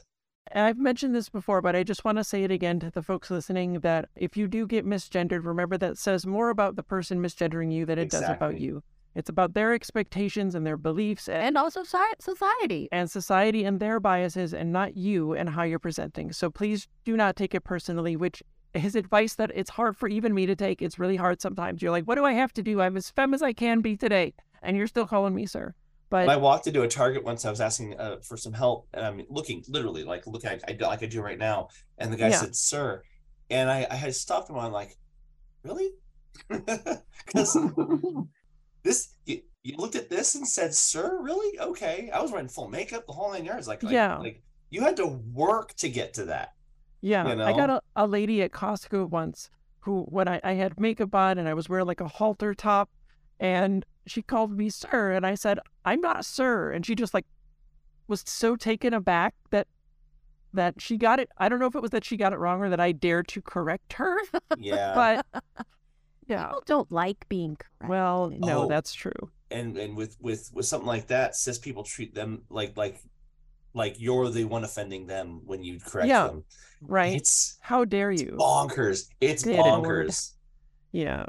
I've 0.55 0.77
mentioned 0.77 1.15
this 1.15 1.29
before, 1.29 1.61
but 1.61 1.75
I 1.75 1.83
just 1.83 2.03
want 2.05 2.17
to 2.19 2.23
say 2.23 2.43
it 2.43 2.51
again 2.51 2.79
to 2.81 2.91
the 2.91 3.01
folks 3.01 3.31
listening 3.31 3.79
that 3.79 4.09
if 4.15 4.37
you 4.37 4.47
do 4.47 4.67
get 4.67 4.85
misgendered, 4.85 5.45
remember 5.45 5.77
that 5.77 5.97
says 5.97 6.27
more 6.27 6.49
about 6.49 6.75
the 6.75 6.83
person 6.83 7.21
misgendering 7.23 7.73
you 7.73 7.85
than 7.85 7.97
it 7.97 8.11
does 8.11 8.27
about 8.29 8.59
you. 8.59 8.83
It's 9.15 9.29
about 9.29 9.53
their 9.53 9.73
expectations 9.73 10.53
and 10.53 10.65
their 10.65 10.77
beliefs 10.77 11.27
and, 11.27 11.37
And 11.37 11.57
also 11.57 11.83
society. 11.83 12.89
and 12.91 13.09
society 13.09 13.63
and 13.63 13.79
their 13.79 13.99
biases 13.99 14.53
and 14.53 14.71
not 14.71 14.97
you 14.97 15.33
and 15.33 15.49
how 15.49 15.63
you're 15.63 15.79
presenting. 15.79 16.31
So 16.33 16.49
please 16.49 16.87
do 17.05 17.15
not 17.15 17.35
take 17.35 17.53
it 17.55 17.63
personally, 17.63 18.15
which 18.15 18.43
his 18.73 18.95
advice 18.95 19.35
that 19.35 19.51
it's 19.53 19.69
hard 19.69 19.95
for 19.97 20.07
even 20.07 20.33
me 20.33 20.45
to 20.45 20.55
take. 20.55 20.81
It's 20.81 20.99
really 20.99 21.15
hard 21.15 21.41
sometimes. 21.41 21.81
You're 21.81 21.91
like, 21.91 22.05
what 22.05 22.15
do 22.15 22.25
I 22.25 22.33
have 22.33 22.53
to 22.53 22.63
do? 22.63 22.81
I'm 22.81 22.97
as 22.97 23.09
femme 23.09 23.33
as 23.33 23.41
I 23.41 23.53
can 23.53 23.81
be 23.81 23.95
today. 23.95 24.33
And 24.61 24.77
you're 24.77 24.87
still 24.87 25.05
calling 25.05 25.35
me 25.35 25.45
sir. 25.45 25.73
But 26.09 26.29
I 26.29 26.35
walked 26.35 26.67
into 26.67 26.83
a 26.83 26.87
Target 26.87 27.23
once, 27.23 27.43
I 27.43 27.49
was 27.49 27.59
asking 27.59 27.99
uh, 27.99 28.17
for 28.21 28.37
some 28.37 28.53
help, 28.53 28.87
and 28.93 29.03
I'm 29.03 29.23
looking 29.29 29.63
literally 29.67 30.03
like 30.03 30.27
looking 30.27 30.51
I, 30.51 30.59
I, 30.67 30.77
like 30.79 31.01
I 31.01 31.07
do 31.07 31.21
right 31.21 31.39
now, 31.39 31.69
and 31.97 32.13
the 32.13 32.17
guy 32.17 32.29
Yeah. 32.29 32.37
said, 32.37 32.55
"Sir," 32.55 33.01
and 33.49 33.69
I, 33.69 33.87
I 33.89 33.95
had 33.95 34.13
stopped 34.13 34.47
him. 34.49 34.57
I'm 34.59 34.71
like, 34.71 34.95
"Really?" 35.63 35.89
Because 37.25 37.57
this 38.83 39.15
you, 39.25 39.41
you 39.63 39.75
looked 39.77 39.95
at 39.95 40.09
this 40.09 40.35
and 40.35 40.47
said, 40.47 40.75
"Sir, 40.75 41.19
really? 41.21 41.59
Okay." 41.59 42.11
I 42.13 42.21
was 42.21 42.31
wearing 42.31 42.47
full 42.47 42.69
makeup, 42.69 43.05
the 43.07 43.13
whole 43.13 43.31
nine 43.31 43.45
yards. 43.45 43.67
Like, 43.67 43.81
like 43.81 43.93
Yeah. 43.93 44.17
like 44.19 44.43
you 44.69 44.81
had 44.81 44.97
to 44.97 45.07
work 45.07 45.73
to 45.77 45.89
get 45.89 46.13
to 46.15 46.25
that. 46.25 46.49
Yeah, 47.03 47.33
you 47.35 47.41
I 47.43 47.51
got 47.51 47.69
a, 47.69 47.81
a 47.97 48.07
lady 48.07 48.41
at 48.41 48.51
Costco 48.51 49.09
once 49.09 49.49
who, 49.81 50.03
when 50.03 50.27
I, 50.29 50.39
I 50.43 50.53
had 50.53 50.79
makeup 50.79 51.13
on 51.13 51.37
and 51.37 51.47
I 51.49 51.53
was 51.53 51.67
wearing 51.67 51.85
like 51.85 51.99
a 52.01 52.07
halter 52.07 52.53
top, 52.53 52.89
and 53.39 53.85
she 54.07 54.21
called 54.21 54.51
me 54.57 54.69
sir, 54.69 55.11
and 55.11 55.25
I 55.25 55.35
said, 55.35 55.59
I'm 55.83 55.99
not 55.99 56.21
a 56.21 56.23
sir. 56.23 56.71
And 56.71 56.85
she 56.85 56.95
just 56.95 57.13
like 57.13 57.25
was 58.07 58.23
so 58.25 58.55
taken 58.55 58.93
aback 58.93 59.35
that 59.51 59.67
that 60.53 60.75
she 60.79 60.97
got 60.97 61.19
it. 61.19 61.29
I 61.37 61.49
don't 61.49 61.59
know 61.59 61.65
if 61.67 61.75
it 61.75 61.81
was 61.81 61.91
that 61.91 62.05
she 62.05 62.15
got 62.15 62.31
it 62.31 62.39
wrong 62.39 62.61
or 62.61 62.69
that 62.69 62.79
I 62.79 62.93
dared 62.93 63.27
to 63.29 63.41
correct 63.41 63.93
her, 63.93 64.17
Yeah. 64.57 64.93
but 65.33 65.43
yeah. 66.27 66.45
People 66.47 66.63
don't 66.65 66.91
like 66.91 67.27
being 67.27 67.57
correct. 67.57 67.89
Well, 67.89 68.31
no, 68.37 68.63
Oh. 68.63 68.67
that's 68.69 68.93
true. 68.93 69.11
and 69.51 69.77
and 69.77 69.97
with 69.97 70.15
with 70.21 70.49
with 70.53 70.65
something 70.65 70.87
like 70.87 71.07
that, 71.07 71.35
cis 71.35 71.59
people 71.59 71.83
treat 71.83 72.15
them 72.15 72.43
like 72.49 72.77
like 72.77 73.01
like 73.73 73.95
you're 73.99 74.29
the 74.29 74.45
one 74.45 74.63
offending 74.63 75.07
them 75.07 75.41
when 75.45 75.63
you 75.63 75.79
correct 75.79 76.07
Yeah. 76.07 76.27
them. 76.27 76.43
Right? 76.81 77.15
It's 77.15 77.57
How 77.61 77.85
dare 77.85 78.11
you? 78.11 78.35
bonkers. 78.39 79.09
It's 79.21 79.43
Good 79.43 79.57
Lord. 79.57 79.83
bonkers. 79.85 80.33
Yeah. 80.91 81.25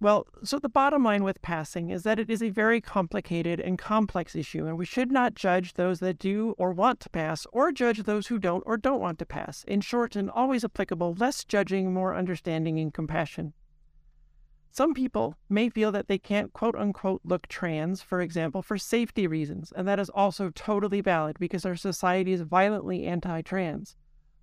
Well, 0.00 0.26
so 0.42 0.58
the 0.58 0.68
bottom 0.68 1.04
line 1.04 1.22
with 1.24 1.40
passing 1.40 1.88
is 1.90 2.02
that 2.02 2.18
it 2.18 2.28
is 2.28 2.42
a 2.42 2.50
very 2.50 2.80
complicated 2.80 3.60
and 3.60 3.78
complex 3.78 4.34
issue, 4.34 4.66
and 4.66 4.76
we 4.76 4.84
should 4.84 5.10
not 5.10 5.34
judge 5.34 5.74
those 5.74 6.00
that 6.00 6.18
do 6.18 6.54
or 6.58 6.72
want 6.72 7.00
to 7.00 7.08
pass, 7.10 7.46
or 7.52 7.72
judge 7.72 8.02
those 8.02 8.26
who 8.26 8.38
don't 8.38 8.62
or 8.66 8.76
don't 8.76 9.00
want 9.00 9.18
to 9.20 9.26
pass. 9.26 9.64
In 9.64 9.80
short 9.80 10.14
and 10.16 10.28
always 10.30 10.64
applicable, 10.64 11.14
less 11.14 11.44
judging, 11.44 11.94
more 11.94 12.14
understanding 12.14 12.78
and 12.78 12.92
compassion. 12.92 13.54
Some 14.76 14.92
people 14.92 15.36
may 15.48 15.68
feel 15.68 15.92
that 15.92 16.08
they 16.08 16.18
can't 16.18 16.52
quote 16.52 16.74
unquote 16.74 17.20
look 17.22 17.46
trans, 17.46 18.02
for 18.02 18.20
example, 18.20 18.60
for 18.60 18.76
safety 18.76 19.28
reasons, 19.28 19.72
and 19.76 19.86
that 19.86 20.00
is 20.00 20.10
also 20.10 20.50
totally 20.50 21.00
valid 21.00 21.38
because 21.38 21.64
our 21.64 21.76
society 21.76 22.32
is 22.32 22.40
violently 22.40 23.06
anti 23.06 23.40
trans. 23.42 23.94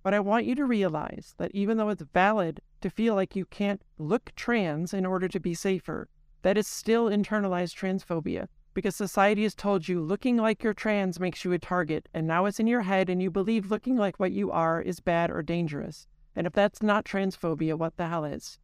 But 0.02 0.14
I 0.14 0.20
want 0.20 0.46
you 0.46 0.54
to 0.54 0.64
realize 0.64 1.34
that 1.36 1.50
even 1.52 1.76
though 1.76 1.90
it's 1.90 2.00
valid 2.14 2.62
to 2.80 2.88
feel 2.88 3.14
like 3.14 3.36
you 3.36 3.44
can't 3.44 3.82
look 3.98 4.32
trans 4.34 4.94
in 4.94 5.04
order 5.04 5.28
to 5.28 5.38
be 5.38 5.52
safer, 5.52 6.08
that 6.40 6.56
is 6.56 6.66
still 6.66 7.10
internalized 7.10 7.76
transphobia 7.76 8.48
because 8.72 8.96
society 8.96 9.42
has 9.42 9.54
told 9.54 9.86
you 9.86 10.00
looking 10.00 10.38
like 10.38 10.62
you're 10.62 10.72
trans 10.72 11.20
makes 11.20 11.44
you 11.44 11.52
a 11.52 11.58
target, 11.58 12.08
and 12.14 12.26
now 12.26 12.46
it's 12.46 12.58
in 12.58 12.66
your 12.66 12.80
head 12.80 13.10
and 13.10 13.22
you 13.22 13.30
believe 13.30 13.70
looking 13.70 13.96
like 13.98 14.18
what 14.18 14.32
you 14.32 14.50
are 14.50 14.80
is 14.80 14.98
bad 14.98 15.30
or 15.30 15.42
dangerous. 15.42 16.06
And 16.34 16.46
if 16.46 16.54
that's 16.54 16.82
not 16.82 17.04
transphobia, 17.04 17.76
what 17.76 17.98
the 17.98 18.08
hell 18.08 18.24
is? 18.24 18.58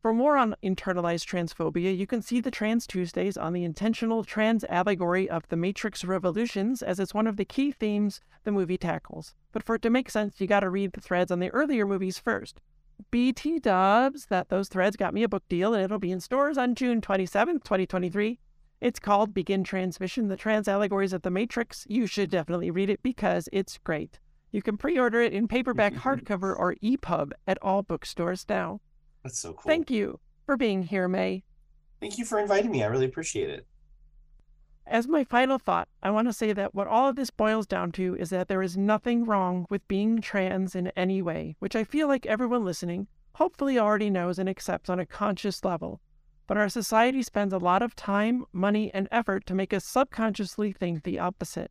For 0.00 0.14
more 0.14 0.38
on 0.38 0.56
internalized 0.62 1.26
transphobia, 1.28 1.94
you 1.94 2.06
can 2.06 2.22
see 2.22 2.40
the 2.40 2.50
Trans 2.50 2.86
Tuesdays 2.86 3.36
on 3.36 3.52
the 3.52 3.64
intentional 3.64 4.24
trans 4.24 4.64
allegory 4.64 5.28
of 5.28 5.46
the 5.48 5.58
Matrix 5.58 6.04
Revolutions, 6.06 6.80
as 6.80 6.98
it's 6.98 7.12
one 7.12 7.26
of 7.26 7.36
the 7.36 7.44
key 7.44 7.70
themes 7.70 8.22
the 8.44 8.50
movie 8.50 8.78
tackles. 8.78 9.34
But 9.52 9.62
for 9.62 9.74
it 9.74 9.82
to 9.82 9.90
make 9.90 10.08
sense, 10.08 10.40
you 10.40 10.46
gotta 10.46 10.70
read 10.70 10.94
the 10.94 11.02
threads 11.02 11.30
on 11.30 11.38
the 11.38 11.50
earlier 11.50 11.86
movies 11.86 12.18
first. 12.18 12.62
BT 13.10 13.58
dubs 13.58 14.24
that 14.30 14.48
those 14.48 14.68
threads 14.68 14.96
got 14.96 15.12
me 15.12 15.22
a 15.22 15.28
book 15.28 15.46
deal, 15.50 15.74
and 15.74 15.84
it'll 15.84 15.98
be 15.98 16.12
in 16.12 16.20
stores 16.20 16.56
on 16.56 16.74
June 16.74 17.02
27th, 17.02 17.62
2023. 17.64 18.40
It's 18.80 19.00
called 19.00 19.34
Begin 19.34 19.64
Transmission 19.64 20.28
The 20.28 20.36
Trans 20.38 20.66
Allegories 20.66 21.12
of 21.12 21.20
the 21.20 21.30
Matrix. 21.30 21.84
You 21.90 22.06
should 22.06 22.30
definitely 22.30 22.70
read 22.70 22.88
it 22.88 23.02
because 23.02 23.50
it's 23.52 23.76
great. 23.76 24.18
You 24.50 24.62
can 24.62 24.78
pre 24.78 24.98
order 24.98 25.20
it 25.20 25.34
in 25.34 25.46
paperback, 25.46 25.92
hardcover, 26.06 26.58
or 26.58 26.74
EPUB 26.82 27.32
at 27.46 27.58
all 27.60 27.82
bookstores 27.82 28.46
now. 28.48 28.80
That's 29.22 29.38
so 29.38 29.52
cool. 29.52 29.70
Thank 29.70 29.90
you 29.90 30.18
for 30.46 30.56
being 30.56 30.82
here, 30.82 31.08
Mae. 31.08 31.44
Thank 32.00 32.18
you 32.18 32.24
for 32.24 32.38
inviting 32.38 32.70
me. 32.70 32.82
I 32.82 32.86
really 32.86 33.06
appreciate 33.06 33.50
it. 33.50 33.66
As 34.86 35.06
my 35.06 35.22
final 35.22 35.58
thought, 35.58 35.88
I 36.02 36.10
want 36.10 36.26
to 36.26 36.32
say 36.32 36.52
that 36.52 36.74
what 36.74 36.88
all 36.88 37.08
of 37.08 37.14
this 37.14 37.30
boils 37.30 37.66
down 37.66 37.92
to 37.92 38.16
is 38.16 38.30
that 38.30 38.48
there 38.48 38.62
is 38.62 38.76
nothing 38.76 39.24
wrong 39.24 39.66
with 39.70 39.86
being 39.86 40.20
trans 40.20 40.74
in 40.74 40.88
any 40.96 41.22
way, 41.22 41.54
which 41.60 41.76
I 41.76 41.84
feel 41.84 42.08
like 42.08 42.26
everyone 42.26 42.64
listening 42.64 43.06
hopefully 43.34 43.78
already 43.78 44.10
knows 44.10 44.38
and 44.38 44.48
accepts 44.48 44.90
on 44.90 44.98
a 44.98 45.06
conscious 45.06 45.64
level. 45.64 46.00
But 46.46 46.56
our 46.56 46.68
society 46.68 47.22
spends 47.22 47.52
a 47.52 47.58
lot 47.58 47.82
of 47.82 47.94
time, 47.94 48.44
money, 48.52 48.90
and 48.92 49.06
effort 49.12 49.46
to 49.46 49.54
make 49.54 49.72
us 49.72 49.84
subconsciously 49.84 50.72
think 50.72 51.04
the 51.04 51.20
opposite. 51.20 51.70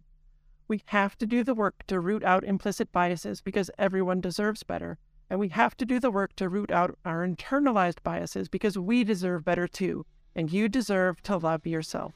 We 0.69 0.83
have 0.85 1.17
to 1.17 1.25
do 1.25 1.43
the 1.43 1.53
work 1.53 1.83
to 1.87 1.99
root 1.99 2.23
out 2.23 2.45
implicit 2.45 2.91
biases 2.93 3.41
because 3.41 3.69
everyone 3.77 4.21
deserves 4.21 4.63
better. 4.63 4.97
And 5.29 5.39
we 5.39 5.49
have 5.49 5.77
to 5.77 5.85
do 5.85 5.99
the 5.99 6.11
work 6.11 6.35
to 6.37 6.49
root 6.49 6.71
out 6.71 6.97
our 7.05 7.27
internalized 7.27 8.01
biases 8.03 8.49
because 8.49 8.77
we 8.77 9.03
deserve 9.03 9.45
better 9.45 9.67
too. 9.67 10.05
And 10.35 10.51
you 10.51 10.67
deserve 10.67 11.21
to 11.23 11.37
love 11.37 11.67
yourself. 11.67 12.13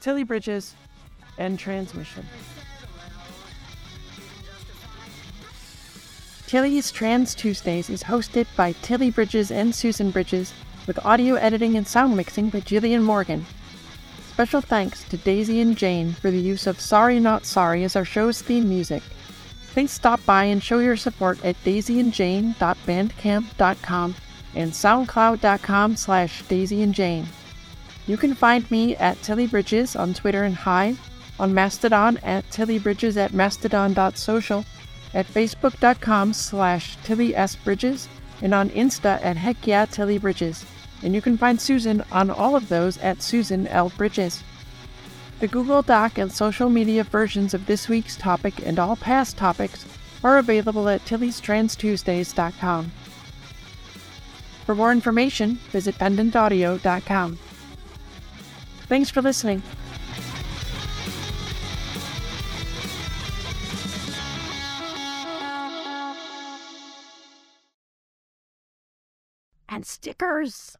Tilly 0.00 0.24
Bridges, 0.24 0.74
end 1.38 1.58
transmission. 1.58 2.26
Tilly's 6.46 6.90
Trans 6.92 7.34
Tuesdays 7.34 7.88
is 7.90 8.02
hosted 8.04 8.46
by 8.54 8.72
Tilly 8.82 9.10
Bridges 9.10 9.50
and 9.50 9.74
Susan 9.74 10.10
Bridges, 10.10 10.52
with 10.86 11.04
audio 11.04 11.34
editing 11.36 11.76
and 11.76 11.86
sound 11.86 12.16
mixing 12.16 12.50
by 12.50 12.60
Jillian 12.60 13.02
Morgan. 13.02 13.46
Special 14.28 14.60
thanks 14.60 15.04
to 15.04 15.16
Daisy 15.16 15.60
and 15.60 15.76
Jane 15.76 16.12
for 16.12 16.30
the 16.30 16.40
use 16.40 16.66
of 16.66 16.80
Sorry 16.80 17.18
Not 17.18 17.46
Sorry 17.46 17.82
as 17.82 17.96
our 17.96 18.04
show's 18.04 18.42
theme 18.42 18.68
music. 18.68 19.02
Please 19.74 19.90
stop 19.90 20.24
by 20.24 20.44
and 20.44 20.62
show 20.62 20.78
your 20.78 20.96
support 20.96 21.44
at 21.44 21.56
daisyandjane.bandcamp.com 21.64 24.14
and 24.54 24.70
soundcloud.com 24.70 25.96
slash 25.96 26.44
daisyandjane. 26.44 27.26
You 28.06 28.16
can 28.16 28.34
find 28.34 28.70
me 28.70 28.94
at 28.94 29.20
Tilly 29.22 29.48
Bridges 29.48 29.96
on 29.96 30.14
Twitter 30.14 30.44
and 30.44 30.54
Hive, 30.54 31.00
on 31.40 31.52
Mastodon 31.52 32.18
at 32.18 32.48
tillybridges 32.50 33.16
at 33.16 33.34
mastodon.social, 33.34 34.64
at 35.12 35.26
facebook.com 35.26 36.34
slash 36.34 36.96
Tilly 37.02 37.34
S. 37.34 37.58
And 38.42 38.54
on 38.54 38.70
Insta 38.70 39.18
at 39.24 39.36
Heck 39.36 39.66
Yeah 39.66 39.86
Tilly 39.86 40.18
Bridges. 40.18 40.64
And 41.02 41.16
you 41.16 41.20
can 41.20 41.36
find 41.36 41.60
Susan 41.60 42.04
on 42.12 42.30
all 42.30 42.54
of 42.54 42.68
those 42.68 42.96
at 42.98 43.22
Susan 43.22 43.66
L. 43.66 43.90
Bridges. 43.96 44.44
The 45.44 45.48
Google 45.48 45.82
Doc 45.82 46.16
and 46.16 46.32
social 46.32 46.70
media 46.70 47.04
versions 47.04 47.52
of 47.52 47.66
this 47.66 47.86
week's 47.86 48.16
topic 48.16 48.66
and 48.66 48.78
all 48.78 48.96
past 48.96 49.36
topics 49.36 49.84
are 50.22 50.38
available 50.38 50.88
at 50.88 51.04
tillystranstuesdays.com. 51.04 52.90
For 54.64 54.74
more 54.74 54.90
information, 54.90 55.56
visit 55.70 55.96
pendantaudio.com. 55.96 57.38
Thanks 58.88 59.10
for 59.10 59.20
listening. 59.20 59.62
and 69.68 69.84
stickers. 69.84 70.78